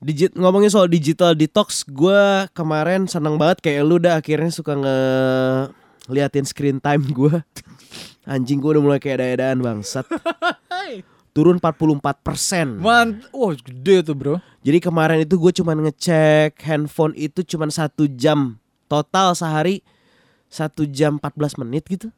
Digit 0.01 0.33
ngomongin 0.33 0.73
soal 0.73 0.89
digital 0.89 1.37
detox, 1.37 1.85
gua 1.85 2.49
kemarin 2.57 3.05
seneng 3.05 3.37
banget 3.37 3.61
kayak 3.61 3.85
lu 3.85 4.01
dah 4.01 4.17
akhirnya 4.17 4.49
suka 4.49 4.73
nge 4.73 4.97
liatin 6.09 6.41
screen 6.41 6.81
time 6.81 7.05
gua. 7.13 7.45
Anjing 8.25 8.57
gua 8.57 8.77
udah 8.77 8.83
mulai 8.83 8.97
kayak 8.97 9.21
ada-adaan 9.21 9.61
bangsat. 9.61 10.09
Turun 11.37 11.61
44 11.61 12.01
persen. 12.25 12.81
Mant 12.81 13.23
Wah 13.31 13.55
gede 13.55 14.03
tuh 14.03 14.15
bro 14.17 14.35
Jadi 14.67 14.83
kemarin 14.83 15.23
itu 15.23 15.39
gue 15.39 15.63
cuman 15.63 15.87
ngecek 15.87 16.59
handphone 16.59 17.15
itu 17.15 17.39
cuman 17.55 17.71
satu 17.71 18.03
jam 18.03 18.59
total 18.91 19.31
sehari 19.31 19.79
satu 20.51 20.83
jam 20.83 21.15
14 21.23 21.61
menit 21.63 21.87
gitu. 21.87 22.11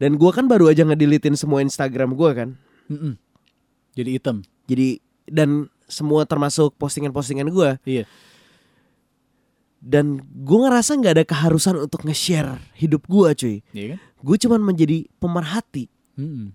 Dan 0.00 0.16
gua 0.16 0.30
kan 0.30 0.46
baru 0.46 0.70
aja 0.70 0.86
ngedilitin 0.86 1.34
semua 1.34 1.60
Instagram 1.60 2.14
gua 2.14 2.30
kan. 2.32 2.54
Mm-mm. 2.88 3.18
Jadi 3.98 4.10
item 4.16 4.46
Jadi 4.70 5.02
dan 5.28 5.68
semua 5.88 6.28
termasuk 6.28 6.76
postingan-postingan 6.76 7.48
gua 7.48 7.80
Iya 7.82 8.04
dan 9.78 10.18
gue 10.26 10.58
ngerasa 10.58 10.98
nggak 10.98 11.14
ada 11.14 11.24
keharusan 11.24 11.78
untuk 11.78 12.02
nge-share 12.02 12.58
hidup 12.74 13.06
gua 13.06 13.30
cuy. 13.30 13.62
Iya 13.70 13.94
kan 13.94 13.98
Gue 14.18 14.34
cuman 14.34 14.58
menjadi 14.58 15.06
pemerhati. 15.22 15.86
Mm-mm. 16.18 16.50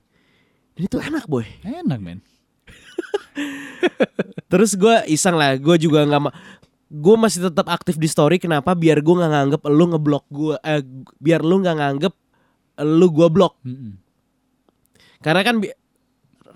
Dan 0.75 0.81
itu 0.83 0.99
enak 0.99 1.31
boy. 1.31 1.47
Enak 1.63 1.99
men 2.03 2.19
Terus 4.51 4.75
gua 4.75 5.07
iseng 5.07 5.39
lah, 5.39 5.55
gue 5.55 5.75
juga 5.79 6.03
nggak 6.03 6.21
ma- 6.21 6.35
gue 6.91 7.15
masih 7.15 7.47
tetap 7.47 7.71
aktif 7.71 7.95
di 7.95 8.11
story. 8.11 8.43
Kenapa? 8.43 8.75
Biar 8.75 8.99
gue 8.99 9.15
nggak 9.15 9.31
nganggep 9.31 9.61
lu 9.71 9.85
ngeblok 9.95 10.25
gue. 10.27 10.55
Eh, 10.59 10.83
biar 11.23 11.47
lu 11.47 11.63
nggak 11.63 11.75
nganggep 11.79 12.13
lu 12.83 13.07
gua 13.07 13.31
blok. 13.31 13.55
Mm-mm. 13.63 13.95
Karena 15.23 15.47
kan 15.47 15.63
bi- 15.63 15.71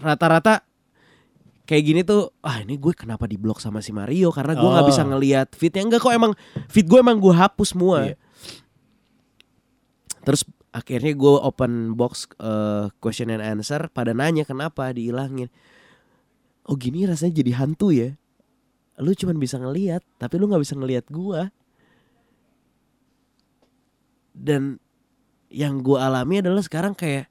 rata-rata 0.04 0.67
kayak 1.68 1.84
gini 1.84 2.02
tuh, 2.02 2.32
ah 2.40 2.64
ini 2.64 2.80
gue 2.80 2.96
kenapa 2.96 3.28
diblok 3.28 3.60
sama 3.60 3.84
si 3.84 3.92
Mario? 3.92 4.32
Karena 4.32 4.56
gue 4.56 4.70
nggak 4.72 4.86
Oh. 4.88 4.90
bisa 4.90 5.04
ngelihat 5.04 5.52
fitnya. 5.52 5.84
Enggak 5.84 6.00
kok 6.00 6.16
emang 6.16 6.32
fit 6.72 6.88
gue 6.88 6.96
emang 6.96 7.20
gue 7.20 7.36
hapus 7.36 7.76
semua. 7.76 8.08
Iya. 8.08 8.16
Terus 10.24 10.48
akhirnya 10.72 11.12
gue 11.12 11.34
open 11.44 11.94
box 11.94 12.32
eh, 12.40 12.88
question 13.04 13.28
and 13.30 13.44
answer 13.44 13.92
pada 13.92 14.16
nanya 14.16 14.48
kenapa 14.48 14.96
dihilangin. 14.96 15.52
Oh 16.64 16.80
gini 16.80 17.04
rasanya 17.04 17.36
jadi 17.44 17.52
hantu 17.60 17.92
ya. 17.92 18.16
Lu 18.98 19.12
cuman 19.12 19.38
bisa 19.38 19.60
ngelihat, 19.60 20.02
tapi 20.18 20.40
lu 20.40 20.48
nggak 20.50 20.64
bisa 20.64 20.74
ngelihat 20.74 21.06
gua. 21.12 21.52
Dan 24.34 24.78
yang 25.50 25.80
gue 25.82 25.98
alami 25.98 26.42
adalah 26.42 26.62
sekarang 26.62 26.94
kayak, 26.94 27.30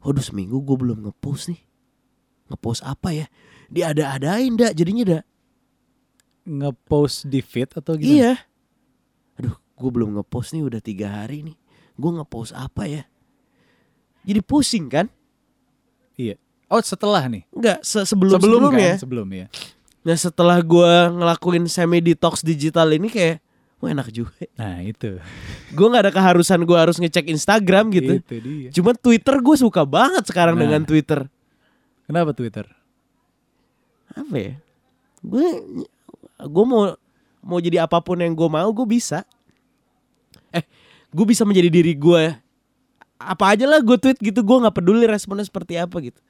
waduh 0.00 0.22
seminggu 0.22 0.62
gue 0.64 0.76
belum 0.78 1.04
ngepost 1.06 1.52
nih. 1.52 1.60
Ngepost 2.50 2.82
apa 2.82 3.10
ya? 3.10 3.26
Diada-adain 3.74 4.54
dah, 4.54 4.70
jadinya 4.70 5.04
dah. 5.04 5.22
Ngepost 6.44 7.26
di 7.26 7.40
feed 7.40 7.74
atau 7.74 7.98
gimana? 7.98 8.14
Iya. 8.14 8.32
Aduh, 9.40 9.56
gue 9.58 9.90
belum 9.90 10.14
ngepost 10.14 10.54
nih 10.54 10.62
udah 10.62 10.78
tiga 10.78 11.10
hari 11.10 11.42
nih. 11.42 11.56
Gue 11.96 12.10
ngepost 12.12 12.52
apa 12.52 12.86
ya? 12.86 13.02
Jadi 14.22 14.40
pusing 14.40 14.86
kan? 14.86 15.06
Iya. 16.14 16.38
Oh 16.68 16.78
setelah 16.78 17.26
nih. 17.26 17.42
Enggak, 17.50 17.82
se 17.82 18.06
sebelum 18.06 18.38
sebelum 18.38 18.60
sebelumnya. 18.70 18.92
kan? 18.94 19.00
Sebelum 19.02 19.28
ya. 19.28 19.46
Nah 20.04 20.16
setelah 20.16 20.58
gue 20.60 20.92
ngelakuin 21.10 21.64
semi 21.66 21.98
detox 21.98 22.40
digital 22.40 22.92
ini 22.92 23.08
kayak, 23.08 23.40
wah 23.80 23.90
enak 23.90 24.08
juga. 24.12 24.36
Nah 24.54 24.80
itu. 24.80 25.16
Gue 25.72 25.86
nggak 25.88 26.08
ada 26.08 26.12
keharusan 26.12 26.60
gue 26.62 26.78
harus 26.78 26.96
ngecek 27.00 27.26
Instagram 27.26 27.88
gitu. 27.90 28.20
Itu 28.20 28.36
dia. 28.38 28.68
Cuma 28.70 28.92
Twitter 28.92 29.40
gue 29.40 29.56
suka 29.56 29.82
banget 29.82 30.28
sekarang 30.28 30.54
Nah. 30.54 30.62
dengan 30.68 30.82
Twitter. 30.84 31.24
Kenapa 32.04 32.36
Twitter? 32.36 32.68
Apa 34.14 34.36
ya? 34.38 34.54
Gue 35.20 35.46
gue 36.40 36.64
mau 36.66 36.94
mau 37.44 37.58
jadi 37.60 37.84
apa 37.84 38.00
pun 38.00 38.16
yang 38.18 38.32
gue 38.32 38.48
mau 38.48 38.70
gue 38.70 38.86
bisa. 38.88 39.26
Eh, 40.54 40.64
gue 41.12 41.26
bisa 41.26 41.42
menjadi 41.44 41.68
diri 41.70 41.94
gue. 41.94 42.34
Apa 43.18 43.54
aja 43.54 43.66
lah 43.68 43.78
gue 43.82 43.96
tweet 43.98 44.18
gitu 44.18 44.40
gue 44.42 44.56
nggak 44.62 44.74
peduli 44.74 45.04
responnya 45.06 45.44
seperti 45.46 45.78
apa 45.78 45.98
gitu. 46.02 46.20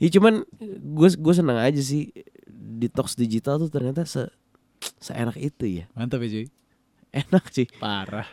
Ya 0.00 0.08
cuman 0.08 0.42
gue 0.60 1.08
gue 1.14 1.34
seneng 1.34 1.60
aja 1.60 1.80
sih 1.80 2.10
detox 2.48 3.12
digital 3.14 3.60
tuh 3.60 3.68
ternyata 3.68 4.08
se 4.08 4.26
seenak 5.00 5.36
itu 5.36 5.84
ya. 5.84 5.84
Mantap 5.92 6.24
ya 6.24 6.28
cuy. 6.40 6.46
Enak 7.10 7.44
sih. 7.52 7.66
Parah. 7.76 8.26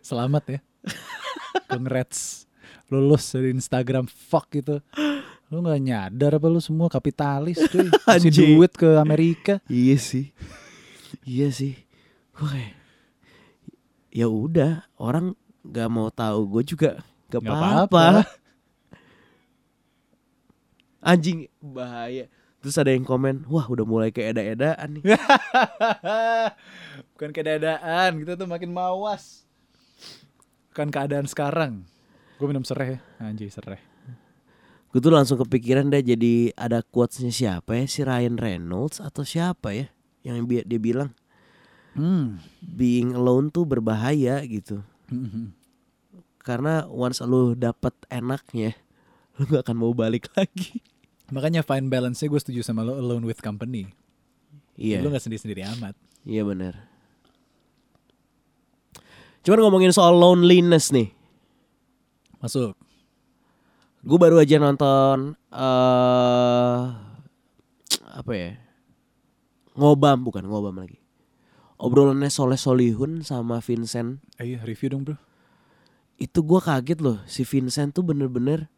Selamat 0.00 0.44
ya. 0.48 0.58
Congrats. 1.72 2.46
Lulus 2.90 3.30
dari 3.30 3.54
Instagram 3.54 4.10
fuck 4.10 4.50
gitu. 4.50 4.82
Lu 5.50 5.66
gak 5.66 5.82
nyadar 5.82 6.38
apa 6.38 6.46
lu 6.46 6.62
semua 6.62 6.86
kapitalis 6.86 7.58
cuy. 7.72 7.90
Kasih 7.90 8.30
Anjing. 8.30 8.54
duit 8.54 8.72
ke 8.72 8.88
Amerika. 8.96 9.58
Iya 9.66 9.98
sih. 9.98 10.30
Iya 11.26 11.50
sih. 11.50 11.74
Gue 12.38 12.46
kayak 12.46 12.74
ya 14.10 14.26
udah 14.26 14.90
orang 14.98 15.38
nggak 15.62 15.88
mau 15.90 16.10
tahu 16.10 16.58
gue 16.58 16.62
juga 16.74 16.90
gak 17.30 17.42
apa-apa. 17.42 18.22
Anjing 21.10 21.50
bahaya. 21.58 22.30
Terus 22.60 22.76
ada 22.76 22.92
yang 22.92 23.08
komen, 23.08 23.48
wah 23.48 23.64
udah 23.64 23.88
mulai 23.88 24.12
kayak 24.12 24.36
eda-edaan 24.36 25.00
nih. 25.00 25.04
Bukan 27.16 27.32
keadaan, 27.32 28.20
kita 28.20 28.36
tuh 28.36 28.44
makin 28.44 28.68
mawas. 28.68 29.48
Bukan 30.68 30.92
keadaan 30.92 31.24
sekarang. 31.24 31.88
Gue 32.36 32.46
minum 32.52 32.60
sereh 32.60 32.96
ya. 32.96 32.98
Anjay 33.16 33.48
sereh. 33.48 33.89
Gue 34.90 34.98
tuh 34.98 35.14
langsung 35.14 35.38
kepikiran 35.38 35.86
deh 35.86 36.02
jadi 36.02 36.50
ada 36.54 36.82
quotesnya 36.82 37.30
siapa 37.30 37.78
ya 37.78 37.84
si 37.86 38.02
Ryan 38.02 38.34
Reynolds 38.34 38.98
atau 38.98 39.22
siapa 39.22 39.70
ya 39.70 39.86
yang 40.20 40.42
bi- 40.44 40.66
dia 40.66 40.76
bilang 40.76 41.14
Hmm. 41.90 42.38
being 42.60 43.14
alone 43.14 43.50
tuh 43.50 43.66
berbahaya 43.66 44.38
gitu. 44.46 44.78
Karena 46.38 46.86
once 46.86 47.18
lu 47.20 47.52
dapet 47.52 47.90
enaknya, 48.06 48.78
lu 49.34 49.44
gak 49.44 49.66
akan 49.66 49.76
mau 49.76 49.90
balik 49.90 50.30
lagi. 50.32 50.78
Makanya 51.30 51.62
fine 51.62 51.86
balance-nya 51.86 52.26
gue 52.26 52.38
setuju 52.38 52.62
sama 52.62 52.82
lo 52.82 52.94
alone 52.94 53.26
with 53.26 53.38
company. 53.38 53.90
Iya. 54.74 55.02
Lo 55.02 55.10
gak 55.10 55.18
sendiri-sendiri 55.18 55.66
amat. 55.66 55.98
Iya 56.22 56.42
benar. 56.42 56.78
Cuman 59.42 59.58
ngomongin 59.58 59.90
soal 59.90 60.14
loneliness 60.14 60.92
nih. 60.92 61.10
Masuk. 62.38 62.78
Gue 64.00 64.16
baru 64.16 64.40
aja 64.40 64.56
nonton 64.56 65.36
eh 65.52 66.84
apa 68.10 68.32
ya? 68.32 68.56
Ngobam 69.76 70.24
bukan 70.24 70.44
ngobam 70.48 70.76
lagi. 70.80 71.00
Obrolannya 71.80 72.28
Soleh 72.28 72.60
Solihun 72.60 73.24
sama 73.24 73.64
Vincent. 73.64 74.20
Eh, 74.36 74.56
iya, 74.56 74.58
review 74.64 74.92
dong 74.92 75.02
bro. 75.04 75.16
Itu 76.20 76.44
gue 76.44 76.60
kaget 76.60 77.00
loh 77.00 77.20
si 77.24 77.44
Vincent 77.48 77.96
tuh 77.96 78.04
bener-bener 78.04 78.68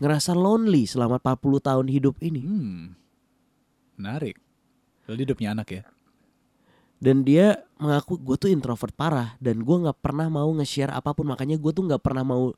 ngerasa 0.00 0.36
lonely 0.36 0.84
selama 0.84 1.20
40 1.20 1.60
tahun 1.60 1.86
hidup 1.88 2.16
ini. 2.20 2.40
Hmm. 2.44 2.84
Menarik. 4.00 4.36
Lalu 5.08 5.16
dia 5.16 5.26
udah 5.28 5.36
punya 5.36 5.52
anak 5.56 5.68
ya? 5.72 5.82
Dan 7.00 7.24
dia 7.24 7.64
mengaku 7.80 8.20
gue 8.20 8.36
tuh 8.36 8.52
introvert 8.52 8.92
parah 8.92 9.36
dan 9.40 9.64
gue 9.64 9.76
nggak 9.76 10.04
pernah 10.04 10.28
mau 10.28 10.48
nge-share 10.56 10.92
apa 10.92 11.16
pun 11.16 11.32
makanya 11.32 11.56
gue 11.56 11.72
tuh 11.72 11.84
nggak 11.88 12.04
pernah 12.04 12.24
mau 12.24 12.52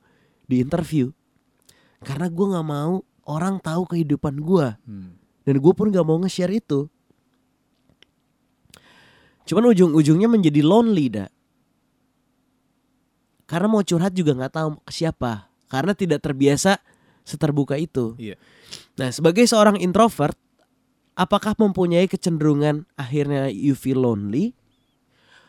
di 0.51 0.59
interview 0.59 1.15
karena 2.03 2.27
gue 2.27 2.47
nggak 2.51 2.67
mau 2.67 3.03
orang 3.27 3.63
tahu 3.63 3.87
kehidupan 3.87 4.43
gue 4.43 4.75
Hmm. 4.83 5.15
dan 5.47 5.55
gue 5.59 5.73
pun 5.75 5.91
nggak 5.91 6.07
mau 6.07 6.19
nge-share 6.23 6.55
itu. 6.55 6.91
Cuman 9.43 9.75
ujung-ujungnya 9.75 10.31
menjadi 10.31 10.63
lonely 10.63 11.07
dah. 11.11 11.31
Karena 13.47 13.67
mau 13.69 13.83
curhat 13.83 14.15
juga 14.15 14.33
nggak 14.39 14.55
tahu 14.55 14.69
ke 14.87 14.93
siapa 14.95 15.51
karena 15.67 15.93
tidak 15.93 16.23
terbiasa 16.25 16.79
seterbuka 17.27 17.77
itu. 17.77 18.15
Iya. 18.17 18.39
Nah, 18.97 19.11
sebagai 19.13 19.45
seorang 19.45 19.77
introvert, 19.79 20.39
apakah 21.19 21.53
mempunyai 21.59 22.09
kecenderungan 22.09 22.89
akhirnya 22.97 23.51
you 23.53 23.77
feel 23.77 24.03
lonely? 24.03 24.57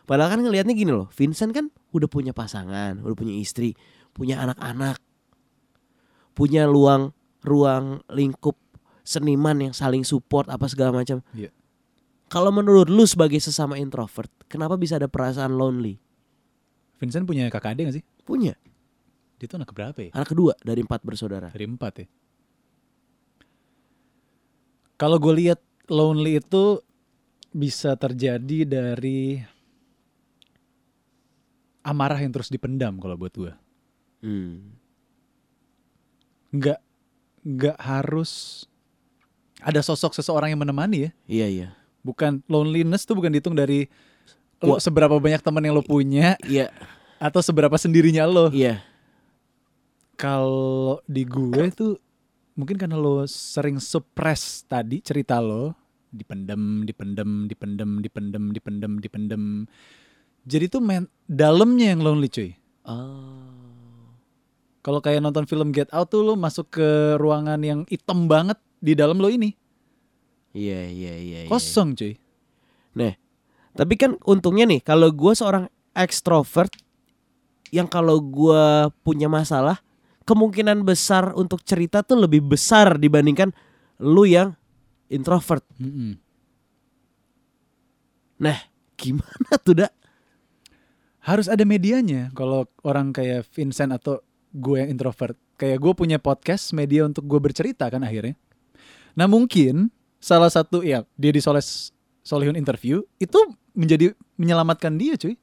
Padahal 0.03 0.35
kan 0.35 0.41
ngelihatnya 0.43 0.75
gini 0.75 0.91
loh, 0.91 1.07
Vincent 1.15 1.55
kan 1.55 1.71
udah 1.95 2.11
punya 2.11 2.35
pasangan, 2.35 2.99
udah 2.99 3.15
punya 3.15 3.39
istri, 3.39 3.71
punya 4.11 4.43
anak-anak, 4.43 4.99
punya 6.33 6.65
luang 6.65 7.13
ruang 7.43 8.01
lingkup 8.09 8.57
seniman 9.03 9.69
yang 9.69 9.73
saling 9.75 10.07
support 10.07 10.47
apa 10.47 10.65
segala 10.71 10.95
macam. 11.03 11.19
Iya. 11.35 11.51
Kalau 12.31 12.49
menurut 12.49 12.89
lu 12.89 13.05
sebagai 13.05 13.37
sesama 13.37 13.77
introvert, 13.77 14.31
kenapa 14.49 14.73
bisa 14.79 14.97
ada 14.97 15.05
perasaan 15.05 15.53
lonely? 15.53 16.01
Vincent 16.97 17.27
punya 17.27 17.51
kakak 17.51 17.77
adik 17.77 17.91
gak 17.91 17.95
sih? 17.99 18.05
Punya 18.23 18.55
Dia 19.35 19.51
tuh 19.51 19.59
anak 19.59 19.75
berapa 19.75 19.99
ya? 19.99 20.09
anak 20.15 20.31
kedua 20.31 20.55
dari 20.63 20.81
empat 20.81 21.03
bersaudara. 21.03 21.51
Dari 21.51 21.67
empat 21.67 21.93
ya. 21.99 22.07
Kalau 24.95 25.19
gue 25.19 25.33
lihat 25.35 25.59
lonely 25.91 26.39
itu 26.39 26.79
bisa 27.51 27.99
terjadi 27.99 28.63
dari 28.63 29.43
amarah 31.83 32.17
yang 32.23 32.31
terus 32.31 32.47
dipendam 32.47 32.97
kalau 32.97 33.19
buat 33.19 33.35
gue. 33.35 33.53
Hmm. 34.23 34.79
Nggak 36.53 36.79
nggak 37.43 37.77
harus 37.81 38.63
ada 39.59 39.83
sosok 39.83 40.13
seseorang 40.15 40.53
yang 40.53 40.61
menemani 40.61 41.09
ya. 41.09 41.11
Iya 41.27 41.47
iya. 41.49 41.67
Bukan 42.05 42.43
loneliness 42.47 43.03
tuh 43.03 43.17
bukan 43.17 43.31
dihitung 43.31 43.57
dari 43.57 43.87
lo 44.63 44.79
seberapa 44.79 45.19
banyak 45.19 45.43
teman 45.43 45.59
yang 45.59 45.75
lo 45.75 45.83
punya 45.83 46.39
Iya 46.47 46.71
atau 47.23 47.39
seberapa 47.39 47.75
sendirinya 47.79 48.27
lo. 48.27 48.51
iya. 48.51 48.83
Kalau 50.19 51.01
di 51.09 51.25
gue 51.25 51.71
tuh 51.73 51.95
mungkin 52.53 52.77
karena 52.77 52.99
lo 52.99 53.25
sering 53.25 53.81
suppress 53.81 54.67
tadi 54.67 55.01
cerita 55.01 55.41
lo 55.41 55.73
dipendem, 56.13 56.85
dipendem, 56.85 57.49
dipendem, 57.49 57.91
dipendem, 58.03 58.43
dipendem, 58.53 58.93
dipendem. 59.01 59.43
Jadi 60.45 60.65
tuh 60.69 60.83
men 60.83 61.09
dalamnya 61.25 61.95
yang 61.95 62.05
lonely 62.05 62.29
cuy. 62.29 62.51
Oh. 62.85 63.62
Kalau 64.83 64.99
kayak 64.99 65.23
nonton 65.23 65.47
film 65.47 65.71
Get 65.71 65.87
Out 65.95 66.11
tuh 66.11 66.27
lo 66.27 66.35
masuk 66.35 66.75
ke 66.75 67.15
ruangan 67.15 67.57
yang 67.63 67.87
hitam 67.87 68.27
banget 68.27 68.59
di 68.83 68.93
dalam 68.93 69.15
lo 69.15 69.31
ini. 69.31 69.55
Iya 70.51 70.85
iya 70.91 71.13
iya. 71.15 71.39
iya. 71.47 71.49
Kosong 71.49 71.95
cuy. 71.95 72.19
Nah, 72.99 73.15
tapi 73.73 73.95
kan 73.95 74.19
untungnya 74.27 74.67
nih 74.67 74.83
kalau 74.83 75.07
gue 75.09 75.33
seorang 75.33 75.71
ekstrovert 75.95 76.75
yang 77.73 77.87
kalau 77.87 78.21
gue 78.21 78.91
punya 79.01 79.31
masalah 79.31 79.81
kemungkinan 80.27 80.83
besar 80.83 81.31
untuk 81.33 81.63
cerita 81.63 82.03
tuh 82.03 82.27
lebih 82.27 82.43
besar 82.43 82.99
dibandingkan 82.99 83.55
lu 84.03 84.27
yang 84.27 84.53
introvert. 85.07 85.63
Mm-mm. 85.79 86.19
Nah, 88.43 88.59
gimana 88.99 89.51
tuh 89.63 89.79
dak? 89.79 89.95
Harus 91.23 91.47
ada 91.47 91.63
medianya 91.63 92.35
kalau 92.35 92.67
orang 92.83 93.15
kayak 93.15 93.47
Vincent 93.55 93.95
atau 93.95 94.19
gue 94.53 94.75
yang 94.79 94.89
introvert. 94.89 95.33
Kayak 95.57 95.81
gue 95.81 95.93
punya 95.93 96.17
podcast 96.17 96.71
media 96.71 97.03
untuk 97.03 97.25
gue 97.25 97.39
bercerita 97.41 97.89
kan 97.89 98.01
akhirnya. 98.01 98.37
Nah 99.13 99.25
mungkin 99.25 99.89
salah 100.17 100.49
satu 100.49 100.81
ya 100.81 101.03
dia 101.17 101.31
di 101.33 101.41
Soles 101.41 101.91
Solihun 102.23 102.55
interview 102.55 103.03
itu 103.17 103.35
menjadi 103.73 104.13
menyelamatkan 104.39 104.95
dia 104.95 105.17
cuy 105.17 105.35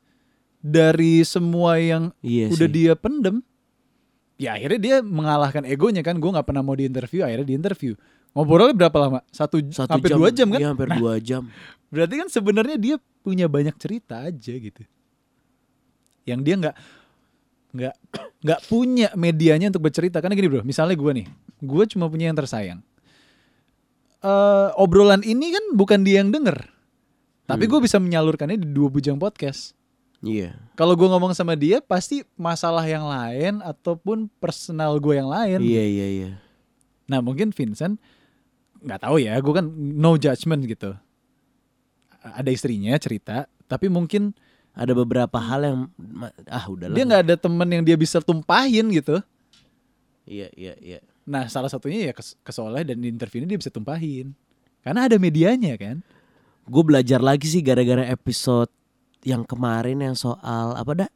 dari 0.59 1.21
semua 1.27 1.77
yang 1.77 2.15
Iya 2.23 2.49
udah 2.49 2.69
sih. 2.69 2.73
dia 2.73 2.93
pendem. 2.97 3.43
Ya 4.41 4.57
akhirnya 4.57 4.81
dia 4.81 4.97
mengalahkan 5.05 5.69
egonya 5.69 6.01
kan 6.01 6.17
gue 6.17 6.31
nggak 6.31 6.47
pernah 6.49 6.65
mau 6.65 6.73
di 6.73 6.89
interview 6.89 7.21
akhirnya 7.27 7.45
di 7.45 7.57
interview. 7.59 7.93
Ngobrolnya 8.31 8.73
berapa 8.79 8.95
lama? 8.97 9.19
Satu, 9.35 9.59
Satu 9.75 9.91
hampir 9.91 10.15
dua 10.15 10.31
jam 10.31 10.47
kan? 10.55 10.61
Iya, 10.63 10.69
hampir 10.71 10.87
Nah, 10.87 10.97
dua 11.03 11.15
jam. 11.19 11.51
Berarti 11.91 12.15
kan 12.15 12.29
sebenarnya 12.31 12.77
dia 12.79 12.97
punya 13.21 13.51
banyak 13.51 13.75
cerita 13.75 14.23
aja 14.23 14.55
gitu. 14.55 14.87
Yang 16.25 16.41
dia 16.47 16.55
nggak 16.57 16.77
nggak 17.71 17.95
nggak 18.43 18.61
punya 18.67 19.09
medianya 19.15 19.71
untuk 19.71 19.87
bercerita 19.87 20.19
karena 20.19 20.35
gini 20.35 20.49
bro, 20.51 20.63
misalnya 20.67 20.97
gue 20.99 21.13
nih, 21.23 21.27
gue 21.61 21.85
cuma 21.91 22.11
punya 22.11 22.31
yang 22.33 22.39
tersayang. 22.39 22.81
Eh 24.21 24.69
obrolan 24.77 25.25
ini 25.25 25.49
kan 25.49 25.65
bukan 25.73 26.05
dia 26.05 26.21
yang 26.21 26.29
denger, 26.29 26.69
tapi 27.49 27.65
Hmm. 27.65 27.73
gue 27.73 27.81
bisa 27.89 27.97
menyalurkannya 27.97 28.61
di 28.61 28.69
dua 28.69 28.93
bujang 28.93 29.17
podcast. 29.17 29.73
Iya. 30.21 30.53
Kalau 30.77 30.93
gue 30.93 31.09
ngomong 31.09 31.33
sama 31.33 31.57
dia, 31.57 31.81
pasti 31.81 32.21
masalah 32.37 32.85
yang 32.85 33.09
lain 33.09 33.65
ataupun 33.65 34.29
personal 34.37 35.01
gue 35.01 35.17
yang 35.17 35.33
lain. 35.33 35.65
Iya 35.65 35.85
iya 35.89 36.07
iya. 36.13 36.31
Nah 37.09 37.25
mungkin 37.25 37.57
Vincent 37.57 37.97
nggak 38.85 39.01
tahu 39.01 39.17
ya, 39.25 39.41
gue 39.41 39.53
kan 39.57 39.65
no 39.73 40.21
judgment 40.21 40.61
gitu. 40.69 40.93
Ada 42.21 42.53
istrinya 42.53 42.93
cerita, 43.01 43.49
tapi 43.65 43.89
mungkin 43.89 44.37
Ada 44.81 44.97
beberapa 44.97 45.37
hal 45.37 45.61
yang 45.61 45.79
ah 46.49 46.65
udahlah. 46.65 46.97
dia 46.97 47.05
nggak 47.05 47.23
ada 47.29 47.37
temen 47.37 47.69
yang 47.69 47.85
dia 47.85 48.01
bisa 48.01 48.17
tumpahin 48.25 48.89
gitu. 48.89 49.21
Iya 50.25 50.49
iya 50.57 50.75
iya. 50.81 50.99
Nah 51.29 51.45
salah 51.53 51.69
satunya 51.69 52.09
ya 52.09 52.13
ke, 52.17 52.25
ke 52.25 52.49
Soleh 52.51 52.81
dan 52.81 52.97
di 52.97 53.13
interview 53.13 53.45
ini 53.45 53.53
dia 53.53 53.61
bisa 53.61 53.69
tumpahin. 53.69 54.33
Karena 54.81 55.05
ada 55.05 55.21
medianya 55.21 55.77
kan. 55.77 56.01
Gue 56.65 56.81
belajar 56.81 57.21
lagi 57.21 57.45
sih 57.45 57.61
gara-gara 57.61 58.09
episode 58.09 58.73
yang 59.21 59.45
kemarin 59.45 60.01
yang 60.01 60.17
soal 60.17 60.73
apa 60.73 61.05
dak? 61.05 61.13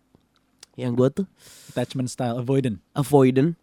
Yang 0.77 0.93
gue 0.93 1.09
tuh 1.23 1.27
Attachment 1.73 2.11
style 2.13 2.37
avoidant. 2.37 2.77
avoidant 2.93 3.57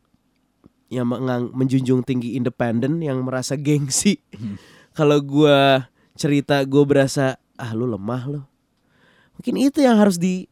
yang 0.90 1.06
mengang- 1.08 1.54
menjunjung 1.54 2.02
tinggi 2.02 2.34
independen 2.34 3.00
yang 3.00 3.22
merasa 3.22 3.54
gengsi. 3.54 4.18
Kalau 4.92 5.22
gua 5.24 5.88
cerita 6.20 6.60
gue 6.68 6.84
berasa 6.84 7.40
ah 7.56 7.72
lu 7.72 7.88
lemah 7.88 8.24
lo. 8.28 8.42
Mungkin 9.42 9.58
itu 9.58 9.82
yang 9.82 9.98
harus 9.98 10.22
di 10.22 10.46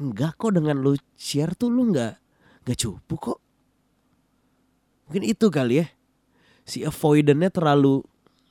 enggak 0.00 0.40
kok 0.40 0.56
dengan 0.56 0.80
lu 0.80 0.96
share 1.20 1.52
tuh 1.52 1.68
lu 1.68 1.92
nggak 1.92 2.16
nggak 2.64 2.78
cupu 2.80 3.14
kok. 3.20 3.38
Mungkin 5.04 5.28
itu 5.28 5.52
kali 5.52 5.84
ya. 5.84 5.86
Si 6.64 6.80
avoidantnya 6.80 7.52
terlalu 7.52 8.00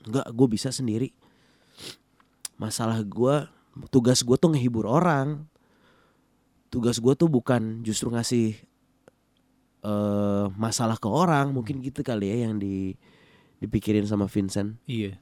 enggak 0.05 0.29
gue 0.29 0.47
bisa 0.53 0.69
sendiri. 0.69 1.17
Masalah 2.61 3.01
gua 3.01 3.49
tugas 3.89 4.21
gue 4.21 4.37
tuh 4.37 4.53
ngehibur 4.53 4.85
orang. 4.85 5.49
Tugas 6.69 7.01
gue 7.01 7.17
tuh 7.17 7.25
bukan 7.25 7.81
justru 7.81 8.13
ngasih 8.13 8.53
eh 9.81 10.45
masalah 10.53 11.01
ke 11.01 11.09
orang 11.09 11.57
mungkin 11.57 11.81
gitu 11.81 12.05
kali 12.05 12.29
ya 12.29 12.45
yang 12.45 12.61
di 12.61 12.93
dipikirin 13.57 14.05
sama 14.05 14.29
Vincent 14.29 14.77
Iya. 14.85 15.17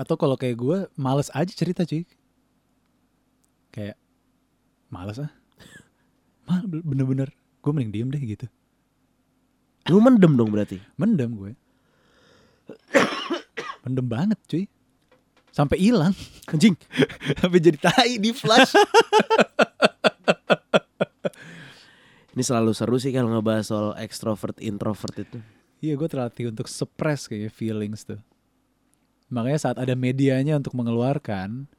Atau 0.00 0.16
kalau 0.16 0.40
kayak 0.40 0.56
gue 0.56 0.78
males 0.96 1.28
aja 1.36 1.52
cerita 1.52 1.84
cuy. 1.84 2.08
Kayak 3.78 3.94
males 4.90 5.22
ah. 5.22 5.30
Mal 6.50 6.66
bener-bener. 6.66 7.30
Gue 7.62 7.70
mending 7.70 7.94
diem 7.94 8.10
deh 8.10 8.18
gitu. 8.18 8.50
lu 9.88 10.04
mendem 10.04 10.36
dong 10.36 10.50
berarti 10.50 10.82
Mendem 10.98 11.38
gue. 11.38 11.54
Mendem 13.86 14.06
banget 14.10 14.38
cuy. 14.50 14.66
Sampai 15.54 15.78
hilang. 15.78 16.10
anjing 16.50 16.74
Sampai 17.38 17.62
jadi 17.62 17.78
tai 17.78 18.18
di 18.18 18.34
flash. 18.34 18.74
ini 22.34 22.42
selalu 22.42 22.74
seru 22.74 22.98
sih 22.98 23.14
kalau 23.14 23.30
ngebahas 23.30 23.70
soal 23.70 23.94
extrovert 23.98 24.58
introvert 24.58 25.14
itu 25.22 25.38
Iya 25.78 25.94
gue 25.94 26.08
terlatih 26.10 26.50
untuk 26.50 26.66
suppress 26.66 27.30
kayak 27.30 27.54
feelings 27.54 28.02
tuh. 28.02 28.18
Makanya 29.30 29.58
saat 29.62 29.78
ada 29.78 29.94
medianya 29.94 30.58
untuk 30.58 30.74
mengeluarkan, 30.74 31.70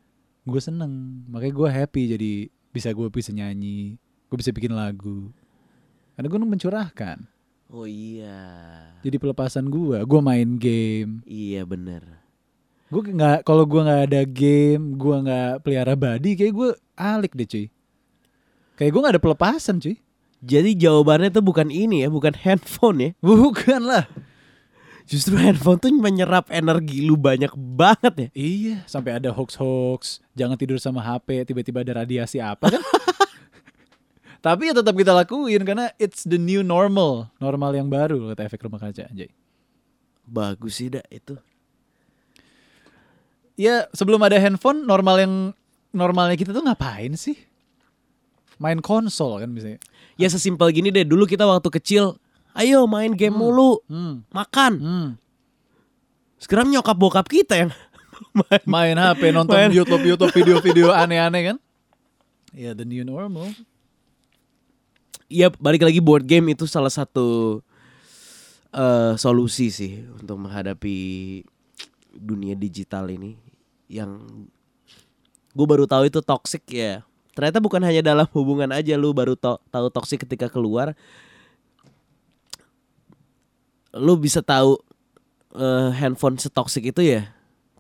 gue 0.49 0.61
seneng. 0.61 1.23
Makanya 1.29 1.53
gue 1.53 1.69
happy 1.69 2.01
jadi 2.17 2.31
bisa 2.69 2.89
gue 2.93 3.07
bisa 3.09 3.31
nyanyi, 3.33 3.97
gue 4.29 4.37
bisa 4.37 4.49
bikin 4.53 4.73
lagu. 4.73 5.29
Karena 6.17 6.27
gue 6.27 6.39
mencurahkan. 6.41 7.17
oh 7.69 7.85
iya 7.85 8.41
Jadi 9.05 9.15
pelepasan 9.21 9.69
gue, 9.69 10.01
gue 10.03 10.19
main 10.25 10.57
game. 10.57 11.21
iya 11.23 11.61
bener 11.63 12.01
Gue 12.89 13.05
nggak, 13.05 13.45
kalau 13.45 13.69
gue 13.69 13.81
nggak 13.85 14.01
ada 14.09 14.21
game, 14.25 14.97
gue 14.97 15.15
nggak 15.21 15.61
pelihara 15.61 15.93
body, 15.93 16.33
kayak 16.33 16.53
gue 16.57 16.69
alik 16.97 17.37
deh 17.37 17.45
cuy. 17.45 17.65
Kayak 18.73 18.91
gue 18.91 19.01
nggak 19.05 19.13
ada 19.13 19.23
pelepasan 19.23 19.77
cuy. 19.77 19.95
Jadi 20.41 20.73
jawabannya 20.73 21.29
tuh 21.29 21.45
bukan 21.45 21.69
ini 21.69 22.01
ya, 22.01 22.09
bukan 22.09 22.33
handphone 22.33 22.97
ya. 22.97 23.09
Bukan 23.21 23.85
lah. 23.85 24.09
Justru 25.09 25.41
handphone 25.41 25.81
tuh 25.81 25.89
menyerap 25.89 26.53
energi 26.53 27.01
lu 27.01 27.17
banyak 27.17 27.49
banget 27.57 28.13
ya. 28.13 28.29
Iya, 28.37 28.75
sampai 28.85 29.17
ada 29.17 29.33
hoax-hoax, 29.33 30.21
jangan 30.37 30.53
tidur 30.53 30.77
sama 30.77 31.01
HP, 31.01 31.49
tiba-tiba 31.49 31.81
ada 31.81 32.05
radiasi 32.05 32.37
apa 32.37 32.77
kan? 32.77 32.83
Tapi 34.45 34.69
ya 34.69 34.73
tetap 34.77 34.93
kita 34.93 35.17
lakuin 35.17 35.65
karena 35.65 35.89
it's 35.97 36.29
the 36.29 36.37
new 36.37 36.61
normal, 36.61 37.33
normal 37.41 37.73
yang 37.73 37.89
baru 37.89 38.31
kata 38.31 38.45
efek 38.53 38.69
rumah 38.69 38.77
kaca 38.77 39.09
anjay. 39.09 39.33
Bagus 40.29 40.77
sih 40.77 40.93
dah 40.93 41.03
itu. 41.09 41.33
Ya 43.57 43.89
sebelum 43.91 44.21
ada 44.21 44.37
handphone, 44.37 44.85
normal 44.85 45.25
yang 45.25 45.33
normalnya 45.89 46.37
kita 46.37 46.53
tuh 46.53 46.61
ngapain 46.61 47.17
sih? 47.17 47.35
Main 48.61 48.79
konsol 48.79 49.41
kan 49.41 49.49
misalnya. 49.49 49.81
Ya 50.21 50.29
sesimpel 50.29 50.69
gini 50.69 50.93
deh, 50.93 51.01
dulu 51.01 51.25
kita 51.25 51.49
waktu 51.49 51.67
kecil, 51.81 52.21
ayo 52.53 52.85
main 52.85 53.11
game 53.11 53.31
Hmm. 53.31 53.41
mulu, 53.41 53.71
Hmm. 53.85 54.25
makan. 54.29 54.73
Hmm. 54.75 55.07
Sekarang 56.37 56.67
nyokap 56.67 56.95
bokap 56.95 57.25
kita 57.25 57.55
yang 57.57 57.71
main. 58.39 58.61
Main 58.63 58.95
HP, 58.95 59.29
nonton 59.29 59.55
Main. 59.55 59.71
YouTube, 59.71 60.03
YouTube 60.03 60.31
video-video 60.31 60.89
aneh-aneh 60.95 61.41
kan? 61.45 61.57
Ya 62.49 62.71
the 62.71 62.83
new 62.83 63.03
normal. 63.03 63.51
Iya 65.27 65.53
balik 65.53 65.83
lagi 65.83 66.01
board 66.01 66.25
game 66.25 66.49
itu 66.49 66.65
salah 66.65 66.89
satu 66.89 67.61
eh 68.69 69.13
solusi 69.15 69.69
sih 69.69 69.91
untuk 70.11 70.37
menghadapi 70.39 70.97
dunia 72.11 72.53
digital 72.53 73.05
ini 73.07 73.37
yang 73.85 74.25
gue 75.51 75.65
baru 75.67 75.85
tahu 75.85 76.05
itu 76.05 76.21
toxic 76.21 76.61
ya 76.67 77.01
ternyata 77.33 77.57
bukan 77.57 77.81
hanya 77.81 78.01
dalam 78.03 78.29
hubungan 78.29 78.69
aja 78.69 78.93
lu 78.93 79.09
baru 79.09 79.33
to- 79.33 79.61
tahu 79.69 79.89
toxic 79.89 80.21
ketika 80.21 80.45
keluar 80.47 80.93
lu 83.95 84.17
bisa 84.19 84.43
tahu 84.45 84.77
eh, 85.57 85.89
handphone 85.97 86.37
setoxic 86.37 86.93
itu 86.93 87.01
ya 87.01 87.29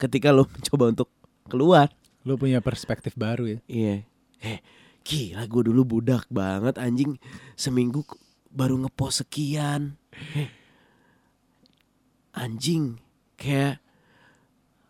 ketika 0.01 0.33
lu 0.33 0.47
mencoba 0.53 0.93
untuk 0.93 1.09
keluar 1.49 1.89
Lu 2.27 2.35
punya 2.35 2.59
perspektif 2.59 3.15
baru 3.15 3.57
ya. 3.57 3.59
Iya. 3.65 3.95
Eh, 4.43 4.59
gila 5.07 5.47
gue 5.47 5.71
dulu 5.71 5.97
budak 5.97 6.27
banget 6.27 6.75
anjing. 6.75 7.15
Seminggu 7.55 8.03
baru 8.51 8.75
ngepost 8.85 9.23
sekian. 9.23 9.95
Eh, 10.35 10.51
anjing. 12.35 12.99
Kayak 13.39 13.79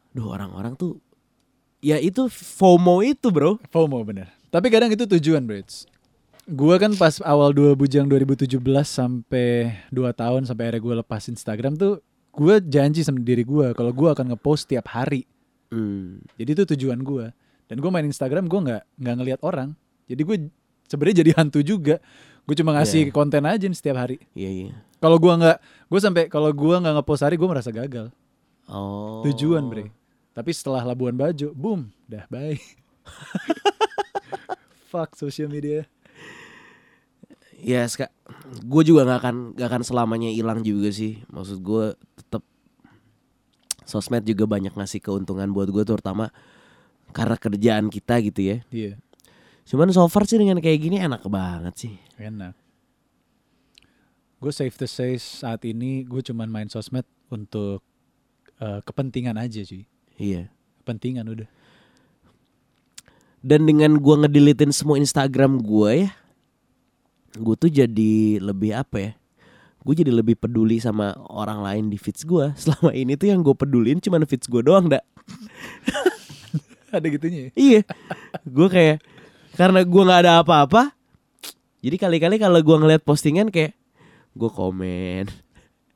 Duh 0.10 0.26
orang-orang 0.26 0.74
tuh 0.74 0.98
Ya 1.80 1.96
itu 1.96 2.28
FOMO 2.28 3.00
itu 3.06 3.32
bro 3.32 3.56
FOMO 3.72 4.04
bener. 4.04 4.28
Tapi 4.50 4.68
kadang 4.68 4.92
itu 4.92 5.06
tujuan, 5.06 5.46
Brits. 5.46 5.86
Gua 6.50 6.82
kan 6.82 6.98
pas 6.98 7.22
awal 7.22 7.54
dua 7.54 7.78
bujang 7.78 8.10
2017 8.10 8.58
sampai 8.82 9.70
2 9.94 10.02
tahun 10.18 10.50
sampai 10.50 10.64
akhirnya 10.66 10.82
gue 10.82 10.96
lepas 11.06 11.22
Instagram 11.30 11.78
tuh 11.78 12.02
gue 12.30 12.56
janji 12.66 13.06
sama 13.06 13.22
diri 13.22 13.46
gue 13.46 13.70
kalau 13.78 13.94
gue 13.94 14.10
akan 14.10 14.34
ngepost 14.34 14.66
tiap 14.66 14.90
hari. 14.90 15.30
hmm. 15.70 16.26
Jadi 16.42 16.50
itu 16.50 16.64
tujuan 16.74 17.00
gue. 17.00 17.30
Dan 17.70 17.78
gue 17.78 17.90
main 17.94 18.02
Instagram 18.02 18.50
gue 18.50 18.60
nggak 18.66 18.82
nggak 18.98 19.16
ngelihat 19.22 19.42
orang. 19.46 19.78
Jadi 20.10 20.22
gue 20.26 20.36
sebenarnya 20.90 21.22
jadi 21.22 21.32
hantu 21.38 21.62
juga. 21.62 22.02
Gue 22.50 22.58
cuma 22.58 22.74
ngasih 22.74 23.10
Iya. 23.10 23.14
konten 23.14 23.46
aja 23.46 23.66
nih 23.70 23.78
setiap 23.78 24.02
hari. 24.02 24.18
Iya 24.34 24.50
iya 24.50 24.74
Kalau 24.98 25.22
gua 25.22 25.38
nggak, 25.38 25.58
gue 25.86 26.00
sampai 26.02 26.24
kalau 26.28 26.50
gua 26.50 26.82
nggak 26.82 26.98
ngepost 26.98 27.22
hari 27.22 27.38
gue 27.38 27.46
merasa 27.46 27.70
gagal. 27.70 28.10
Oh 28.66 29.22
Tujuan, 29.22 29.70
bre. 29.70 29.94
Tapi 30.34 30.50
setelah 30.50 30.82
Labuan 30.82 31.14
Bajo, 31.14 31.54
boom, 31.54 31.94
dah 32.10 32.26
bye. 32.26 32.58
Fuck 34.90 35.14
social 35.14 35.46
media. 35.48 35.86
Ya 37.60 37.84
ska- 37.86 38.12
gue 38.64 38.84
juga 38.84 39.04
nggak 39.04 39.20
akan 39.20 39.36
nggak 39.56 39.68
akan 39.68 39.84
selamanya 39.84 40.32
hilang 40.32 40.64
juga 40.64 40.90
sih. 40.90 41.20
Maksud 41.28 41.60
gue 41.60 41.86
tetap 42.16 42.44
sosmed 43.84 44.24
juga 44.24 44.46
banyak 44.46 44.72
ngasih 44.72 45.02
keuntungan 45.02 45.50
buat 45.50 45.68
gue 45.68 45.84
terutama 45.84 46.32
karena 47.10 47.36
kerjaan 47.36 47.90
kita 47.90 48.22
gitu 48.22 48.42
ya. 48.42 48.58
Iya, 48.70 48.94
Cuman 49.66 49.90
so 49.90 50.06
far 50.08 50.26
sih 50.26 50.38
dengan 50.38 50.58
kayak 50.62 50.80
gini 50.80 50.98
enak 50.98 51.26
banget 51.26 51.76
sih. 51.78 51.94
enak. 52.18 52.54
Gue 54.40 54.54
safe 54.56 54.78
to 54.78 54.88
say 54.88 55.20
saat 55.20 55.66
ini 55.68 56.08
gue 56.08 56.22
cuman 56.24 56.48
main 56.48 56.70
sosmed 56.72 57.04
untuk 57.28 57.84
eh, 58.62 58.80
kepentingan 58.86 59.36
aja 59.36 59.62
cuy. 59.66 59.84
Iya. 60.16 60.48
Kepentingan 60.86 61.28
udah. 61.28 61.50
Dan 63.40 63.64
dengan 63.64 63.96
gua 64.04 64.20
ngedilitin 64.20 64.76
semua 64.76 65.00
Instagram 65.00 65.64
gue 65.64 66.04
ya, 66.04 66.10
gue 67.36 67.56
tuh 67.56 67.70
jadi 67.70 68.42
lebih 68.42 68.74
apa 68.74 68.98
ya? 68.98 69.12
Gue 69.80 69.94
jadi 69.96 70.12
lebih 70.12 70.36
peduli 70.36 70.78
sama 70.82 71.16
orang 71.30 71.62
lain 71.64 71.84
di 71.90 71.98
feeds 71.98 72.26
gue. 72.26 72.52
Selama 72.62 72.92
ini 72.96 73.14
tuh 73.20 73.30
yang 73.30 73.46
gue 73.46 73.54
pedulin 73.54 74.02
cuma 74.02 74.18
feeds 74.26 74.50
gue 74.50 74.62
doang, 74.66 74.90
dak. 74.90 75.06
Ada 76.96 77.06
gitunya 77.06 77.40
ya? 77.48 77.50
Iya. 77.54 77.82
gue 78.50 78.68
kayak 78.68 78.98
karena 79.54 79.86
gue 79.86 80.02
nggak 80.02 80.22
ada 80.26 80.42
apa-apa. 80.42 80.98
Jadi 81.86 81.96
kali-kali 82.02 82.42
kalau 82.42 82.58
gue 82.58 82.78
ngeliat 82.82 83.06
postingan 83.06 83.54
kayak 83.54 83.78
gue 84.34 84.50
komen. 84.50 85.30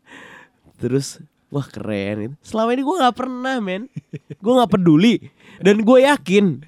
Terus 0.82 1.18
wah 1.50 1.66
keren 1.66 2.16
gitu. 2.30 2.36
Selama 2.46 2.78
ini 2.78 2.86
gue 2.86 2.96
nggak 3.02 3.18
pernah 3.18 3.58
men. 3.58 3.90
Gue 4.38 4.54
nggak 4.54 4.70
peduli 4.70 5.34
dan 5.66 5.82
gue 5.82 5.98
yakin 6.06 6.62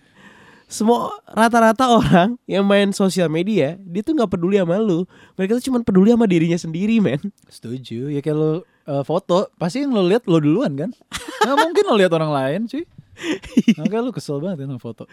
semua 0.75 1.15
rata-rata 1.31 1.87
orang 2.03 2.35
yang 2.43 2.67
main 2.67 2.91
sosial 2.91 3.31
media 3.31 3.79
dia 3.79 4.03
tuh 4.03 4.11
nggak 4.11 4.35
peduli 4.35 4.59
sama 4.59 4.75
lu. 4.75 5.07
Mereka 5.39 5.63
tuh 5.63 5.71
cuma 5.71 5.79
peduli 5.79 6.11
sama 6.11 6.27
dirinya 6.27 6.59
sendiri 6.59 6.99
men. 6.99 7.23
Setuju. 7.47 8.11
Ya 8.11 8.19
kayak 8.19 8.35
lo 8.35 8.51
eh, 8.83 9.03
foto, 9.07 9.47
pasti 9.55 9.87
yang 9.87 9.95
lo 9.95 10.03
lihat 10.03 10.27
lo 10.27 10.43
duluan 10.43 10.75
kan? 10.75 10.91
Nggak 11.47 11.57
mungkin 11.63 11.83
lo 11.87 11.95
lihat 11.95 12.11
orang 12.11 12.31
lain 12.35 12.59
cuy. 12.67 12.83
Makanya 13.79 14.03
lo 14.03 14.11
kesel 14.11 14.43
banget 14.43 14.63
ya 14.63 14.65
sama 14.67 14.81
foto. 14.83 15.07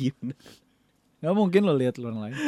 Iya. 0.00 0.16
Nggak 1.20 1.34
mungkin 1.36 1.60
lo 1.68 1.74
lihat 1.76 2.00
orang 2.00 2.18
lain. 2.24 2.36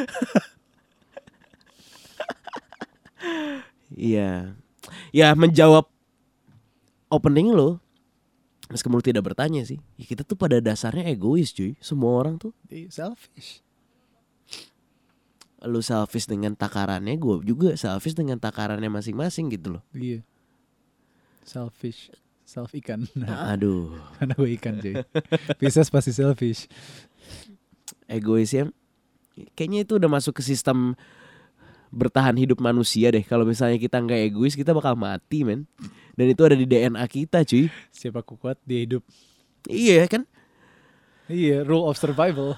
Iya. 3.89 4.53
Ya 5.09 5.33
menjawab 5.33 5.89
opening 7.09 7.51
lo. 7.51 7.81
Meskipun 8.69 9.01
tidak 9.01 9.25
bertanya 9.25 9.65
sih. 9.65 9.81
Ya 9.97 10.05
kita 10.05 10.21
tuh 10.21 10.37
pada 10.37 10.61
dasarnya 10.61 11.09
egois 11.09 11.49
cuy. 11.49 11.73
Semua 11.81 12.21
orang 12.21 12.37
tuh. 12.37 12.53
Iya, 12.69 12.89
Selfish. 12.93 13.65
Lu 15.65 15.83
selfish 15.83 16.29
dengan 16.29 16.55
takarannya. 16.55 17.19
Gue 17.19 17.43
juga 17.43 17.75
selfish 17.75 18.15
dengan 18.15 18.39
takarannya 18.39 18.87
masing-masing 18.87 19.51
gitu 19.51 19.75
loh. 19.75 19.83
Iya. 19.91 20.23
Selfish. 21.43 22.13
Self 22.45 22.71
ikan. 22.77 23.09
Aduh. 23.51 23.97
Karena 24.21 24.33
gue 24.37 24.49
ikan 24.55 24.79
cuy. 24.79 24.95
Pisces 25.59 25.89
pasti 25.89 26.13
selfish. 26.13 26.69
Egois 28.05 28.53
ya. 28.53 28.69
Kayaknya 29.57 29.79
itu 29.83 29.93
udah 29.97 30.09
masuk 30.13 30.39
ke 30.39 30.43
sistem 30.45 30.93
bertahan 31.89 32.37
hidup 32.37 32.61
manusia 32.61 33.09
deh. 33.09 33.25
Kalau 33.25 33.43
misalnya 33.45 33.77
kita 33.81 33.97
nggak 34.01 34.29
egois 34.29 34.53
kita 34.53 34.73
bakal 34.73 34.93
mati 34.93 35.41
men. 35.43 35.65
Dan 36.13 36.31
itu 36.33 36.41
ada 36.45 36.55
di 36.57 36.65
DNA 36.65 37.03
kita 37.09 37.45
cuy. 37.45 37.69
Siapa 37.93 38.21
kuat 38.25 38.57
dia 38.65 38.85
hidup. 38.85 39.03
Iya 39.67 40.05
kan. 40.07 40.23
Iya, 41.29 41.61
rule 41.61 41.85
of 41.85 41.97
survival. 41.97 42.57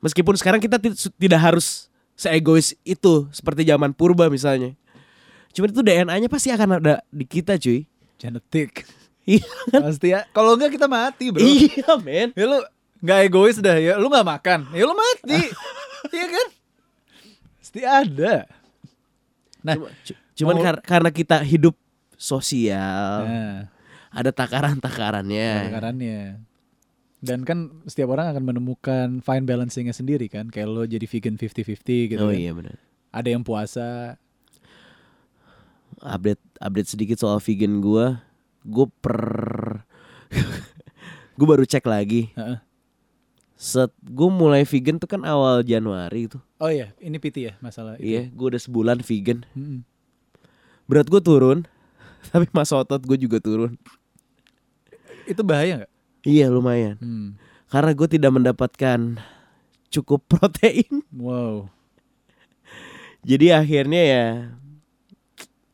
Meskipun 0.00 0.34
sekarang 0.40 0.60
kita 0.60 0.80
tidak 1.20 1.40
harus 1.40 1.92
seegois 2.16 2.72
itu 2.80 3.28
seperti 3.28 3.68
zaman 3.68 3.92
purba 3.92 4.32
misalnya. 4.32 4.72
Cuman 5.52 5.68
itu 5.72 5.80
DNA-nya 5.84 6.28
pasti 6.28 6.48
akan 6.52 6.80
ada 6.80 7.04
di 7.12 7.24
kita 7.24 7.56
cuy. 7.60 7.84
Genetik. 8.20 8.84
Iya 9.26 9.42
Pasti 9.82 10.14
ya. 10.14 10.22
Kalau 10.30 10.54
enggak 10.54 10.78
kita 10.78 10.86
mati, 10.86 11.34
Bro. 11.34 11.42
Iya 11.42 11.98
men. 11.98 12.30
Ya 12.38 12.46
lu 12.46 12.62
nggak 13.02 13.18
egois 13.26 13.58
dah 13.58 13.74
ya. 13.74 13.98
Lu 13.98 14.06
nggak 14.06 14.22
makan. 14.22 14.70
Ya 14.70 14.86
lu 14.86 14.94
mati. 14.94 15.50
Iya 16.14 16.26
kan? 16.30 16.46
Pasti 17.76 17.84
ada. 17.84 18.48
Nah, 19.60 19.74
Cuma- 19.76 19.92
cu- 20.00 20.20
Cuman 20.32 20.56
kar- 20.64 20.80
karena 20.80 21.10
kita 21.12 21.36
hidup 21.44 21.76
sosial, 22.16 23.28
nah 23.28 23.68
ada 24.08 24.32
takaran-takarannya. 24.32 25.68
takarannya. 25.68 26.20
Dan 27.20 27.44
kan 27.44 27.84
setiap 27.84 28.16
orang 28.16 28.32
akan 28.32 28.44
menemukan 28.48 29.20
fine 29.20 29.44
balancingnya 29.44 29.92
sendiri 29.92 30.32
kan. 30.32 30.48
Kayak 30.48 30.68
lo 30.72 30.82
jadi 30.88 31.04
vegan 31.04 31.36
50-50 31.36 32.16
gitu 32.16 32.24
oh 32.24 32.32
kan. 32.32 32.40
iya 32.40 32.52
benar. 32.56 32.80
Ada 33.12 33.28
yang 33.28 33.44
puasa. 33.44 34.16
Update 36.00 36.40
update 36.56 36.88
sedikit 36.88 37.20
soal 37.20 37.36
vegan 37.40 37.80
gua. 37.80 38.24
Gue 38.64 38.88
per 39.00 39.20
gue 41.36 41.46
baru 41.46 41.68
cek 41.68 41.84
lagi. 41.84 42.32
Heeh. 42.32 42.56
Set 43.56 43.88
gue 44.04 44.28
mulai 44.28 44.68
vegan 44.68 45.00
tuh 45.00 45.08
kan 45.08 45.24
awal 45.24 45.64
Januari 45.64 46.28
tuh. 46.28 46.44
Oh 46.60 46.68
iya, 46.68 46.92
ini 47.00 47.16
piti 47.16 47.48
ya 47.48 47.56
masalah 47.64 47.96
itu. 47.96 48.04
Iya, 48.04 48.22
gue 48.28 48.46
udah 48.52 48.60
sebulan 48.60 49.00
vegan. 49.00 49.48
Mm-mm. 49.56 49.80
Berat 50.84 51.08
gue 51.08 51.24
turun, 51.24 51.64
tapi 52.30 52.46
masa 52.52 52.76
otot 52.76 53.00
gue 53.00 53.16
juga 53.16 53.40
turun. 53.40 53.80
Itu 55.24 55.40
bahaya 55.40 55.82
nggak? 55.82 55.92
Iya 56.28 56.52
lumayan. 56.52 57.00
Hmm. 57.00 57.28
Karena 57.72 57.96
gue 57.96 58.08
tidak 58.12 58.32
mendapatkan 58.36 59.00
cukup 59.88 60.20
protein. 60.30 61.00
Wow. 61.16 61.72
Jadi 63.26 63.50
akhirnya 63.50 64.02
ya 64.04 64.24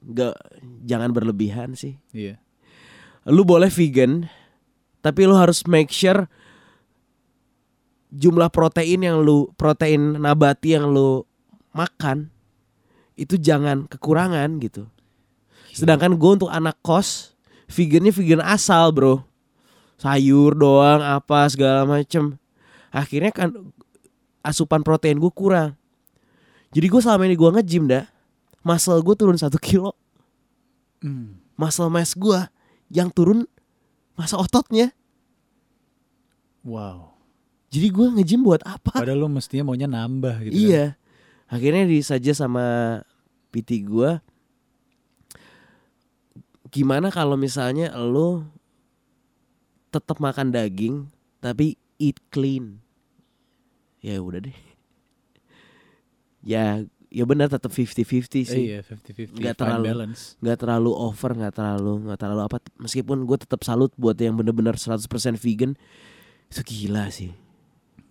nggak 0.07 0.35
jangan 0.87 1.11
berlebihan 1.11 1.75
sih. 1.75 1.99
Iya. 2.15 2.39
Lu 3.27 3.43
boleh 3.43 3.71
vegan, 3.71 4.31
tapi 5.03 5.27
lu 5.27 5.35
harus 5.35 5.67
make 5.67 5.91
sure 5.91 6.31
jumlah 8.13 8.53
protein 8.53 9.01
yang 9.01 9.25
lu 9.25 9.49
protein 9.57 10.21
nabati 10.21 10.77
yang 10.77 10.93
lu 10.93 11.25
makan 11.73 12.29
itu 13.17 13.41
jangan 13.41 13.89
kekurangan 13.89 14.61
gitu. 14.61 14.85
Sedangkan 15.73 16.13
gue 16.21 16.31
untuk 16.37 16.53
anak 16.53 16.77
kos 16.85 17.33
vegannya 17.73 18.13
vegan 18.13 18.45
asal 18.45 18.93
bro, 18.93 19.25
sayur 19.97 20.53
doang 20.53 21.01
apa 21.01 21.49
segala 21.49 21.89
macem. 21.89 22.37
Akhirnya 22.93 23.33
kan 23.33 23.73
asupan 24.45 24.85
protein 24.85 25.17
gue 25.17 25.33
kurang. 25.33 25.73
Jadi 26.73 26.87
gue 26.89 27.01
selama 27.01 27.25
ini 27.25 27.37
gue 27.37 27.51
nge-gym 27.53 27.89
dah, 27.89 28.05
muscle 28.61 29.01
gue 29.01 29.17
turun 29.17 29.37
satu 29.41 29.57
kilo, 29.57 29.97
Hmm. 31.03 31.41
muscle 31.59 31.91
mass 31.91 32.15
gue 32.15 32.47
yang 32.93 33.11
turun 33.11 33.49
masa 34.15 34.39
ototnya. 34.39 34.93
Wow. 36.63 37.12
Jadi 37.73 37.89
gue 37.89 38.07
nge-gym 38.13 38.45
buat 38.45 38.61
apa? 38.63 39.01
Padahal 39.01 39.17
lu 39.19 39.29
mestinya 39.29 39.65
maunya 39.65 39.89
nambah 39.89 40.45
gitu. 40.45 40.53
kan. 40.53 40.61
Iya. 40.61 40.85
Akhirnya 41.49 41.85
disaja 41.85 42.33
sama 42.33 43.01
PT 43.49 43.85
gua 43.85 44.21
gimana 46.69 47.09
kalau 47.09 47.37
misalnya 47.37 47.93
lo 47.93 48.49
tetap 49.89 50.17
makan 50.17 50.49
daging 50.49 51.05
tapi 51.39 51.77
eat 51.99 52.17
clean. 52.29 52.81
Ya 54.01 54.19
udah 54.19 54.41
deh. 54.41 54.57
Ya 56.43 56.83
ya 57.07 57.23
benar 57.23 57.47
tetap 57.47 57.71
50-50 57.71 58.03
Eh, 58.03 58.43
sih. 58.43 58.63
iya, 58.67 58.81
50-50. 58.83 59.37
Nggak 59.37 59.55
fine 59.55 59.61
terlalu- 59.63 59.87
balance. 59.87 60.23
nggak 60.41 60.59
terlalu 60.59 60.91
over, 60.91 61.31
nggak 61.33 61.55
terlalu 61.55 61.93
nggak 62.03 62.19
terlalu 62.19 62.43
apa. 62.43 62.57
Meskipun 62.81 63.23
gue 63.23 63.39
tetap 63.39 63.63
salut 63.63 63.95
buat 63.95 64.17
yang 64.17 64.35
bener-bener 64.35 64.75
100% 64.75 65.07
vegan. 65.37 65.79
Itu 66.51 66.61
gila 66.65 67.07
sih 67.09 67.31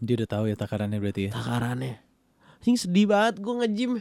Dia 0.01 0.17
udah 0.17 0.29
tahu 0.29 0.43
ya 0.49 0.57
takarannya 0.57 0.97
berarti 0.97 1.29
ya. 1.29 1.31
takarannya. 1.37 2.01
Sing 2.65 2.73
sedih 2.73 3.05
banget 3.05 3.37
gue 3.37 3.53
nge-gym. 3.53 3.93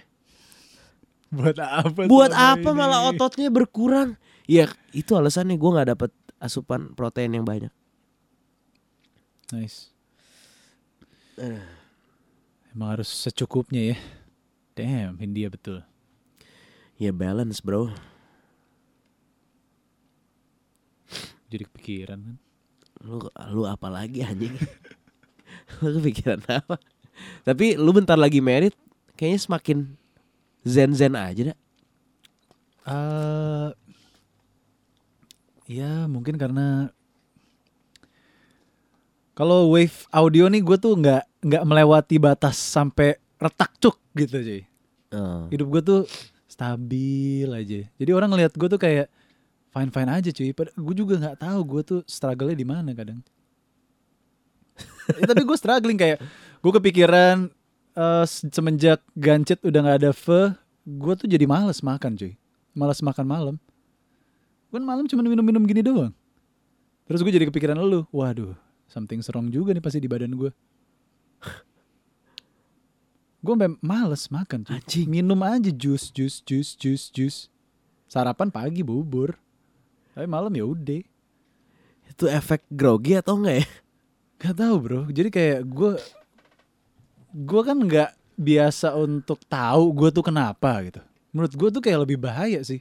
Buat 1.31 1.59
apa? 1.61 2.01
Buat 2.09 2.33
apa 2.33 2.69
ini? 2.73 2.79
malah 2.81 3.01
ototnya 3.13 3.53
berkurang? 3.53 4.17
Ya 4.49 4.67
itu 4.97 5.13
alasannya 5.13 5.61
gue 5.61 5.71
nggak 5.71 5.91
dapet 5.95 6.11
asupan 6.41 6.97
protein 6.97 7.37
yang 7.37 7.45
banyak. 7.45 7.71
Nice. 9.53 9.93
Eh. 11.37 11.61
Emang 12.73 12.97
harus 12.97 13.13
secukupnya 13.13 13.95
ya. 13.95 13.97
Damn, 14.75 15.21
India 15.21 15.53
betul. 15.53 15.85
Ya 16.97 17.13
balance 17.13 17.61
bro. 17.61 17.93
Jadi 21.51 21.67
kepikiran 21.67 22.19
kan. 22.19 22.37
Lu 23.05 23.17
lu 23.53 23.63
apa 23.67 23.89
lagi 23.91 24.25
anjing? 24.25 24.55
lu 25.83 25.99
kepikiran 26.01 26.41
apa? 26.51 26.77
Tapi 27.47 27.79
lu 27.79 27.91
bentar 27.95 28.17
lagi 28.17 28.43
merit, 28.43 28.75
kayaknya 29.15 29.41
semakin 29.41 29.79
zen 30.67 30.93
zen 30.93 31.15
aja 31.17 31.53
dah. 31.53 31.59
eh 32.91 33.69
ya 35.71 36.09
mungkin 36.11 36.35
karena 36.35 36.91
kalau 39.37 39.71
wave 39.73 40.05
audio 40.11 40.51
nih 40.51 40.61
gue 40.65 40.77
tuh 40.81 40.99
nggak 40.99 41.23
nggak 41.47 41.65
melewati 41.65 42.17
batas 42.21 42.59
sampai 42.59 43.17
retak 43.41 43.73
cuk 43.81 43.97
gitu 44.13 44.37
cuy. 44.37 44.63
Oh. 45.17 45.49
Hidup 45.49 45.69
gue 45.73 45.83
tuh 45.83 46.01
stabil 46.45 47.49
aja. 47.49 47.81
Jadi 47.97 48.11
orang 48.13 48.29
ngelihat 48.35 48.53
gue 48.53 48.69
tuh 48.69 48.77
kayak 48.77 49.09
fine 49.73 49.91
fine 49.95 50.11
aja 50.11 50.29
cuy. 50.29 50.53
Padahal 50.53 50.77
gue 50.77 50.95
juga 50.95 51.15
nggak 51.17 51.39
tahu 51.41 51.61
gue 51.65 51.83
tuh 51.87 52.01
struggle-nya 52.05 52.59
di 52.59 52.67
mana 52.69 52.91
kadang. 52.93 53.25
Ya, 55.19 55.27
tapi 55.27 55.43
gue 55.43 55.57
struggling 55.59 55.99
kayak 55.99 56.23
gue 56.63 56.73
kepikiran 56.79 57.51
eh, 57.97 58.25
semenjak 58.29 59.03
gancet 59.19 59.59
udah 59.67 59.81
nggak 59.83 59.99
ada 60.07 60.13
fe, 60.15 60.55
gue 60.87 61.13
tuh 61.19 61.27
jadi 61.27 61.45
males 61.51 61.83
makan 61.83 62.15
cuy. 62.15 62.35
Malas 62.71 63.03
makan 63.03 63.27
malam. 63.27 63.57
Gue 64.71 64.79
malam 64.79 65.05
cuma 65.11 65.27
minum-minum 65.27 65.67
gini 65.67 65.83
doang. 65.83 66.15
Terus 67.11 67.27
gue 67.27 67.33
jadi 67.35 67.51
kepikiran 67.51 67.75
lu, 67.75 68.07
waduh, 68.15 68.55
something 68.87 69.19
wrong 69.35 69.51
juga 69.51 69.75
nih 69.75 69.83
pasti 69.83 69.99
di 69.99 70.07
badan 70.07 70.31
gue. 70.39 70.51
gue 73.43 73.53
sampai 73.57 73.75
males 73.83 74.31
makan 74.31 74.63
cuy. 74.63 74.79
Anjing. 74.79 75.07
Minum 75.11 75.43
aja 75.43 75.75
jus, 75.75 76.15
jus, 76.15 76.39
jus, 76.47 76.79
jus, 76.79 77.11
jus. 77.11 77.37
Sarapan 78.07 78.55
pagi 78.55 78.87
bubur. 78.87 79.35
Tapi 80.15 80.27
malam 80.31 80.55
ya 80.55 80.63
udah. 80.67 81.03
Itu 82.11 82.31
efek 82.31 82.67
grogi 82.71 83.19
atau 83.19 83.39
enggak 83.39 83.63
ya? 83.63 83.67
Gak 84.41 84.57
tahu 84.57 84.75
bro. 84.81 85.01
Jadi 85.13 85.29
kayak 85.29 85.61
gue, 85.69 85.93
gue 87.37 87.61
kan 87.61 87.77
nggak 87.77 88.11
biasa 88.41 88.97
untuk 88.97 89.45
tahu 89.45 89.93
gue 89.93 90.09
tuh 90.09 90.25
kenapa 90.25 90.81
gitu. 90.81 91.05
Menurut 91.31 91.53
gue 91.53 91.69
tuh 91.69 91.83
kayak 91.85 92.09
lebih 92.09 92.17
bahaya 92.17 92.65
sih. 92.65 92.81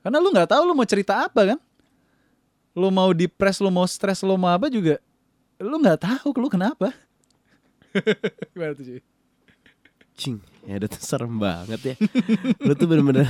Karena 0.00 0.18
lu 0.18 0.32
nggak 0.32 0.48
tahu 0.48 0.64
lu 0.64 0.72
mau 0.72 0.88
cerita 0.88 1.28
apa 1.28 1.54
kan? 1.54 1.58
Lu 2.72 2.88
mau 2.88 3.12
depres, 3.12 3.60
lu 3.60 3.68
mau 3.68 3.84
stres, 3.84 4.24
lu 4.24 4.34
mau 4.40 4.48
apa 4.48 4.72
juga, 4.72 4.96
lu 5.60 5.76
nggak 5.76 6.00
tahu 6.00 6.32
lu 6.40 6.48
kenapa. 6.48 6.88
Gimana 8.56 8.72
tuh 8.72 8.84
cuy? 8.88 9.00
Cing, 10.18 10.42
ya 10.66 10.82
udah 10.82 10.88
tuh 10.90 11.02
serem 11.02 11.34
banget 11.38 11.80
ya. 11.84 11.94
Lu 12.64 12.72
tuh 12.74 12.90
bener-bener 12.90 13.22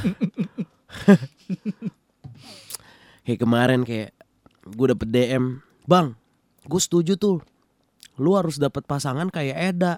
Kayak 3.28 3.40
kemarin 3.44 3.84
kayak 3.84 4.16
gue 4.64 4.86
dapet 4.88 5.08
DM, 5.12 5.60
"Bang, 5.84 6.16
gue 6.68 6.80
setuju 6.80 7.16
tuh. 7.16 7.40
Lu 8.20 8.36
harus 8.36 8.60
dapet 8.60 8.84
pasangan 8.84 9.32
kayak 9.32 9.56
Eda." 9.74 9.94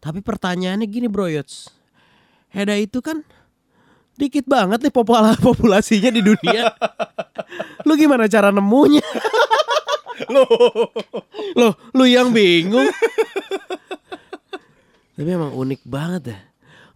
Tapi 0.00 0.24
pertanyaannya 0.24 0.86
gini, 0.88 1.06
Bro 1.06 1.28
Yots. 1.28 1.68
Eda 2.52 2.72
itu 2.78 3.04
kan 3.04 3.20
dikit 4.16 4.48
banget 4.48 4.80
nih 4.80 4.94
popula- 4.94 5.36
populasinya 5.46 6.08
di 6.08 6.24
dunia. 6.24 6.72
lu 7.84 7.92
gimana 8.00 8.24
cara 8.26 8.48
nemunya? 8.48 9.04
Loh, 11.60 11.72
lu 11.92 12.04
yang 12.08 12.32
bingung. 12.32 12.88
Tapi 15.16 15.28
emang 15.32 15.52
unik 15.52 15.84
banget 15.84 16.22
ya. 16.32 16.38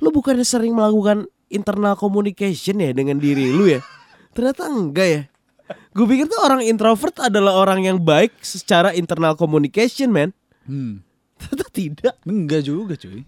Lu 0.00 0.08
bukannya 0.12 0.44
sering 0.44 0.72
melakukan 0.72 1.28
internal 1.52 1.96
communication 1.96 2.80
ya 2.80 2.92
dengan 2.96 3.20
diri 3.20 3.52
lu 3.52 3.68
ya? 3.68 3.80
Ternyata 4.32 4.68
enggak 4.68 5.08
ya. 5.08 5.22
Gue 5.94 6.06
pikir 6.06 6.26
tuh 6.30 6.40
orang 6.42 6.62
introvert 6.62 7.14
adalah 7.18 7.58
orang 7.58 7.86
yang 7.86 7.98
baik 7.98 8.34
secara 8.42 8.94
internal 8.94 9.34
communication, 9.34 10.10
man. 10.10 10.30
Hmm. 10.66 11.02
Ternyata 11.38 11.66
tidak. 11.72 12.14
Enggak 12.26 12.62
juga 12.66 12.94
cuy. 12.94 13.22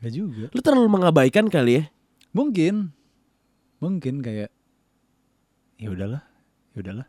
Enggak 0.00 0.12
juga. 0.12 0.44
Lu 0.52 0.60
terlalu 0.60 0.88
mengabaikan 0.90 1.46
kali 1.48 1.80
ya. 1.80 1.84
Mungkin, 2.36 2.92
mungkin 3.80 4.20
kayak, 4.20 4.52
ya 5.80 5.88
udahlah, 5.88 6.22
ya 6.76 6.78
udahlah. 6.84 7.08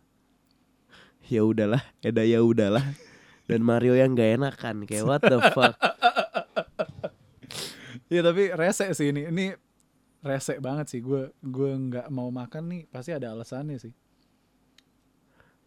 Ya 1.28 1.42
udahlah, 1.44 1.84
Eda 2.00 2.24
ya 2.24 2.40
udahlah. 2.40 2.96
Dan 3.48 3.64
Mario 3.64 3.96
yang 3.96 4.16
gak 4.16 4.40
enakan 4.40 4.88
kayak 4.88 5.04
what 5.04 5.24
the 5.24 5.40
fuck. 5.52 5.76
Iya 8.08 8.24
tapi 8.24 8.56
rese 8.56 8.88
sih 8.96 9.12
ini, 9.12 9.28
ini 9.28 9.46
rese 10.26 10.58
banget 10.62 10.90
sih. 10.90 11.00
Gue 11.04 11.34
gue 11.42 11.72
nggak 11.74 12.08
mau 12.14 12.30
makan 12.30 12.64
nih, 12.70 12.82
pasti 12.90 13.12
ada 13.14 13.34
alasannya 13.34 13.78
sih. 13.78 13.94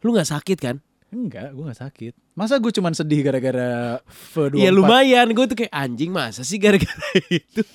Lu 0.01 0.15
nggak 0.15 0.31
sakit 0.31 0.59
kan? 0.59 0.77
Enggak, 1.11 1.51
gue 1.51 1.67
gak 1.67 1.83
sakit. 1.83 2.15
Masa 2.39 2.63
gue 2.63 2.71
cuman 2.71 2.95
sedih 2.95 3.27
gara-gara 3.27 3.99
V24? 4.31 4.63
Iya 4.63 4.71
lumayan, 4.71 5.27
gue 5.35 5.43
tuh 5.51 5.59
kayak 5.59 5.75
anjing 5.75 6.15
masa 6.15 6.47
sih 6.47 6.55
gara-gara 6.55 7.11
itu. 7.35 7.67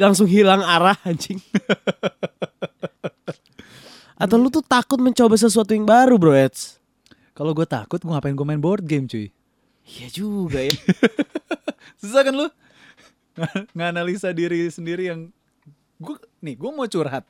Langsung 0.00 0.24
hilang 0.24 0.64
arah 0.64 0.96
anjing. 1.04 1.36
Atau 4.20 4.40
lu 4.40 4.48
tuh 4.48 4.64
takut 4.64 4.96
mencoba 4.96 5.36
sesuatu 5.36 5.76
yang 5.76 5.84
baru 5.84 6.16
bro 6.16 6.32
Eds? 6.32 6.80
Kalau 7.36 7.52
gue 7.52 7.68
takut, 7.68 8.00
gue 8.00 8.08
ngapain 8.08 8.32
gue 8.32 8.46
main 8.48 8.60
board 8.60 8.84
game 8.88 9.04
cuy? 9.04 9.28
Iya 9.84 10.08
juga 10.12 10.64
ya. 10.64 10.72
Susah 12.00 12.24
kan 12.24 12.32
lu? 12.36 12.48
Nganalisa 13.76 14.32
diri 14.34 14.70
sendiri 14.70 15.10
yang... 15.10 15.30
Gue 16.00 16.16
nih, 16.40 16.56
gue 16.56 16.70
mau 16.72 16.88
curhat. 16.88 17.28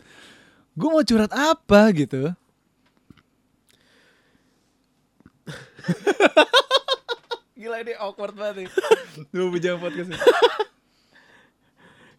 Gue 0.78 0.88
mau 0.88 1.02
curhat 1.02 1.32
apa 1.34 1.90
gitu? 1.92 2.30
Gila 7.60 7.82
ini 7.84 7.92
awkward 7.98 8.32
banget 8.32 8.64
nih. 8.64 8.68
Dua 9.34 9.58
jam 9.60 9.76
podcast 9.82 10.08
ini. 10.08 10.18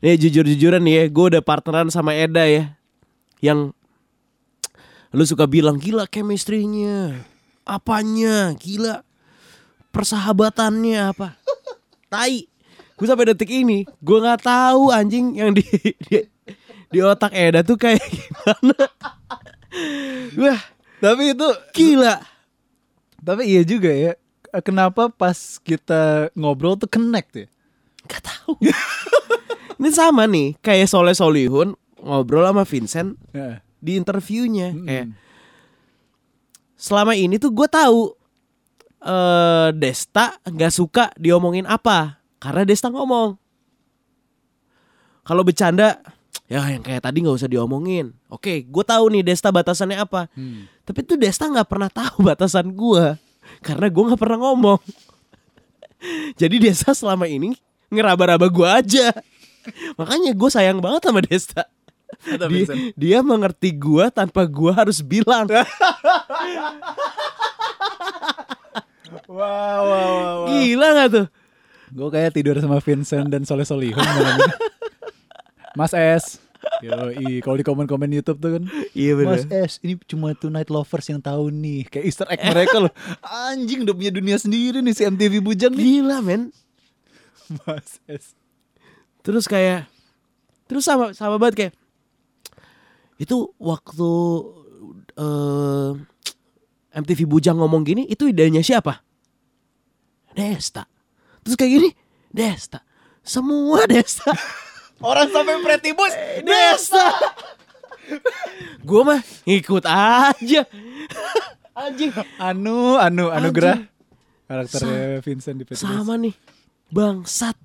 Nih 0.02 0.18
jujur-jujuran 0.18 0.82
nih 0.82 0.94
ya, 0.98 1.04
gue 1.14 1.26
udah 1.38 1.42
partneran 1.46 1.90
sama 1.94 2.14
Eda 2.18 2.46
ya. 2.46 2.74
Yang 3.42 3.74
lu 5.14 5.24
suka 5.26 5.48
bilang 5.48 5.80
gila 5.80 6.06
chemistry-nya. 6.06 7.26
Apanya? 7.66 8.54
Gila 8.58 9.06
persahabatannya 9.90 11.00
apa? 11.00 11.38
Tai. 12.12 12.51
Gue 13.02 13.10
sampai 13.10 13.34
detik 13.34 13.50
ini 13.50 13.82
gue 13.98 14.18
nggak 14.22 14.46
tahu 14.46 14.94
anjing 14.94 15.34
yang 15.34 15.50
di, 15.52 15.66
di 16.06 16.22
di 16.88 17.00
otak 17.02 17.34
Eda 17.34 17.66
tuh 17.66 17.74
kayak 17.76 17.98
gimana. 18.06 18.78
Wah, 20.38 20.62
Tapi 21.02 21.34
itu 21.34 21.48
gila. 21.74 22.22
tapi 23.18 23.50
iya 23.50 23.62
juga 23.64 23.90
ya. 23.90 24.14
Kenapa 24.62 25.08
pas 25.08 25.34
kita 25.58 26.30
ngobrol 26.36 26.76
tuh 26.76 26.86
connect 26.86 27.32
ya? 27.34 27.48
Gak 28.06 28.22
tahu. 28.22 28.60
Ini 29.78 29.90
sama 29.90 30.30
nih 30.30 30.54
kayak 30.60 30.86
Soleh 30.86 31.16
Solihun 31.16 31.74
ngobrol 31.98 32.46
sama 32.46 32.62
Vincent 32.66 33.18
Ya. 33.32 33.66
di 33.80 33.98
interviewnya. 33.98 34.76
Mm. 34.76 34.86
Kayak 34.86 35.08
selama 36.76 37.14
ini 37.14 37.38
tuh 37.38 37.50
gue 37.50 37.66
tahu 37.66 38.14
eh 39.02 39.70
Desta 39.74 40.38
nggak 40.44 40.70
suka 40.70 41.10
diomongin 41.16 41.66
apa 41.66 42.21
karena 42.42 42.66
Desta 42.66 42.90
ngomong. 42.90 43.38
Kalau 45.22 45.46
bercanda 45.46 46.02
ya 46.50 46.66
yang 46.66 46.82
kayak 46.82 47.06
tadi 47.06 47.22
nggak 47.22 47.38
usah 47.38 47.46
diomongin. 47.46 48.18
Oke, 48.28 48.66
gue 48.66 48.84
tahu 48.84 49.14
nih 49.14 49.22
Desta 49.22 49.54
batasannya 49.54 50.02
apa. 50.02 50.26
Hmm. 50.34 50.66
Tapi 50.82 51.06
tuh 51.06 51.22
Desta 51.22 51.46
nggak 51.46 51.70
pernah 51.70 51.94
tahu 51.94 52.26
batasan 52.26 52.74
gue 52.74 53.16
karena 53.62 53.88
gue 53.88 54.04
nggak 54.10 54.18
pernah 54.20 54.42
ngomong. 54.42 54.82
Jadi 56.42 56.58
Desta 56.58 56.98
selama 56.98 57.30
ini 57.30 57.54
ngeraba-raba 57.94 58.50
gue 58.50 58.68
aja. 58.68 59.14
Makanya 60.02 60.34
gue 60.34 60.50
sayang 60.50 60.82
banget 60.82 61.06
sama 61.06 61.22
Desta. 61.22 61.70
Dia, 62.22 62.66
dia 62.98 63.20
mengerti 63.22 63.72
gue 63.72 64.10
tanpa 64.10 64.50
gue 64.50 64.74
harus 64.74 65.00
bilang. 65.00 65.46
Wow, 69.32 69.32
wow, 69.32 69.80
wow, 69.88 70.12
wow. 70.44 70.48
Gila 70.52 70.88
gak 70.98 71.10
tuh? 71.14 71.28
Gue 71.92 72.08
kayak 72.08 72.32
tidur 72.32 72.56
sama 72.64 72.80
Vincent 72.80 73.28
dan 73.28 73.44
Soleh 73.44 73.68
Solihun. 73.68 74.02
Mas 75.76 75.92
S. 75.92 76.40
Yo, 76.82 76.94
kalau 77.42 77.58
di 77.58 77.66
komen-komen 77.66 78.10
YouTube 78.10 78.38
tuh 78.38 78.52
kan. 78.58 78.64
Iya 78.94 79.18
Mas 79.22 79.46
S, 79.50 79.82
ini 79.82 79.98
cuma 80.06 80.32
Tonight 80.38 80.70
Lovers 80.70 81.10
yang 81.10 81.22
tahu 81.22 81.52
nih. 81.52 81.90
Kayak 81.90 82.06
Easter 82.06 82.28
egg 82.30 82.42
mereka 82.48 82.78
loh. 82.80 82.94
Anjing 83.22 83.84
udah 83.84 83.96
punya 83.98 84.12
dunia 84.14 84.38
sendiri 84.38 84.80
nih 84.80 84.94
si 84.94 85.04
MTV 85.04 85.42
Bujang 85.42 85.74
nih. 85.74 86.02
Gila 86.02 86.22
men. 86.22 86.54
Mas 87.66 88.00
S. 88.08 88.38
Terus 89.26 89.46
kayak 89.50 89.90
terus 90.70 90.88
sama 90.88 91.12
sama 91.12 91.36
banget 91.36 91.56
kayak 91.60 91.74
itu 93.20 93.52
waktu 93.60 94.12
eh 95.20 95.92
MTV 96.92 97.20
Bujang 97.28 97.60
ngomong 97.60 97.84
gini 97.84 98.08
itu 98.08 98.30
idenya 98.30 98.64
siapa? 98.64 99.04
Desta. 100.32 100.88
Terus 101.42 101.56
kayak 101.58 101.72
gini, 101.72 101.90
Desta. 102.30 102.80
Semua 103.22 103.86
Desta. 103.86 104.32
Orang 105.02 105.30
sampai 105.34 105.58
Pretty 105.66 105.92
Boys. 105.98 106.14
Desta. 106.46 107.08
Gue 108.86 109.02
mah 109.02 109.22
ngikut 109.46 109.86
aja. 109.86 110.62
Anjing. 111.74 112.12
Anu, 112.38 113.02
Anu, 113.02 113.34
Anugerah. 113.34 113.82
Karakternya 114.46 115.24
Vincent 115.26 115.58
di 115.58 115.66
Pretty 115.66 115.82
Boys. 115.82 115.98
Sama 115.98 116.18
nih. 116.22 116.36
Bangsat. 116.92 117.58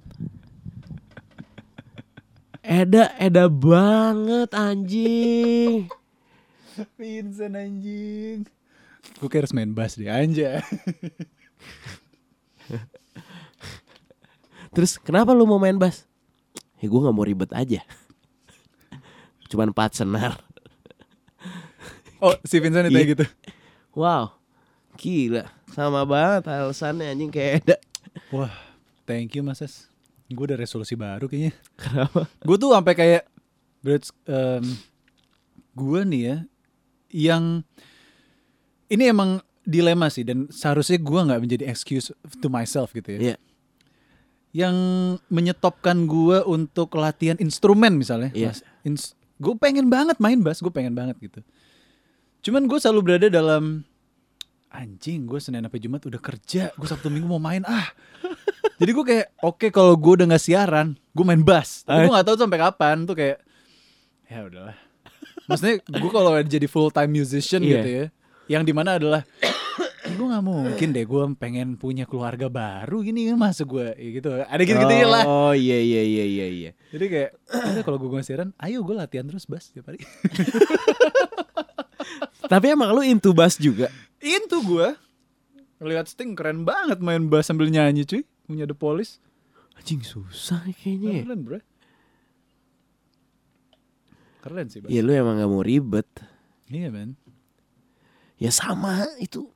Eda, 2.66 3.14
Eda 3.20 3.46
banget 3.46 4.50
anjing. 4.50 5.86
Vincent 6.98 7.54
anjing. 7.54 8.42
Gue 9.22 9.28
kayak 9.30 9.46
harus 9.46 9.54
main 9.54 9.70
bass 9.70 9.94
deh 9.94 10.10
anjay. 10.10 10.58
Terus 14.76 15.00
kenapa 15.00 15.32
lu 15.32 15.48
mau 15.48 15.56
main 15.56 15.74
bass? 15.74 16.04
Ya 16.76 16.86
gue 16.86 17.00
gak 17.00 17.16
mau 17.16 17.24
ribet 17.24 17.48
aja. 17.56 17.80
Cuman 19.50 19.72
empat 19.72 19.96
senar. 19.96 20.36
Oh, 22.16 22.32
si 22.48 22.56
Vincent 22.64 22.88
itu 22.88 22.96
Iya. 22.96 23.12
gitu. 23.12 23.24
Wow. 23.92 24.32
Gila. 24.96 25.52
Sama 25.68 26.08
banget 26.08 26.48
alasannya 26.48 27.12
anjing 27.12 27.28
kayak 27.28 27.60
Eda. 27.60 27.76
Wah, 28.32 28.48
thank 29.04 29.36
you 29.36 29.44
Mas 29.44 29.60
S. 29.60 29.92
Gue 30.24 30.48
udah 30.48 30.56
resolusi 30.56 30.96
baru 30.96 31.28
kayaknya. 31.28 31.52
Kenapa? 31.76 32.24
Gue 32.40 32.56
tuh 32.56 32.72
sampai 32.72 32.96
kayak 32.96 33.22
em, 33.84 34.64
gue 35.76 36.00
nih 36.08 36.22
ya 36.24 36.36
yang 37.12 37.44
ini 38.88 39.04
emang 39.12 39.44
dilema 39.62 40.08
sih 40.08 40.24
dan 40.24 40.48
seharusnya 40.48 40.96
gue 40.96 41.20
nggak 41.20 41.40
menjadi 41.44 41.64
excuse 41.68 42.16
to 42.40 42.48
myself 42.48 42.96
gitu 42.96 43.20
ya. 43.20 43.20
Iya. 43.20 43.36
Yang 44.56 44.76
menyetopkan 45.28 46.08
gue 46.08 46.40
untuk 46.48 46.96
latihan 46.96 47.36
instrumen 47.36 48.00
misalnya. 48.00 48.32
Iya. 48.32 48.56
gue 49.36 49.54
pengen 49.60 49.92
banget 49.92 50.16
main 50.16 50.40
bass, 50.40 50.64
gue 50.64 50.72
pengen 50.72 50.96
banget 50.96 51.20
gitu. 51.20 51.44
Cuman 52.40 52.64
gue 52.64 52.78
selalu 52.80 53.00
berada 53.04 53.28
dalam 53.28 53.84
anjing 54.72 55.28
gue 55.28 55.36
Senin 55.36 55.60
sampai 55.60 55.80
Jumat 55.80 56.00
udah 56.08 56.20
kerja, 56.20 56.72
gue 56.72 56.88
Sabtu 56.88 57.12
Minggu 57.12 57.28
mau 57.28 57.40
main 57.40 57.60
ah. 57.68 57.84
Jadi 58.80 58.90
gue 58.92 59.04
kayak 59.04 59.26
oke 59.40 59.66
kalau 59.68 59.92
gue 59.96 60.12
udah 60.20 60.26
nggak 60.32 60.44
siaran, 60.44 60.96
gue 61.12 61.24
main 61.24 61.40
bass. 61.40 61.84
Tapi 61.84 62.08
gue 62.08 62.12
nggak 62.12 62.26
tahu 62.28 62.36
sampai 62.40 62.58
kapan 62.60 62.96
tuh 63.04 63.16
kayak 63.16 63.38
ya 64.28 64.40
udahlah. 64.44 64.76
Maksudnya 65.46 65.74
gue 65.84 66.10
kalau 66.10 66.30
jadi 66.40 66.66
full 66.68 66.88
time 66.88 67.12
musician 67.12 67.60
Iya. 67.60 67.70
gitu 67.76 67.88
ya, 67.88 68.04
yang 68.48 68.62
di 68.64 68.72
mana 68.72 68.96
adalah 68.96 69.22
gue 70.16 70.26
nggak 70.26 70.42
mungkin 70.42 70.88
deh 70.90 71.04
gue 71.04 71.22
pengen 71.36 71.68
punya 71.74 72.04
keluarga 72.04 72.48
baru 72.48 73.00
gini 73.00 73.26
kan 73.26 73.36
masa 73.36 73.62
gue 73.62 73.92
ya 73.92 74.08
gitu 74.14 74.28
ada 74.34 74.62
gitu 74.62 74.74
gitu 74.74 75.06
lah 75.06 75.24
Oh 75.24 75.52
iya 75.52 75.76
iya 75.76 76.02
iya 76.02 76.24
iya 76.24 76.46
iya. 76.48 76.70
jadi 76.88 77.04
kayak 77.06 77.30
kalau 77.82 77.96
gue 77.96 78.08
nggak 78.10 78.24
siaran 78.24 78.50
ayo 78.58 78.80
gue 78.80 78.92
latihan 78.92 79.24
terus 79.24 79.44
bass 79.44 79.68
tiap 79.68 79.86
hari 79.86 80.00
Tapi 82.46 82.66
emang 82.70 82.94
lu 82.94 83.02
into 83.02 83.34
bass 83.34 83.58
juga? 83.58 83.90
itu 84.16 84.56
gue 84.58 84.88
lihat 85.78 86.06
Sting 86.06 86.32
keren 86.32 86.62
banget 86.62 86.98
main 86.98 87.26
bass 87.26 87.46
sambil 87.46 87.66
nyanyi 87.66 88.02
cuy 88.02 88.22
punya 88.42 88.64
The 88.64 88.72
Police 88.72 89.18
Anjing 89.76 90.00
susah 90.00 90.64
kayaknya. 90.72 91.10
ya. 91.12 91.22
keren 91.22 91.40
bro 91.42 91.58
keren 94.40 94.66
sih 94.66 94.78
bass 94.78 94.88
Ya 94.88 95.02
lu 95.02 95.10
emang 95.10 95.36
gak 95.36 95.46
mau 95.46 95.60
ribet. 95.60 96.06
iya 96.66 96.88
man 96.88 97.18
Ya 98.36 98.52
sama 98.52 99.08
itu. 99.16 99.48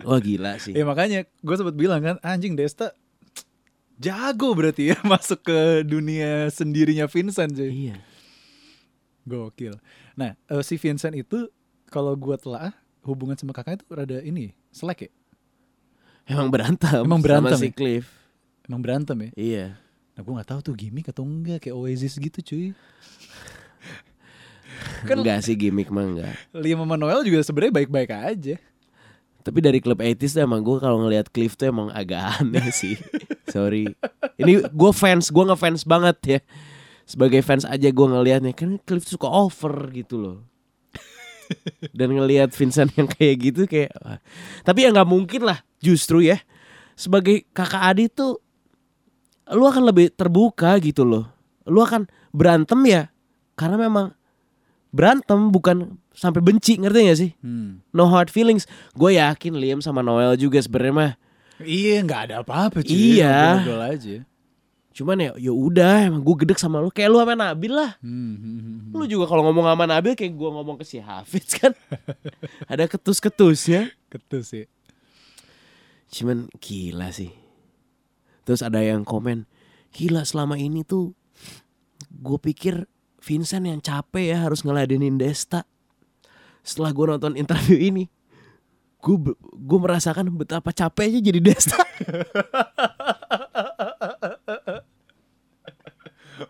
Wah 0.00 0.18
gila 0.18 0.56
sih. 0.56 0.72
ya 0.72 0.82
makanya 0.82 1.24
gue 1.24 1.54
sempat 1.54 1.74
bilang 1.74 1.98
kan 1.98 2.16
anjing 2.20 2.54
Desta 2.54 2.94
jago 3.96 4.52
berarti 4.52 4.90
ya 4.90 4.96
masuk 5.06 5.42
ke 5.42 5.58
dunia 5.82 6.46
sendirinya 6.48 7.06
Vincent 7.06 7.50
cuy 7.50 7.90
Iya. 7.90 7.96
Gokil. 9.24 9.76
Nah, 10.14 10.32
eh, 10.38 10.62
si 10.62 10.76
Vincent 10.76 11.12
itu 11.12 11.50
kalau 11.86 12.14
gue 12.14 12.32
telah 12.36 12.72
hubungan 13.02 13.34
sama 13.34 13.52
kakaknya 13.52 13.78
tuh 13.78 13.90
rada 13.92 14.18
ini, 14.20 14.56
selek 14.70 15.04
ya? 15.04 15.10
Emang 16.26 16.48
berantem. 16.48 17.00
Emang 17.00 17.20
berantem 17.20 17.52
sama 17.52 17.60
si 17.60 17.68
ya? 17.68 17.74
Cliff. 17.74 18.06
Emang 18.64 18.80
berantem 18.80 19.16
ya? 19.18 19.30
Iya. 19.34 19.66
Nah, 20.12 20.20
gue 20.20 20.32
gak 20.34 20.48
tahu 20.48 20.60
tuh 20.62 20.74
gimmick 20.74 21.08
atau 21.08 21.24
enggak 21.24 21.60
kayak 21.60 21.76
Oasis 21.76 22.16
gitu 22.16 22.38
cuy. 22.40 22.66
Kan- 25.04 25.18
enggak 25.24 25.44
sih 25.44 25.54
gimmick 25.54 25.88
mah 25.88 26.04
enggak. 26.04 26.32
Liam 26.52 26.80
sama 26.80 26.96
Noel 26.96 27.20
juga 27.24 27.40
sebenarnya 27.40 27.72
baik-baik 27.74 28.10
aja. 28.10 28.56
Tapi 29.48 29.64
dari 29.64 29.80
klub 29.80 29.96
80s 29.96 30.36
tuh 30.36 30.44
emang 30.44 30.60
gue 30.60 30.76
kalau 30.76 31.00
ngelihat 31.00 31.32
Cliff 31.32 31.56
tuh 31.56 31.72
emang 31.72 31.88
agak 31.88 32.20
aneh 32.36 32.68
sih. 32.68 33.00
Sorry. 33.48 33.88
Ini 34.36 34.68
gue 34.68 34.92
fans, 34.92 35.32
gue 35.32 35.44
ngefans 35.48 35.88
banget 35.88 36.16
ya. 36.36 36.40
Sebagai 37.08 37.40
fans 37.40 37.64
aja 37.64 37.88
gue 37.88 38.06
ngelihatnya 38.12 38.52
kan 38.52 38.76
Cliff 38.84 39.08
suka 39.08 39.24
over 39.24 39.88
gitu 39.96 40.20
loh. 40.20 40.38
Dan 41.96 42.12
ngelihat 42.12 42.52
Vincent 42.52 42.92
yang 42.92 43.08
kayak 43.08 43.36
gitu 43.40 43.64
kayak 43.64 43.88
wah. 44.04 44.20
Tapi 44.68 44.84
ya 44.84 44.92
nggak 44.92 45.08
mungkin 45.08 45.48
lah 45.48 45.64
justru 45.80 46.28
ya. 46.28 46.36
Sebagai 46.92 47.48
kakak 47.56 47.88
adik 47.88 48.12
tuh 48.12 48.44
lu 49.48 49.64
akan 49.64 49.88
lebih 49.88 50.12
terbuka 50.12 50.76
gitu 50.76 51.08
loh. 51.08 51.24
Lu 51.64 51.80
akan 51.80 52.04
berantem 52.36 52.84
ya 52.84 53.08
karena 53.56 53.80
memang 53.80 54.12
berantem 54.92 55.48
bukan 55.48 55.96
sampai 56.18 56.42
benci 56.42 56.74
ngerti 56.74 56.98
gak 57.06 57.18
sih? 57.22 57.30
Hmm. 57.38 57.78
no 57.94 58.10
hard 58.10 58.34
feelings. 58.34 58.66
Gue 58.98 59.14
yakin 59.14 59.54
Liam 59.54 59.78
sama 59.78 60.02
Noel 60.02 60.34
juga 60.34 60.58
sebenarnya 60.58 60.94
mah. 60.94 61.12
Iya, 61.62 62.02
nggak 62.06 62.20
ada 62.30 62.34
apa-apa 62.42 62.82
cuy. 62.82 63.18
Iya. 63.18 63.62
Ngobrol 63.62 63.82
aja. 63.82 64.16
Cuman 64.94 65.14
ya 65.22 65.30
ya 65.38 65.54
udah 65.54 66.10
emang 66.10 66.26
gue 66.26 66.36
gedek 66.42 66.58
sama 66.58 66.82
lu 66.82 66.90
kayak 66.90 67.06
lu 67.14 67.22
sama 67.22 67.38
Nabil 67.38 67.70
lah. 67.70 67.94
Hmm, 68.02 68.34
hmm, 68.34 68.58
hmm, 68.58 68.78
hmm. 68.90 68.94
Lu 68.98 69.04
juga 69.06 69.30
kalau 69.30 69.46
ngomong 69.46 69.70
sama 69.70 69.84
Nabil 69.86 70.18
kayak 70.18 70.34
gue 70.34 70.50
ngomong 70.50 70.76
ke 70.82 70.84
si 70.86 70.98
Hafiz 70.98 71.46
kan. 71.54 71.70
Ada 72.70 72.90
ketus-ketusnya. 72.90 73.94
Ketus 74.10 74.50
sih. 74.50 74.66
Cuman 76.10 76.50
gila 76.58 77.14
sih. 77.14 77.30
Terus 78.42 78.64
ada 78.64 78.80
yang 78.80 79.04
komen, 79.04 79.44
gila 79.92 80.24
selama 80.24 80.56
ini 80.56 80.80
tuh 80.80 81.12
gue 82.08 82.38
pikir 82.40 82.88
Vincent 83.20 83.68
yang 83.68 83.84
capek 83.84 84.32
ya 84.32 84.48
harus 84.48 84.64
ngeladenin 84.64 85.20
Desta. 85.20 85.68
Setelah 86.60 86.90
gue 86.90 87.04
nonton 87.08 87.32
interview 87.34 87.78
ini, 87.78 88.04
gue 88.98 89.16
gue 89.54 89.78
merasakan 89.78 90.28
betapa 90.30 90.70
capeknya 90.70 91.20
jadi 91.22 91.40
Desta. 91.40 91.78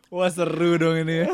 Wah 0.09 0.29
seru 0.29 0.77
dong 0.77 1.01
ini 1.01 1.25
ya. 1.25 1.27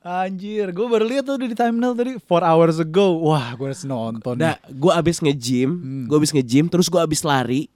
Anjir, 0.00 0.72
gue 0.72 0.86
baru 0.86 1.04
lihat 1.04 1.24
tuh 1.24 1.36
di 1.36 1.52
thumbnail 1.52 1.92
tadi 1.92 2.12
4 2.16 2.24
hours 2.40 2.76
ago. 2.80 3.20
Wah, 3.20 3.52
gue 3.52 3.68
harus 3.68 3.84
nonton. 3.84 4.36
Nah, 4.36 4.56
gue 4.64 4.92
abis 4.92 5.20
nge-gym, 5.20 5.70
Hmm. 5.72 6.04
gue 6.08 6.16
abis 6.16 6.32
nge-gym, 6.32 6.68
terus 6.68 6.88
gue 6.88 7.00
abis 7.00 7.20
lari, 7.20 7.68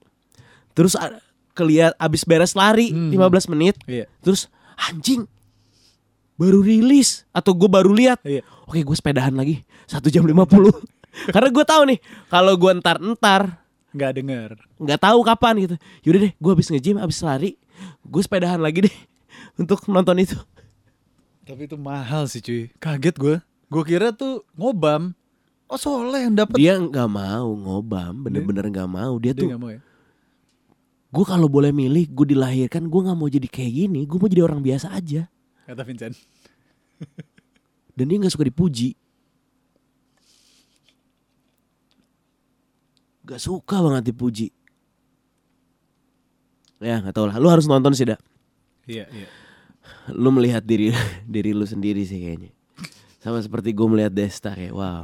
terus 0.73 0.97
keliat 1.53 1.93
abis 2.01 2.25
beres 2.25 2.57
lari 2.57 2.93
Hmm. 2.93 3.13
15 3.13 3.45
menit, 3.49 3.77
Iya. 3.85 4.09
terus 4.25 4.49
anjing 4.79 5.29
baru 6.39 6.63
rilis 6.63 7.27
atau 7.29 7.51
gue 7.51 7.67
baru 7.67 7.91
lihat, 7.91 8.23
Iya. 8.23 8.47
oke 8.65 8.79
gue 8.79 8.95
sepedahan 8.95 9.35
lagi 9.35 9.61
satu 9.85 10.07
jam 10.07 10.23
50 10.23 10.47
karena 11.35 11.49
gue 11.49 11.65
tahu 11.65 11.83
nih 11.85 11.99
kalau 12.27 12.55
gue 12.55 12.71
entar 12.71 12.97
entar 12.97 13.59
Nggak 13.89 14.13
denger. 14.15 14.51
nggak 14.79 15.01
tahu 15.01 15.19
kapan 15.23 15.55
gitu, 15.61 15.75
yaudah 16.03 16.21
deh 16.23 16.33
gue 16.33 16.51
abis 16.53 16.69
nge-gym, 16.69 16.97
abis 16.97 17.19
lari, 17.21 17.51
gue 18.03 18.21
sepedahan 18.21 18.57
lagi 18.57 18.85
deh 18.85 18.97
untuk 19.61 19.83
nonton 19.87 20.15
itu. 20.19 20.37
Tapi 21.43 21.65
itu 21.65 21.75
mahal 21.75 22.25
sih 22.25 22.39
cuy. 22.39 22.69
Kaget 22.77 23.17
gue. 23.17 23.37
Gue 23.67 23.83
kira 23.83 24.13
tuh 24.13 24.45
ngobam. 24.53 25.17
Oh 25.65 25.77
soleh 25.77 26.23
yang 26.23 26.33
dapet. 26.35 26.55
Dia 26.55 26.77
nggak 26.77 27.09
mau 27.09 27.49
ngobam, 27.51 28.13
bener-bener 28.21 28.69
nggak 28.69 28.87
mau. 28.87 29.17
Dia, 29.17 29.33
Dia 29.33 29.41
tuh 29.41 29.49
nggak 29.49 29.61
mau 29.61 29.71
ya. 29.71 29.81
gue 31.09 31.25
kalau 31.25 31.49
boleh 31.49 31.73
milih 31.73 32.05
gue 32.07 32.27
dilahirkan 32.29 32.85
gue 32.85 33.01
nggak 33.03 33.17
mau 33.17 33.27
jadi 33.27 33.49
kayak 33.49 33.73
gini 33.75 34.05
gue 34.05 34.15
mau 34.15 34.29
jadi 34.29 34.45
orang 34.45 34.61
biasa 34.61 34.93
aja 34.93 35.25
Kata 35.69 35.85
Vincent. 35.85 36.17
dan 37.93 38.05
dia 38.09 38.17
nggak 38.17 38.33
suka 38.33 38.49
dipuji 38.49 38.97
Gak 43.23 43.43
suka 43.45 43.77
banget 43.85 44.09
dipuji 44.09 44.49
ya 46.79 47.03
nggak 47.03 47.11
tahu 47.11 47.27
lah 47.27 47.37
lu 47.43 47.51
harus 47.51 47.67
nonton 47.67 47.91
sih 47.91 48.07
dak 48.07 48.23
Iya, 48.87 49.11
iya. 49.11 49.27
lu 50.15 50.31
melihat 50.31 50.63
diri 50.63 50.95
diri 51.35 51.51
lu 51.51 51.67
sendiri 51.67 52.07
sih 52.07 52.23
kayaknya 52.23 52.55
sama 53.19 53.43
seperti 53.43 53.75
gue 53.75 53.83
melihat 53.91 54.15
Desta 54.15 54.55
kayak 54.55 54.73
wow 54.73 55.03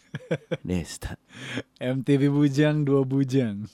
Desta 0.68 1.18
MTV 1.76 2.30
Bujang, 2.30 2.86
dua 2.86 3.02
Bujang. 3.02 3.66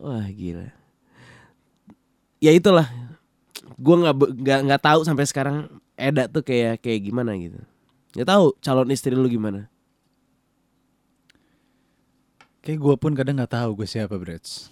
Wah 0.00 0.24
gila. 0.32 0.72
Ya 2.40 2.54
itulah. 2.56 2.88
Gue 3.80 3.94
nggak 3.96 4.14
nggak 4.44 4.60
nggak 4.68 4.82
tahu 4.84 5.00
sampai 5.08 5.24
sekarang 5.24 5.56
Eda 5.96 6.28
tuh 6.28 6.44
kayak 6.44 6.84
kayak 6.84 7.00
gimana 7.00 7.32
gitu. 7.40 7.56
Nggak 8.12 8.28
tahu 8.28 8.44
calon 8.60 8.92
istri 8.92 9.16
lu 9.16 9.24
gimana. 9.24 9.72
Kayak 12.60 12.78
gue 12.84 12.94
pun 13.00 13.12
kadang 13.16 13.40
nggak 13.40 13.56
tahu 13.56 13.80
gue 13.80 13.88
siapa, 13.88 14.20
Brets. 14.20 14.68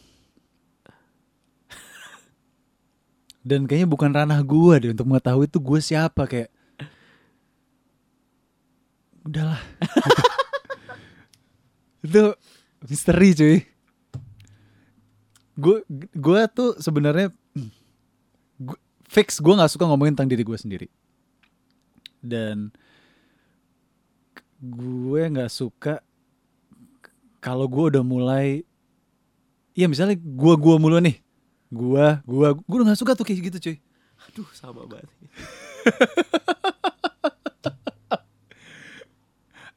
Dan 3.40 3.64
kayaknya 3.64 3.88
bukan 3.88 4.12
ranah 4.12 4.44
gue 4.44 4.74
deh 4.76 4.92
untuk 4.92 5.08
mengetahui 5.08 5.48
itu 5.48 5.56
gue 5.56 5.80
siapa 5.80 6.28
kayak. 6.28 6.52
Udahlah. 9.24 9.60
itu 12.04 12.36
misteri 12.84 13.32
cuy. 13.32 13.56
Gue 15.56 15.80
gue 16.12 16.40
tuh 16.52 16.76
sebenarnya 16.76 17.32
fix 19.08 19.40
gue 19.40 19.54
nggak 19.56 19.72
suka 19.72 19.88
ngomongin 19.88 20.14
tentang 20.14 20.30
diri 20.30 20.44
gue 20.44 20.58
sendiri. 20.60 20.88
Dan 22.20 22.70
gue 24.60 25.22
nggak 25.32 25.50
suka 25.50 26.04
kalau 27.40 27.64
gue 27.66 27.96
udah 27.96 28.04
mulai 28.04 28.68
Iya 29.78 29.86
misalnya 29.86 30.18
gua 30.18 30.58
gua 30.58 30.74
mulu 30.74 30.98
nih 30.98 31.22
gua 31.70 32.18
gua 32.26 32.50
gua 32.66 32.76
udah 32.82 32.90
gak 32.90 32.98
suka 32.98 33.14
tuh 33.14 33.22
kayak 33.22 33.46
gitu 33.46 33.58
cuy 33.62 33.76
Aduh 34.26 34.50
sama 34.50 34.82
banget. 34.90 35.06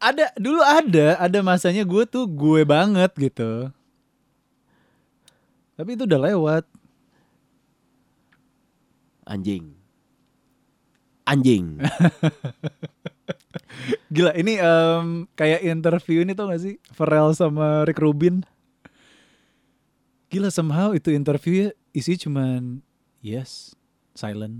ada 0.02 0.34
dulu 0.42 0.58
ada 0.66 1.22
ada 1.22 1.40
masanya 1.46 1.86
gue 1.86 2.04
tuh 2.10 2.26
gue 2.26 2.66
banget 2.66 3.14
gitu 3.14 3.70
tapi 5.78 5.94
itu 5.94 6.10
udah 6.10 6.20
lewat 6.34 6.66
Anjing. 9.32 9.72
Anjing. 11.24 11.80
gila 14.12 14.36
ini 14.36 14.60
em, 14.60 15.26
kayak 15.34 15.64
interview 15.64 16.22
ini 16.22 16.36
tau 16.36 16.52
gak 16.52 16.60
sih 16.60 16.76
Pharrell 16.92 17.32
sama 17.32 17.88
Rick 17.88 17.98
Rubin 17.98 18.44
gila 20.28 20.48
somehow 20.48 20.92
itu 20.92 21.12
interview 21.12 21.72
isi 21.92 22.16
cuman 22.16 22.80
yes 23.20 23.76
silent 24.12 24.56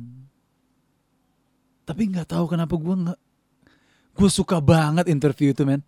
tapi 1.84 2.08
nggak 2.08 2.32
tahu 2.32 2.48
kenapa 2.48 2.76
gue 2.76 2.96
nggak 3.04 3.20
gue 4.16 4.30
suka 4.32 4.64
banget 4.64 5.08
interview 5.08 5.52
itu 5.52 5.64
men 5.64 5.84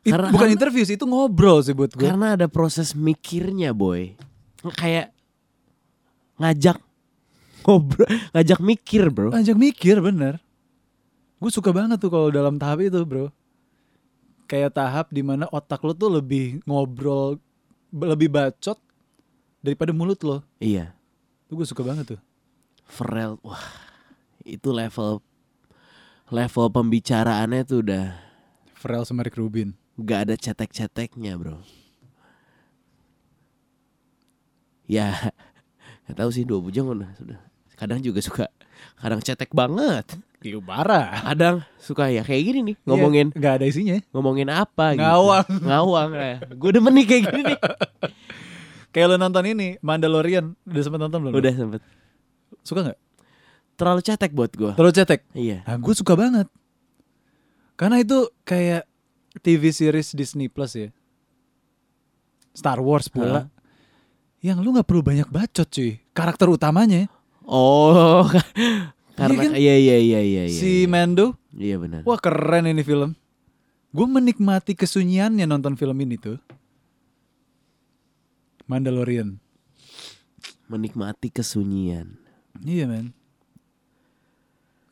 It- 0.00 0.16
Karena- 0.16 0.32
bukan 0.32 0.48
interview 0.48 0.84
sih 0.84 0.96
itu 0.96 1.04
ngobrol 1.04 1.60
sih 1.60 1.76
buat 1.76 1.92
gue 1.92 2.00
Karena 2.00 2.38
ada 2.38 2.48
proses 2.48 2.96
mikirnya 2.96 3.76
boy. 3.76 4.16
Kayak 4.78 5.12
ngajak 6.38 6.78
ngobrol, 7.66 8.06
ngajak 8.32 8.58
mikir 8.62 9.10
bro. 9.10 9.30
ajak 9.34 9.58
mikir 9.58 9.98
bener 10.00 10.38
gue 11.38 11.50
suka 11.52 11.70
banget 11.70 11.98
tuh 12.00 12.10
kalau 12.10 12.30
dalam 12.32 12.56
tahap 12.56 12.82
itu 12.82 12.98
bro 13.04 13.30
kayak 14.48 14.72
tahap 14.74 15.12
di 15.12 15.20
mana 15.20 15.44
otak 15.52 15.82
lo 15.84 15.92
tuh 15.92 16.18
lebih 16.18 16.62
ngobrol 16.64 17.36
lebih 17.92 18.32
bacot 18.32 18.78
daripada 19.60 19.92
mulut 19.92 20.18
lo 20.24 20.38
Iya. 20.58 20.94
itu 21.46 21.52
gue 21.58 21.66
suka 21.68 21.82
banget 21.84 22.16
tuh 22.16 22.20
Pharrell, 22.88 23.36
wah 23.44 23.60
itu 24.48 24.72
level 24.72 25.20
level 26.32 26.66
pembicaraannya 26.72 27.62
tuh 27.68 27.84
udah 27.84 28.16
Pharrell 28.72 29.04
sama 29.04 29.26
Rick 29.26 29.36
Rubin 29.36 29.76
gak 29.98 30.30
ada 30.30 30.34
cetek-ceteknya 30.38 31.34
bro. 31.34 31.58
Ya, 34.88 35.34
nggak 36.08 36.16
tahu 36.16 36.30
sih 36.30 36.42
dua 36.42 36.58
bujang 36.58 36.88
udah 36.88 37.12
sudah. 37.14 37.36
Kadang 37.74 38.00
juga 38.00 38.18
suka, 38.18 38.50
kadang 38.96 39.20
cetek 39.20 39.52
banget. 39.52 40.02
Iya 40.38 40.58
parah 40.58 41.18
Kadang 41.24 41.66
suka 41.76 42.08
ya 42.08 42.22
kayak 42.22 42.42
gini 42.44 42.60
nih 42.62 42.76
ngomongin 42.84 43.26
Iya, 43.28 43.36
nggak 43.36 43.52
ada 43.54 43.64
isinya 43.66 43.96
ngomongin 44.08 44.48
apa 44.48 44.94
gitu. 44.94 45.02
Ngawang. 45.02 45.48
Ngawang 45.60 46.10
ya. 46.14 46.34
Gue 46.54 46.70
demen 46.72 46.92
nih 46.92 47.04
kayak 47.04 47.22
gini 47.26 47.42
nih. 47.44 47.58
kayak 48.94 49.06
lo 49.08 49.16
nonton 49.16 49.44
ini 49.44 49.76
Mandalorian 49.78 50.54
udah 50.64 50.80
sempet 50.80 51.00
nonton 51.00 51.18
belum 51.20 51.34
Udah 51.34 51.52
sempet. 51.52 51.82
suka 52.62 52.80
nggak 52.82 52.98
Terlalu 53.74 54.00
cetek 54.00 54.32
buat 54.32 54.50
gue. 54.50 54.72
terlalu 54.74 54.94
cetek 54.94 55.20
Iya. 55.34 55.62
nah 55.62 55.76
gue 55.76 55.94
suka 55.94 56.14
banget 56.14 56.46
karena 57.74 57.98
itu 57.98 58.26
kayak 58.42 58.86
TV 59.38 59.70
series 59.70 60.14
Disney 60.14 60.46
Plus 60.46 60.72
ya 60.72 60.90
Star 62.52 62.78
Wars 62.78 63.06
pula 63.06 63.26
Hah? 63.38 63.44
Yang 64.38 64.58
lu 64.58 64.70
nggak 64.70 64.86
perlu 64.86 65.02
banyak 65.02 65.26
bacot 65.26 65.66
cuy 65.66 65.98
karakter 66.12 66.46
utamanya 66.48 67.06
Oh, 67.48 68.28
karena 69.18 69.40
kan? 69.40 69.56
iya 69.56 69.72
iya 69.74 69.96
iya 69.96 70.20
iya 70.20 70.42
iya. 70.44 70.52
si 70.52 70.84
iya. 70.84 70.86
Mando 70.86 71.32
Iya 71.50 71.80
benar. 71.80 72.04
wah 72.04 72.20
keren 72.20 72.68
ini 72.68 72.84
film 72.84 73.16
gue 73.88 74.06
menikmati 74.06 74.76
kesunyiannya 74.76 75.48
nonton 75.48 75.72
film 75.74 75.96
ini 75.98 76.20
tuh 76.20 76.36
Mandalorian 78.68 79.40
Menikmati 80.68 81.32
kesunyian. 81.32 82.20
iya 82.60 82.84
men 82.84 83.16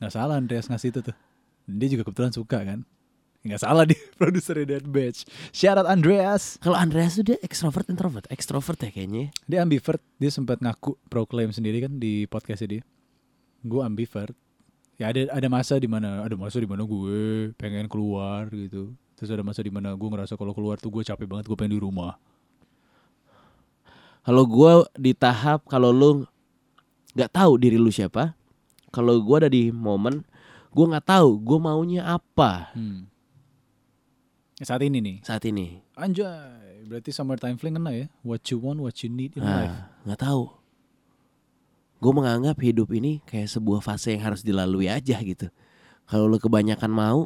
nggak 0.01 0.12
salah 0.12 0.40
Andreas 0.40 0.68
ngasih 0.68 0.92
itu 0.92 1.01
tuh 1.05 1.16
dia 1.66 1.88
juga 1.92 2.05
kebetulan 2.05 2.32
suka 2.32 2.59
kan 2.62 2.88
nggak 3.47 3.62
salah 3.62 3.86
dia 3.86 3.99
produser 4.20 4.59
Dead 4.66 4.84
Batch. 4.84 5.24
Shout 5.55 5.78
out 5.78 5.86
Andreas. 5.86 6.59
Kalau 6.59 6.74
Andreas 6.74 7.16
tuh 7.16 7.24
dia 7.32 7.38
extrovert 7.40 7.86
introvert, 7.86 8.26
extrovert 8.28 8.78
ya 8.82 8.90
kayaknya. 8.90 9.30
dia 9.47 9.62
ambivert. 9.62 10.03
Dia 10.18 10.30
sempat 10.34 10.59
ngaku 10.59 10.99
proclaim 11.07 11.55
sendiri 11.55 11.86
kan 11.86 11.97
di 11.97 12.26
podcastnya 12.26 12.80
dia. 12.80 12.82
Gue 13.62 13.82
ambivert. 13.86 14.34
Ya 14.97 15.12
ada 15.12 15.28
ada 15.28 15.49
masa 15.53 15.76
di 15.76 15.86
mana 15.86 16.24
ada 16.24 16.34
masa 16.34 16.57
di 16.57 16.68
mana 16.68 16.82
gue 16.82 17.53
pengen 17.55 17.86
keluar 17.86 18.49
gitu. 18.51 18.92
Terus 19.16 19.30
ada 19.32 19.44
masa 19.44 19.64
di 19.64 19.72
mana 19.72 19.94
gue 19.97 20.09
ngerasa 20.09 20.36
kalau 20.36 20.53
keluar 20.53 20.76
tuh 20.76 20.92
gue 20.92 21.05
capek 21.05 21.24
banget 21.24 21.44
gue 21.49 21.57
pengen 21.57 21.76
di 21.76 21.80
rumah. 21.80 22.16
Kalau 24.26 24.42
gua 24.42 24.82
di 24.99 25.14
tahap 25.14 25.62
kalau 25.70 25.94
lu 25.94 26.26
nggak 27.14 27.30
tahu 27.30 27.62
diri 27.62 27.78
lu 27.78 27.94
siapa, 27.94 28.34
kalau 28.90 29.22
gua 29.22 29.47
ada 29.47 29.51
di 29.55 29.70
momen 29.70 30.26
gua 30.74 30.99
nggak 30.99 31.07
tahu 31.07 31.38
gua 31.38 31.59
maunya 31.62 32.03
apa. 32.03 32.74
Hmm. 32.74 33.07
Saat 34.62 34.80
ini 34.80 34.98
nih 35.02 35.16
saat 35.20 35.42
ini. 35.44 35.84
anjay 35.96 36.86
berarti 36.86 37.11
summertime 37.12 37.59
fling 37.61 37.76
kena 37.76 37.92
ya 37.92 38.07
what 38.24 38.40
you 38.48 38.57
want 38.57 38.80
what 38.80 38.96
you 39.04 39.11
need 39.11 39.34
in 39.36 39.42
life 39.44 39.68
Nah, 39.72 39.90
nggak 40.07 40.20
tahu. 40.22 40.48
Gue 41.96 42.12
menganggap 42.12 42.61
hidup 42.61 42.92
ini 42.92 43.24
kayak 43.24 43.48
sebuah 43.48 43.80
fase 43.80 44.12
yang 44.12 44.28
harus 44.28 44.44
dilalui 44.44 44.84
aja 44.86 45.16
gitu. 45.24 45.48
Kalau 46.04 46.28
lu 46.28 46.36
kebanyakan 46.36 46.92
mau, 46.92 47.24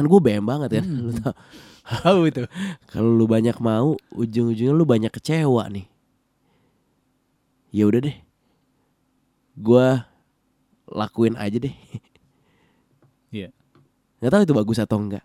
Kan 0.00 0.08
gue 0.08 0.20
BM 0.22 0.48
banget 0.48 0.80
kan. 0.80 0.84
Hmm. 0.88 1.02
Lu 1.04 1.12
tau. 1.12 1.34
Tahu 2.00 2.20
itu. 2.30 2.46
Kalau 2.88 3.10
lu 3.12 3.26
banyak 3.28 3.56
mau, 3.58 3.98
ujung-ujungnya 4.14 4.72
lu 4.72 4.86
banyak 4.88 5.10
kecewa 5.10 5.66
nih. 5.68 5.84
Ya 7.74 7.84
udah 7.84 8.00
deh. 8.08 8.16
Gua 9.58 10.06
lakuin 10.88 11.34
aja 11.36 11.58
deh. 11.60 11.74
Iya. 13.30 13.54
Nggak 14.18 14.30
tahu 14.32 14.42
itu 14.42 14.54
bagus 14.56 14.78
atau 14.82 14.98
enggak. 14.98 15.22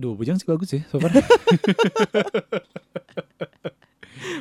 Dua 0.00 0.16
bujang 0.16 0.40
sih 0.40 0.48
bagus 0.48 0.72
sih 0.72 0.80
so 0.88 0.96
far. 0.96 1.12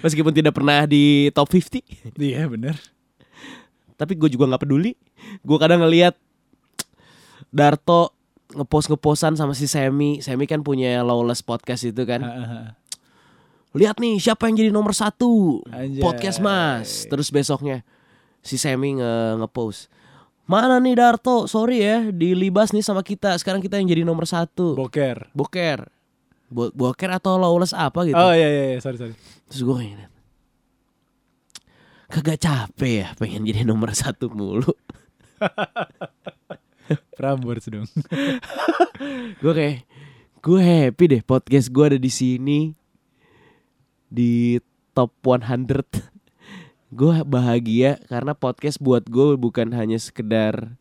Meskipun 0.03 0.31
tidak 0.31 0.55
pernah 0.55 0.87
di 0.87 1.27
top 1.35 1.51
50, 1.51 1.83
iya 2.23 2.47
bener. 2.47 2.79
tapi 3.99 4.15
gue 4.15 4.31
juga 4.31 4.47
nggak 4.47 4.63
peduli. 4.63 4.95
Gue 5.43 5.59
kadang 5.59 5.83
ngelihat 5.83 6.15
Darto 7.51 8.15
ngepost 8.55 8.87
ngeposan 8.87 9.35
sama 9.35 9.51
si 9.51 9.67
Semi. 9.67 10.23
Semi 10.23 10.47
kan 10.47 10.63
punya 10.63 11.03
Lawless 11.03 11.43
podcast 11.43 11.83
itu 11.83 12.07
kan. 12.07 12.23
Lihat 13.75 13.99
nih 13.99 14.17
siapa 14.23 14.47
yang 14.47 14.55
jadi 14.55 14.71
nomor 14.71 14.95
satu 14.95 15.61
Anjay. 15.67 15.99
podcast 15.99 16.39
mas. 16.39 17.03
Terus 17.11 17.27
besoknya 17.27 17.83
si 18.39 18.55
Semi 18.55 18.95
nge 18.95 19.43
ngepost. 19.43 19.91
Mana 20.49 20.81
nih 20.81 20.97
Darto? 20.97 21.45
Sorry 21.45 21.85
ya, 21.85 22.09
dilibas 22.09 22.73
nih 22.73 22.81
sama 22.81 23.05
kita. 23.05 23.37
Sekarang 23.37 23.61
kita 23.61 23.77
yang 23.77 23.85
jadi 23.85 24.01
nomor 24.01 24.25
satu. 24.25 24.73
Boker. 24.73 25.29
Boker. 25.37 25.85
Bo 26.49 26.73
boker 26.73 27.13
atau 27.13 27.37
lawless 27.37 27.77
apa 27.77 28.09
gitu. 28.09 28.17
Oh 28.17 28.33
iya 28.33 28.49
iya 28.49 28.63
iya 28.73 28.79
sorry 28.81 28.97
sorry. 28.97 29.13
Terus 29.45 29.61
gue 29.61 29.75
kayak 29.77 30.09
Kagak 32.09 32.41
capek 32.41 32.93
ya 33.05 33.07
pengen 33.21 33.45
jadi 33.45 33.61
nomor 33.61 33.93
satu 33.93 34.33
mulu. 34.33 34.73
Prambors 37.21 37.69
dong. 37.69 37.85
gue 39.45 39.53
kayak 39.53 39.85
gue 40.41 40.59
happy 40.65 41.03
deh 41.05 41.21
podcast 41.21 41.69
gue 41.69 41.85
ada 41.85 41.99
di 42.01 42.09
sini 42.09 42.73
di 44.09 44.57
top 44.97 45.13
100 45.21 46.18
gue 46.89 47.13
bahagia 47.21 48.01
karena 48.09 48.33
podcast 48.33 48.81
buat 48.81 49.05
gue 49.05 49.37
bukan 49.37 49.69
hanya 49.77 50.01
sekedar 50.01 50.73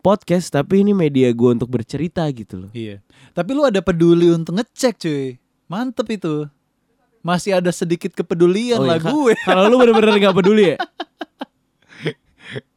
podcast 0.00 0.48
tapi 0.48 0.80
ini 0.80 0.96
media 0.96 1.28
gue 1.32 1.50
untuk 1.52 1.68
bercerita 1.68 2.24
gitu 2.32 2.68
loh 2.68 2.70
iya. 2.72 3.00
Tapi 3.32 3.50
lu 3.56 3.64
ada 3.64 3.80
peduli 3.80 4.30
untuk 4.30 4.56
ngecek 4.60 4.94
cuy. 5.00 5.36
Mantep 5.66 6.06
itu. 6.12 6.46
Masih 7.24 7.56
ada 7.56 7.72
sedikit 7.72 8.12
kepedulian 8.12 8.78
Oh 8.78 8.86
lah 8.86 9.00
iya, 9.00 9.08
gue. 9.08 9.32
kalau 9.48 9.72
lu 9.72 9.76
bener-bener 9.80 10.20
gak 10.20 10.36
peduli 10.36 10.64
ya 10.72 10.78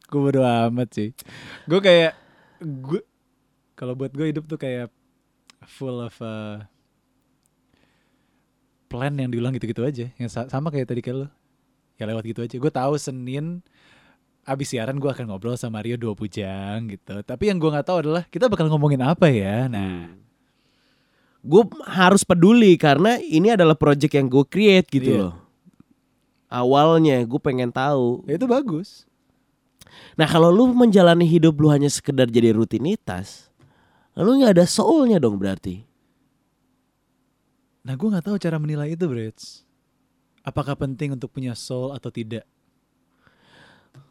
gue 0.08 0.20
bodo 0.20 0.40
amat 0.40 0.88
sih. 0.96 1.08
Gue 1.68 1.80
kayak 1.84 2.16
gue 2.64 3.04
kalau 3.76 3.92
buat 3.92 4.08
gue 4.10 4.32
hidup 4.32 4.48
tuh 4.48 4.56
kayak 4.56 4.88
full 5.68 6.00
of 6.00 6.16
uh, 6.24 6.64
plan 8.88 9.12
yang 9.20 9.28
diulang 9.28 9.52
gitu-gitu 9.52 9.84
aja. 9.84 10.08
Yang 10.16 10.30
sa- 10.32 10.48
sama 10.48 10.72
kayak 10.72 10.88
tadi 10.88 11.04
kayak 11.04 11.16
lu. 11.24 11.28
Ya 11.98 12.06
lewat 12.06 12.24
gitu 12.24 12.40
aja. 12.46 12.56
Gue 12.56 12.72
tahu 12.72 12.94
Senin 12.96 13.60
abis 14.48 14.72
siaran 14.72 14.96
gue 14.96 15.10
akan 15.10 15.28
ngobrol 15.28 15.58
sama 15.58 15.82
Rio 15.82 15.98
dua 16.00 16.14
bujang 16.14 16.88
gitu. 16.88 17.20
Tapi 17.20 17.50
yang 17.50 17.58
gue 17.58 17.68
nggak 17.68 17.84
tahu 17.84 17.98
adalah 18.06 18.22
kita 18.30 18.48
bakal 18.48 18.70
ngomongin 18.70 19.02
apa 19.02 19.28
ya. 19.28 19.66
Nah, 19.68 20.08
gue 21.44 21.62
harus 21.84 22.22
peduli 22.24 22.78
karena 22.80 23.18
ini 23.20 23.52
adalah 23.52 23.74
project 23.76 24.14
yang 24.16 24.30
gue 24.30 24.44
create 24.48 24.88
gitu 24.88 25.10
Iya. 25.12 25.20
loh 25.28 25.36
awalnya 26.48 27.20
gue 27.28 27.40
pengen 27.44 27.68
tahu 27.68 28.24
ya 28.24 28.40
itu 28.40 28.48
bagus. 28.48 29.04
Nah 30.16 30.24
kalau 30.24 30.48
lu 30.48 30.72
menjalani 30.72 31.28
hidup 31.28 31.60
lu 31.60 31.68
hanya 31.68 31.92
sekedar 31.92 32.24
jadi 32.28 32.56
rutinitas, 32.56 33.52
lu 34.16 34.40
nggak 34.40 34.56
ada 34.56 34.64
soulnya 34.64 35.20
dong 35.20 35.36
berarti. 35.36 35.84
Nah, 37.84 37.96
gue 37.96 38.08
nggak 38.08 38.26
tahu 38.28 38.36
cara 38.36 38.60
menilai 38.60 38.92
itu, 38.92 39.04
Brits. 39.08 39.64
Apakah 40.48 40.80
penting 40.80 41.12
untuk 41.12 41.28
punya 41.28 41.52
soul 41.52 41.92
atau 41.92 42.08
tidak? 42.08 42.48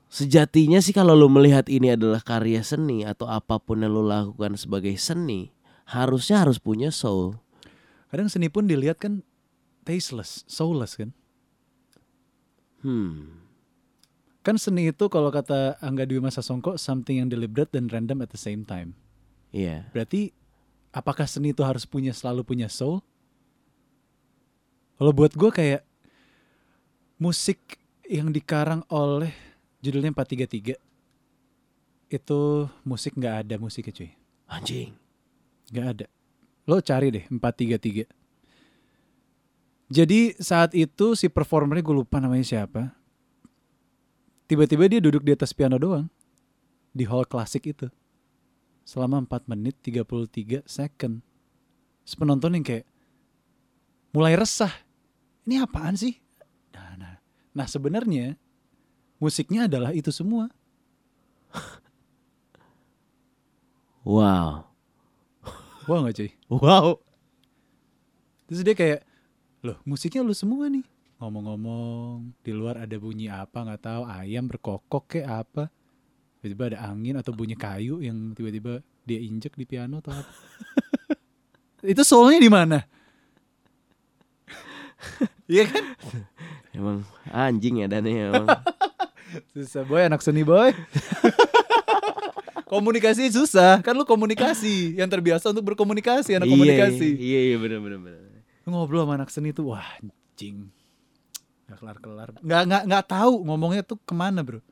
Sejatinya 0.05 0.77
sih 0.85 0.93
kalau 0.93 1.17
lu 1.17 1.25
melihat 1.33 1.65
ini 1.65 1.97
adalah 1.97 2.21
karya 2.21 2.61
seni 2.61 3.01
atau 3.01 3.25
apa 3.25 3.57
pun 3.57 3.81
yang 3.81 3.89
lu 3.89 4.05
lakukan 4.05 4.53
sebagai 4.53 4.93
seni, 5.01 5.49
harusnya 5.89 6.45
harus 6.45 6.61
punya 6.61 6.93
soul. 6.93 7.41
Kadang 8.13 8.29
seni 8.29 8.53
pun 8.53 8.69
dilihat 8.69 9.01
kan 9.01 9.25
tasteless, 9.81 10.45
soulless 10.45 10.93
kan. 10.93 11.09
Hmm. 12.85 13.41
Kan 14.45 14.61
seni 14.61 14.93
itu 14.93 15.09
kalau 15.09 15.33
kata 15.33 15.81
Angga 15.81 16.05
Dwi 16.05 16.21
Masa 16.21 16.45
Songko 16.45 16.77
something 16.77 17.17
yang 17.17 17.27
deliberate 17.33 17.73
dan 17.73 17.89
random 17.89 18.21
at 18.21 18.29
the 18.29 18.39
same 18.39 18.61
time. 18.61 18.93
Iya. 19.49 19.89
Berarti 19.89 20.31
apakah 20.93 21.25
seni 21.25 21.49
itu 21.51 21.65
harus 21.65 21.83
punya 21.83 22.13
selalu 22.13 22.45
punya 22.45 22.69
soul? 22.69 23.01
Kalau 25.01 25.11
buat 25.11 25.35
gue 25.35 25.51
kayak 25.51 25.86
musik 27.17 27.81
yang 28.05 28.29
dikarang 28.29 28.85
oleh 28.93 29.33
judulnya 29.81 30.13
433 30.13 30.77
itu 32.07 32.41
musik 32.87 33.19
nggak 33.19 33.35
ada 33.43 33.55
musiknya 33.59 33.93
cuy. 33.93 34.11
Anjing. 34.47 34.95
Nggak 35.73 35.87
ada. 35.91 36.05
Lo 36.63 36.79
cari 36.79 37.11
deh 37.11 37.25
433. 37.27 38.07
Jadi 39.87 40.35
saat 40.39 40.75
itu 40.75 41.15
si 41.15 41.27
performernya 41.31 41.83
gue 41.83 41.95
lupa 41.95 42.19
namanya 42.19 42.43
siapa. 42.43 42.91
Tiba-tiba 44.47 44.87
dia 44.87 45.03
duduk 45.03 45.23
di 45.23 45.35
atas 45.35 45.51
piano 45.51 45.75
doang. 45.75 46.07
Di 46.95 47.03
hall 47.03 47.27
klasik 47.27 47.67
itu. 47.67 47.91
Selama 48.87 49.19
4 49.27 49.51
menit 49.51 49.75
33 49.83 50.63
second. 50.63 51.19
Terus 52.07 52.15
penonton 52.15 52.55
yang 52.55 52.63
kayak 52.63 52.87
mulai 54.15 54.39
resah. 54.39 54.71
Ini 55.43 55.67
apaan 55.67 55.99
sih? 55.99 56.26
Nah, 57.57 57.65
sebenarnya 57.65 58.37
musiknya 59.17 59.65
adalah 59.65 59.89
itu 59.97 60.13
semua. 60.13 60.53
Wow. 64.05 64.69
Wah 65.89 65.97
gak 66.05 66.15
cuy? 66.21 66.31
Wow. 66.53 67.01
Terus 68.45 68.61
dia 68.61 68.77
kayak, 68.77 69.01
loh 69.65 69.81
musiknya 69.83 70.21
lu 70.21 70.37
semua 70.37 70.69
nih. 70.69 70.85
Ngomong-ngomong, 71.17 72.29
di 72.45 72.53
luar 72.53 72.77
ada 72.85 72.93
bunyi 73.01 73.25
apa 73.25 73.65
nggak 73.65 73.81
tahu, 73.81 74.03
ayam 74.05 74.45
berkokok 74.45 75.17
kayak 75.17 75.49
apa. 75.49 75.63
Tiba-tiba 76.39 76.77
ada 76.77 76.79
angin 76.93 77.17
atau 77.17 77.33
bunyi 77.33 77.57
kayu 77.57 78.05
yang 78.05 78.37
tiba-tiba 78.37 78.85
dia 79.01 79.17
injek 79.17 79.57
di 79.57 79.65
piano 79.65 79.97
atau 79.97 80.13
apa. 80.13 80.31
Itu 81.97 82.05
soulnya 82.05 82.37
di 82.37 82.51
mana? 82.53 82.79
Iya 85.49 85.63
kan? 85.67 85.83
Emang 86.77 87.01
anjing 87.33 87.81
ya 87.81 87.87
Dani 87.89 88.11
emang. 88.29 88.45
Susah 89.57 89.81
boy, 89.81 90.05
anak 90.05 90.21
seni 90.21 90.45
boy. 90.45 90.71
komunikasi 92.71 93.31
susah, 93.31 93.79
kan 93.79 93.95
lu 93.95 94.03
komunikasi 94.03 94.99
yang 94.99 95.07
terbiasa 95.07 95.55
untuk 95.55 95.73
berkomunikasi, 95.73 96.35
anak 96.35 96.51
komunikasi. 96.51 97.15
Iya 97.15 97.39
iya 97.53 97.57
benar 97.57 97.79
benar 97.79 97.99
benar. 98.03 98.21
Ngobrol 98.67 99.07
sama 99.07 99.13
anak 99.17 99.31
seni 99.31 99.55
tuh 99.55 99.71
wah 99.71 99.83
anjing 99.99 100.69
nggak 101.67 101.79
kelar 101.83 101.97
kelar 101.99 102.29
nggak 102.39 102.61
nggak 102.63 102.83
nggak 102.87 103.05
tahu 103.11 103.33
ngomongnya 103.43 103.83
tuh 103.83 103.99
ke 103.99 104.15
mana 104.15 104.39
bro 104.39 104.63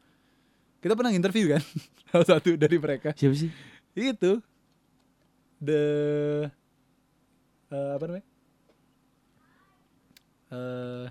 kita 0.80 0.95
pernah 0.95 1.12
interview 1.12 1.51
kan 1.51 1.60
salah 2.08 2.28
satu 2.39 2.56
dari 2.56 2.80
mereka 2.80 3.12
Siapa 3.20 3.36
sih? 3.36 3.51
itu 3.95 4.39
the 5.60 5.84
eh, 7.72 7.91
apa 7.99 8.03
namanya 8.08 8.28
Eh, 10.45 11.06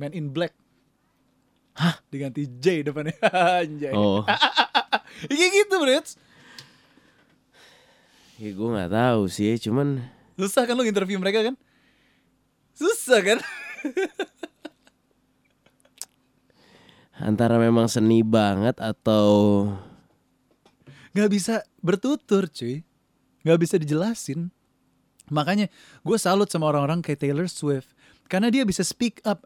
Man 0.00 0.16
in 0.16 0.32
Black. 0.32 0.56
Hah? 1.76 2.00
diganti 2.08 2.48
J 2.48 2.88
depannya. 2.88 3.12
Anjay. 3.60 3.92
Oh. 3.92 4.24
Kayak 5.28 5.50
gitu 5.52 5.74
bro. 5.76 6.00
Ya 8.40 8.56
gue 8.56 8.68
nggak 8.72 8.92
tahu 8.96 9.28
sih, 9.28 9.52
cuman 9.60 10.00
susah 10.40 10.64
kan 10.64 10.72
lu 10.72 10.88
interview 10.88 11.20
mereka 11.20 11.44
kan? 11.44 11.60
Susah 12.72 13.20
kan? 13.20 13.36
Antara 17.20 17.60
memang 17.60 17.84
seni 17.84 18.24
banget 18.24 18.80
atau 18.80 19.68
nggak 21.12 21.28
bisa 21.28 21.60
bertutur 21.84 22.48
cuy. 22.48 22.80
Nggak 23.44 23.60
bisa 23.60 23.76
dijelasin. 23.76 24.48
Makanya 25.28 25.68
gue 26.00 26.16
salut 26.16 26.48
sama 26.48 26.72
orang-orang 26.72 27.04
kayak 27.04 27.20
Taylor 27.20 27.44
Swift. 27.44 27.92
Karena 28.24 28.48
dia 28.48 28.64
bisa 28.64 28.80
speak 28.80 29.20
up 29.28 29.44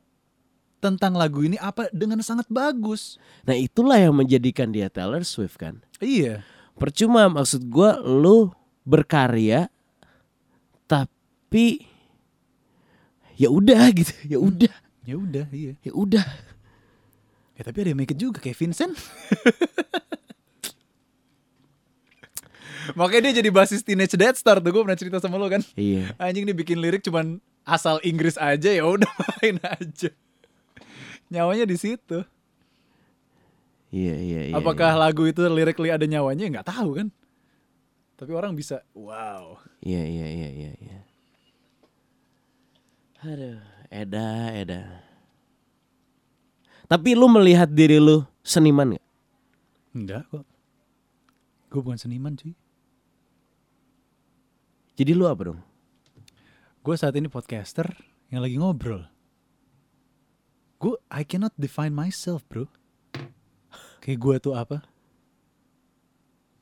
tentang 0.85 1.17
lagu 1.17 1.41
ini 1.41 1.57
apa 1.57 1.89
dengan 1.89 2.21
sangat 2.21 2.45
bagus 2.53 3.17
Nah 3.49 3.57
itulah 3.57 3.97
yang 3.97 4.13
menjadikan 4.13 4.69
dia 4.69 4.93
Taylor 4.93 5.25
Swift 5.25 5.57
kan. 5.57 5.81
iya 6.05 6.45
Percuma 6.77 7.33
maksud 7.33 7.65
gua 7.73 7.97
lu 8.05 8.53
berkarya 8.85 9.73
tapi 10.85 11.89
ya 13.41 13.49
udah 13.49 13.89
gitu, 13.97 14.13
ya 14.29 14.39
udah, 14.39 14.75
ya 15.09 15.17
udah 15.17 15.47
iya 15.49 15.73
ya 15.81 15.93
udah. 15.97 16.27
ya 17.57 17.63
tapi 17.65 17.77
ada 17.81 17.89
yang 17.97 17.99
make 18.05 18.13
it 18.13 18.21
juga 18.21 18.39
kayak 18.45 18.61
Vincent 18.61 18.93
Makanya 22.93 23.33
dia 23.33 23.41
jadi 23.41 23.49
basis 23.49 23.81
Teenage 23.81 24.13
Death 24.13 24.37
Star 24.37 24.61
tuh 24.61 24.69
gue 24.69 24.83
pernah 24.85 24.99
cerita 24.99 25.17
sama 25.17 25.41
lo 25.41 25.49
kan. 25.49 25.65
Iya. 25.73 26.13
Anjing 26.21 26.45
nih 26.45 26.53
bikin 26.53 26.77
lirik 26.85 27.01
cuman 27.01 27.41
asal 27.65 27.97
Inggris 28.05 28.37
aja 28.37 28.69
ya 28.69 28.85
udah 28.85 29.09
main 29.41 29.57
aja. 29.65 30.13
Nyawanya 31.35 31.67
di 31.67 31.75
situ. 31.75 32.23
Iya 33.91 34.15
iya 34.15 34.41
iya. 34.51 34.55
Apakah 34.55 34.95
lagu 34.95 35.27
itu 35.27 35.43
lirikly 35.51 35.91
ada 35.91 36.07
nyawanya? 36.07 36.47
Nggak 36.47 36.71
tahu 36.71 37.03
kan. 37.03 37.09
Tapi 38.15 38.31
orang 38.31 38.55
bisa, 38.55 38.87
wow. 38.95 39.59
Iya 39.83 40.03
iya 40.07 40.27
iya 40.31 40.49
iya 40.55 40.73
iya. 40.79 40.99
Aduh, 43.27 43.59
Eda, 43.91 44.55
Eda. 44.55 44.83
Tapi 46.87 47.19
lu 47.19 47.27
melihat 47.27 47.67
diri 47.67 47.99
lu 47.99 48.23
seniman 48.45 48.95
gak? 48.95 49.07
Enggak 49.97 50.23
kok. 50.31 50.47
Gue 51.75 51.81
bukan 51.83 51.99
seniman 51.99 52.39
cuy. 52.39 52.55
Jadi 54.95 55.11
lu 55.11 55.27
apa 55.27 55.51
dong? 55.51 55.61
Gue 56.87 56.95
saat 56.95 57.17
ini 57.19 57.27
podcaster 57.27 57.91
yang 58.31 58.45
lagi 58.45 58.55
ngobrol. 58.61 59.14
Gue, 60.85 61.01
I 61.09 61.25
cannot 61.25 61.57
define 61.57 61.97
myself 61.97 62.45
bro. 62.45 62.69
Kayak 64.05 64.21
gue 64.21 64.35
tuh 64.37 64.53
apa? 64.53 64.85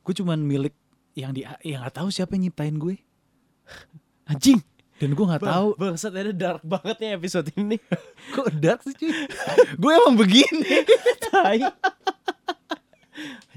Gue 0.06 0.14
cuman 0.14 0.38
milik 0.38 0.78
yang 1.18 1.34
di 1.34 1.42
yang 1.66 1.82
nggak 1.82 1.98
tahu 1.98 2.06
siapa 2.06 2.38
yang 2.38 2.46
nyiptain 2.46 2.78
gue. 2.78 3.02
Anjing. 4.30 4.62
Dan 5.02 5.18
gue 5.18 5.26
nggak 5.26 5.42
tahu 5.42 5.74
Bangsat 5.74 6.14
ada 6.14 6.30
dark 6.30 6.62
banget 6.62 7.02
nih 7.02 7.18
episode 7.18 7.50
ini. 7.58 7.82
kok 8.38 8.46
dark 8.62 8.86
sih 8.86 8.94
cuy. 8.94 9.10
gue 9.74 9.90
emang 9.90 10.14
begini. 10.14 10.86
Tai. 11.26 11.58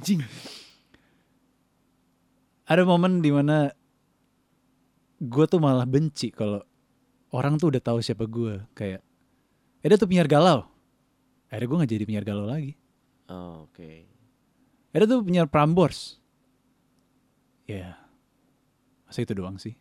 Anjing. 0.01 0.25
Ada 2.65 2.81
momen 2.81 3.21
di 3.21 3.29
mana 3.29 3.69
gue 5.21 5.45
tuh 5.45 5.61
malah 5.61 5.85
benci 5.85 6.33
kalau 6.33 6.65
orang 7.29 7.61
tuh 7.61 7.69
udah 7.69 7.81
tahu 7.85 8.01
siapa 8.01 8.25
gue. 8.25 8.65
Kayak, 8.73 9.04
dia 9.89 9.97
tuh 10.01 10.09
penyiar 10.09 10.25
galau. 10.25 10.65
Akhirnya 11.49 11.67
gue 11.69 11.77
gak 11.85 11.91
jadi 11.93 12.03
penyiar 12.09 12.25
galau 12.25 12.45
lagi. 12.49 12.73
Oh, 13.29 13.69
Oke. 13.69 14.09
Ada 14.95 15.05
tuh 15.05 15.21
penyiar 15.21 15.45
Prambors. 15.45 16.17
Ya, 17.65 17.97
masa 19.09 19.25
itu 19.25 19.33
doang 19.33 19.57
sih. 19.57 19.73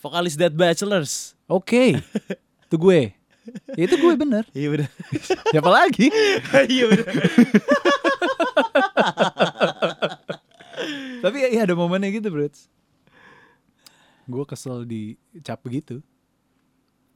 Vokalis 0.00 0.36
Dead 0.36 0.52
Bachelors. 0.52 1.36
Oke, 1.48 2.00
itu 2.68 2.76
gue. 2.76 3.12
Ya, 3.76 3.82
itu 3.86 3.96
gue 3.96 4.12
bener. 4.18 4.44
Iya 4.56 4.68
benar. 4.74 4.90
Siapa 5.52 5.70
lagi? 5.70 6.08
Iya 6.72 6.84
benar. 6.90 7.14
Tapi 11.22 11.36
ya, 11.42 11.48
ya 11.52 11.60
ada 11.64 11.74
momennya 11.78 12.10
gitu, 12.10 12.28
bro. 12.28 12.48
Gue 14.26 14.44
kesel 14.44 14.82
dicap 14.84 15.62
begitu. 15.62 16.02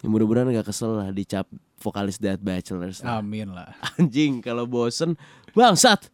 Ya, 0.00 0.08
mudah-mudahan 0.08 0.48
gak 0.48 0.72
kesel 0.72 0.96
lah 0.96 1.12
dicap 1.12 1.44
vokalis 1.76 2.16
Dead 2.16 2.40
Bachelors. 2.40 3.04
Amin 3.04 3.52
lah. 3.52 3.76
Anjing 4.00 4.40
kalau 4.40 4.64
bosen 4.64 5.20
bangsat. 5.52 6.08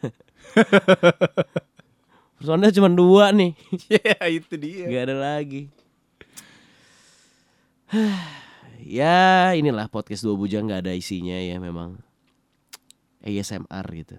Personnya 2.36 2.72
cuma 2.72 2.92
dua 2.92 3.32
nih. 3.32 3.56
Ya 3.88 4.20
itu 4.28 4.54
dia. 4.60 4.84
Gak 4.88 5.04
ada 5.08 5.16
lagi. 5.16 5.72
ya 9.00 9.52
inilah 9.56 9.88
podcast 9.88 10.24
dua 10.24 10.36
bujang 10.36 10.68
gak 10.68 10.88
ada 10.88 10.92
isinya 10.92 11.36
ya 11.40 11.56
memang. 11.56 11.96
ASMR 13.24 13.86
gitu. 13.96 14.16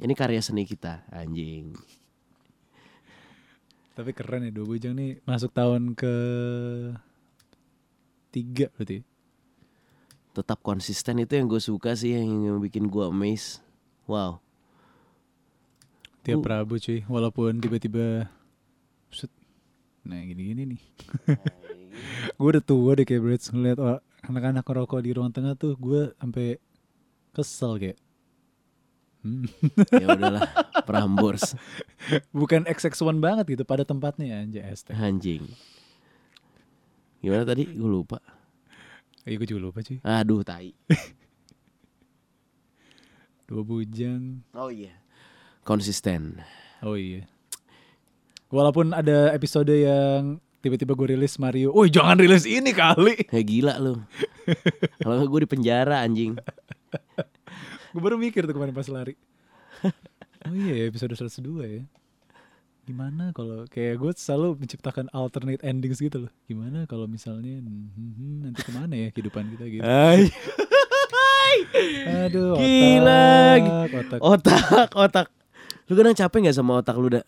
Ini 0.00 0.14
karya 0.14 0.42
seni 0.42 0.66
kita 0.66 1.06
anjing. 1.10 1.74
Tapi 4.00 4.16
keren 4.16 4.48
ya, 4.48 4.52
Dua 4.54 4.64
Bujang 4.64 4.96
nih 4.96 5.20
masuk 5.28 5.52
tahun 5.52 5.92
ke 5.92 6.14
tiga 8.30 8.70
berarti. 8.74 9.02
Tetap 10.30 10.62
konsisten 10.62 11.18
itu 11.20 11.34
yang 11.34 11.50
gue 11.50 11.58
suka 11.58 11.98
sih 11.98 12.14
yang, 12.14 12.46
yang 12.46 12.58
bikin 12.62 12.86
gue 12.86 13.04
amazed. 13.04 13.60
Wow. 14.06 14.38
Tiap 16.22 16.42
Uh. 16.42 16.48
Rabu 16.48 16.78
cuy, 16.78 17.02
walaupun 17.10 17.58
tiba-tiba. 17.58 18.30
Nah 20.06 20.20
gini-gini 20.24 20.76
nih 20.76 20.82
Gue 22.40 22.48
udah 22.56 22.64
tua 22.64 22.96
deh 22.96 23.04
kayak 23.04 23.20
Brits 23.20 23.52
Ngeliat 23.52 24.00
anak-anak 24.24 24.64
ngerokok 24.64 25.00
di 25.04 25.10
ruang 25.12 25.32
tengah 25.32 25.52
tuh 25.58 25.76
Gue 25.76 26.14
sampai 26.16 26.56
kesel 27.36 27.76
kayak 27.76 27.98
hmm. 29.22 29.44
ya 30.02 30.06
udahlah 30.16 30.42
Prambors 30.88 31.54
Bukan 32.32 32.64
XX1 32.64 33.20
banget 33.20 33.44
gitu 33.58 33.64
pada 33.68 33.84
tempatnya 33.84 34.40
anjay 34.40 34.64
anjing. 34.96 35.44
Gimana 37.20 37.44
tadi? 37.44 37.68
Gue 37.68 37.88
lupa. 37.88 38.18
Iya 39.28 39.36
gue 39.36 39.48
juga 39.52 39.60
lupa 39.68 39.78
cuy 39.84 40.00
Aduh 40.00 40.40
tai. 40.40 40.72
Dua 43.46 43.60
Bujang 43.60 44.40
Oh 44.56 44.72
iya. 44.72 44.96
Konsisten. 45.60 46.40
Oh 46.80 46.96
iya 46.96 47.28
Walaupun 48.48 48.96
ada 48.96 49.30
episode 49.36 49.70
yang 49.70 50.40
Tiba-tiba 50.64 50.96
gue 50.96 51.12
rilis 51.16 51.36
Mario 51.36 51.76
Woi 51.76 51.92
jangan 51.92 52.16
rilis 52.16 52.48
ini 52.48 52.72
kali 52.72 53.28
Kayak 53.28 53.46
gila 53.52 53.74
lu. 53.76 54.00
Kalau 55.04 55.28
gue 55.28 55.40
di 55.44 55.48
penjara 55.48 56.00
anjing. 56.00 56.40
Gue 57.92 58.00
baru 58.00 58.16
mikir 58.16 58.48
tuh 58.48 58.56
kemarin 58.56 58.72
pas 58.74 58.88
lari. 58.88 59.14
Oh 60.40 60.56
iya 60.56 60.72
ya, 60.72 60.84
episode 60.88 61.12
102 61.12 61.68
ya. 61.68 61.84
Gimana 62.90 63.30
kalau 63.30 63.70
kayak 63.70 64.02
gue 64.02 64.10
selalu 64.18 64.66
menciptakan 64.66 65.06
alternate 65.14 65.62
endings 65.62 66.02
gitu 66.02 66.26
loh. 66.26 66.32
Gimana 66.50 66.90
kalau 66.90 67.06
misalnya 67.06 67.62
hmm, 67.62 67.86
hmm, 67.94 68.36
nanti 68.42 68.66
ke 68.66 68.72
mana 68.74 68.94
ya 68.98 69.08
kehidupan 69.14 69.46
kita 69.54 69.64
gitu. 69.70 69.86
Ay. 69.86 70.26
Aduh, 72.26 72.58
Gila. 72.58 73.30
otak, 73.62 73.94
otak. 73.94 74.18
Otak, 74.18 74.90
otak. 74.98 75.26
Lu 75.86 75.94
kadang 75.94 76.18
capek 76.18 76.38
nggak 76.42 76.56
sama 76.58 76.82
otak 76.82 76.98
lu 76.98 77.14
dak? 77.14 77.26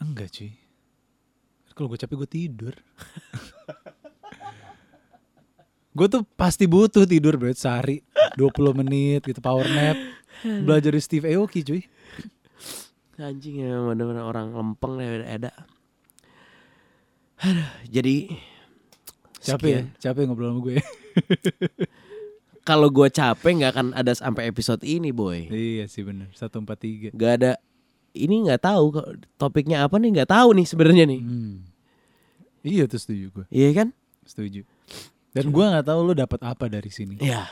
Enggak 0.00 0.32
cuy. 0.32 0.56
Kalau 1.76 1.92
gue 1.92 2.00
capek 2.00 2.16
gue 2.24 2.30
tidur. 2.40 2.74
gue 6.00 6.06
tuh 6.08 6.24
pasti 6.40 6.64
butuh 6.64 7.04
tidur 7.04 7.36
bro 7.36 7.52
sehari 7.52 8.00
20 8.40 8.80
menit 8.80 9.20
gitu 9.28 9.44
power 9.44 9.68
nap. 9.68 10.00
Belajar 10.64 10.96
dari 10.96 11.04
Steve 11.04 11.28
Aoki 11.36 11.60
cuy. 11.60 11.84
Anjing 13.20 13.60
ya 13.60 13.76
bener-bener 13.84 14.24
orang 14.24 14.50
lempeng 14.50 14.96
deh 14.96 15.06
Eda. 15.22 15.52
Aduh, 17.40 17.68
jadi 17.84 18.32
Capek 19.40 19.70
ya, 19.72 19.82
capek 19.96 20.28
ngobrol 20.28 20.52
sama 20.52 20.60
gue. 20.60 20.76
Kalau 22.68 22.92
gue 22.92 23.08
capek 23.08 23.52
nggak 23.56 23.72
akan 23.72 23.86
ada 23.96 24.12
sampai 24.12 24.44
episode 24.46 24.84
ini 24.84 25.08
boy. 25.10 25.48
iya 25.48 25.88
sih 25.88 26.04
bener, 26.04 26.28
143. 26.36 27.16
Gak 27.16 27.32
ada 27.40 27.56
ini 28.12 28.44
nggak 28.44 28.60
tahu 28.60 29.00
topiknya 29.36 29.88
apa 29.88 29.96
nih 29.96 30.12
nggak 30.12 30.28
tahu 30.28 30.52
nih 30.52 30.66
sebenarnya 30.68 31.04
nih. 31.08 31.20
Hmm. 31.24 31.56
Iya 32.60 32.84
tuh 32.84 33.00
setuju 33.00 33.24
gue, 33.32 33.44
Iya 33.48 33.68
kan? 33.72 33.88
setuju. 34.28 34.68
Dan 35.32 35.48
gue 35.48 35.64
nggak 35.64 35.88
tahu 35.88 36.00
lu 36.04 36.12
dapat 36.12 36.40
apa 36.44 36.68
dari 36.68 36.92
sini. 36.92 37.16
Iya. 37.16 37.48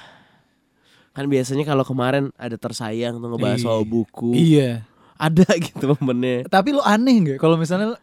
Kan 1.16 1.32
biasanya 1.32 1.64
kalau 1.64 1.88
kemarin 1.88 2.28
ada 2.36 2.60
tersayang 2.60 3.16
tuh 3.16 3.32
ngebahas 3.32 3.64
soal 3.64 3.80
Iya. 3.82 3.88
buku. 3.88 4.30
Iya. 4.36 4.70
Ada 5.18 5.46
gitu 5.66 5.98
momennya. 5.98 6.46
Tapi 6.46 6.72
lu 6.72 6.82
aneh 6.82 7.14
nggak 7.18 7.38
kalau 7.42 7.58
misalnya 7.58 7.98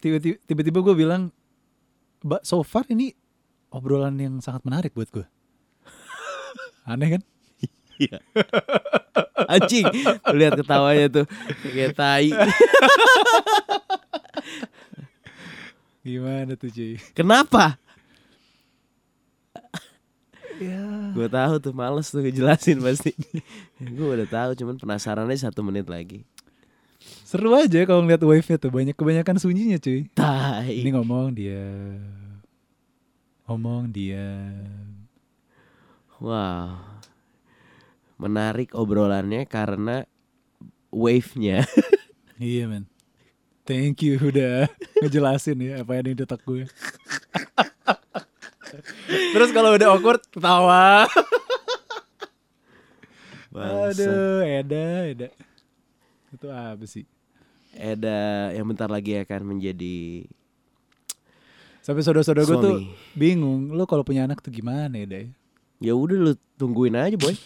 tiba-tiba 0.00 0.36
tiba-tiba 0.48 0.78
gue 0.80 0.94
bilang, 0.96 1.28
"Ba, 2.24 2.40
so 2.40 2.64
far 2.64 2.88
ini 2.88 3.12
obrolan 3.74 4.14
yang 4.22 4.38
sangat 4.38 4.62
menarik 4.62 4.94
buat 4.94 5.10
gue. 5.10 5.26
Aneh 6.90 7.18
kan? 7.18 7.22
Iya. 7.94 8.18
Anjing, 9.46 9.86
lihat 10.34 10.58
ketawanya 10.58 11.06
tuh 11.10 11.26
kayak 11.62 11.94
tai. 11.94 12.30
Gimana 16.06 16.58
tuh 16.58 16.74
cuy? 16.74 16.98
Kenapa? 17.14 17.78
Ya. 20.58 21.10
Gue 21.14 21.26
tahu 21.30 21.54
tuh 21.58 21.74
males 21.74 22.10
tuh 22.10 22.22
ngejelasin 22.22 22.82
pasti. 22.82 23.14
Gue 23.78 24.18
udah 24.18 24.26
tahu 24.26 24.50
cuman 24.58 24.74
penasarannya 24.78 25.38
satu 25.38 25.62
menit 25.62 25.86
lagi. 25.86 26.26
Seru 27.34 27.50
aja 27.50 27.82
kalau 27.82 28.06
ngeliat 28.06 28.22
wave-nya 28.22 28.62
tuh 28.62 28.70
banyak 28.70 28.94
kebanyakan 28.94 29.42
sunyinya 29.42 29.82
cuy. 29.82 30.06
Tai. 30.14 30.70
Ini 30.70 30.94
ngomong 30.94 31.34
dia, 31.34 31.66
ngomong 33.50 33.90
dia. 33.90 34.54
Wow. 36.22 36.78
Menarik 38.22 38.70
obrolannya 38.78 39.50
karena 39.50 40.06
wave-nya. 40.94 41.66
Iya 42.38 42.70
men. 42.70 42.86
Thank 43.66 44.06
you 44.06 44.14
udah 44.18 44.70
ngejelasin 45.02 45.58
ya 45.58 45.82
apa 45.82 45.98
yang 45.98 46.14
di 46.14 46.22
otak 46.22 46.38
gue. 46.46 46.70
Terus 49.34 49.50
kalau 49.50 49.74
udah 49.74 49.90
awkward 49.90 50.22
ketawa. 50.30 51.10
Bangsat. 53.50 54.06
Aduh, 54.06 54.38
Eda, 54.46 54.86
Eda. 55.10 55.28
Itu 56.30 56.46
apa 56.50 56.86
sih? 56.86 57.06
Eda 57.76 58.54
yang 58.54 58.66
bentar 58.70 58.86
lagi 58.86 59.18
akan 59.20 59.56
menjadi 59.56 60.26
Sampai 61.84 62.00
saudara-saudara 62.00 62.48
gue 62.48 62.56
tuh 62.64 62.80
bingung. 63.12 63.76
Lo 63.76 63.84
kalau 63.84 64.00
punya 64.00 64.24
anak 64.24 64.40
tuh 64.40 64.48
gimana 64.48 65.04
ya? 65.04 65.28
Ya 65.84 65.92
udah 65.92 66.16
lu 66.16 66.32
tungguin 66.56 66.96
aja 66.96 67.12
boy. 67.12 67.36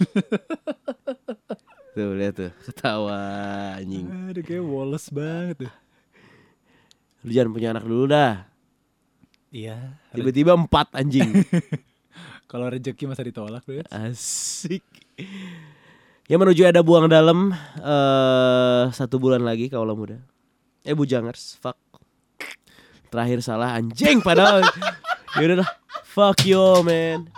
tuh 1.98 2.14
lihat 2.14 2.38
tuh 2.38 2.52
ketawa 2.62 3.18
anjing. 3.82 4.06
Aduh 4.06 4.42
kayak 4.46 4.62
Wallace 4.62 5.10
banget 5.10 5.66
tuh. 5.66 5.72
Lu 7.26 7.30
jangan 7.34 7.50
punya 7.50 7.68
anak 7.74 7.82
dulu 7.82 8.06
dah. 8.06 8.46
Iya. 9.50 9.98
Tiba-tiba 10.14 10.54
empat 10.54 10.94
anjing. 10.94 11.42
Kalau 12.50 12.70
rezeki 12.70 13.10
masa 13.10 13.26
ditolak 13.26 13.66
tuh 13.66 13.82
ya. 13.82 13.84
Asik. 13.90 14.86
Ya 16.28 16.36
menuju 16.36 16.68
ada 16.68 16.84
buang 16.84 17.08
dalam 17.08 17.56
eh 17.80 18.84
satu 18.92 19.16
bulan 19.16 19.40
lagi 19.40 19.72
kaulah 19.72 19.96
muda. 19.96 20.20
Eh 20.84 20.92
bujangers, 20.92 21.56
fuck. 21.56 21.80
Terakhir 23.08 23.40
salah 23.40 23.72
anjing 23.72 24.20
padahal. 24.20 24.60
Yaudah 25.40 25.64
lah. 25.64 25.70
Fuck 26.04 26.44
you 26.44 26.84
man. 26.84 27.32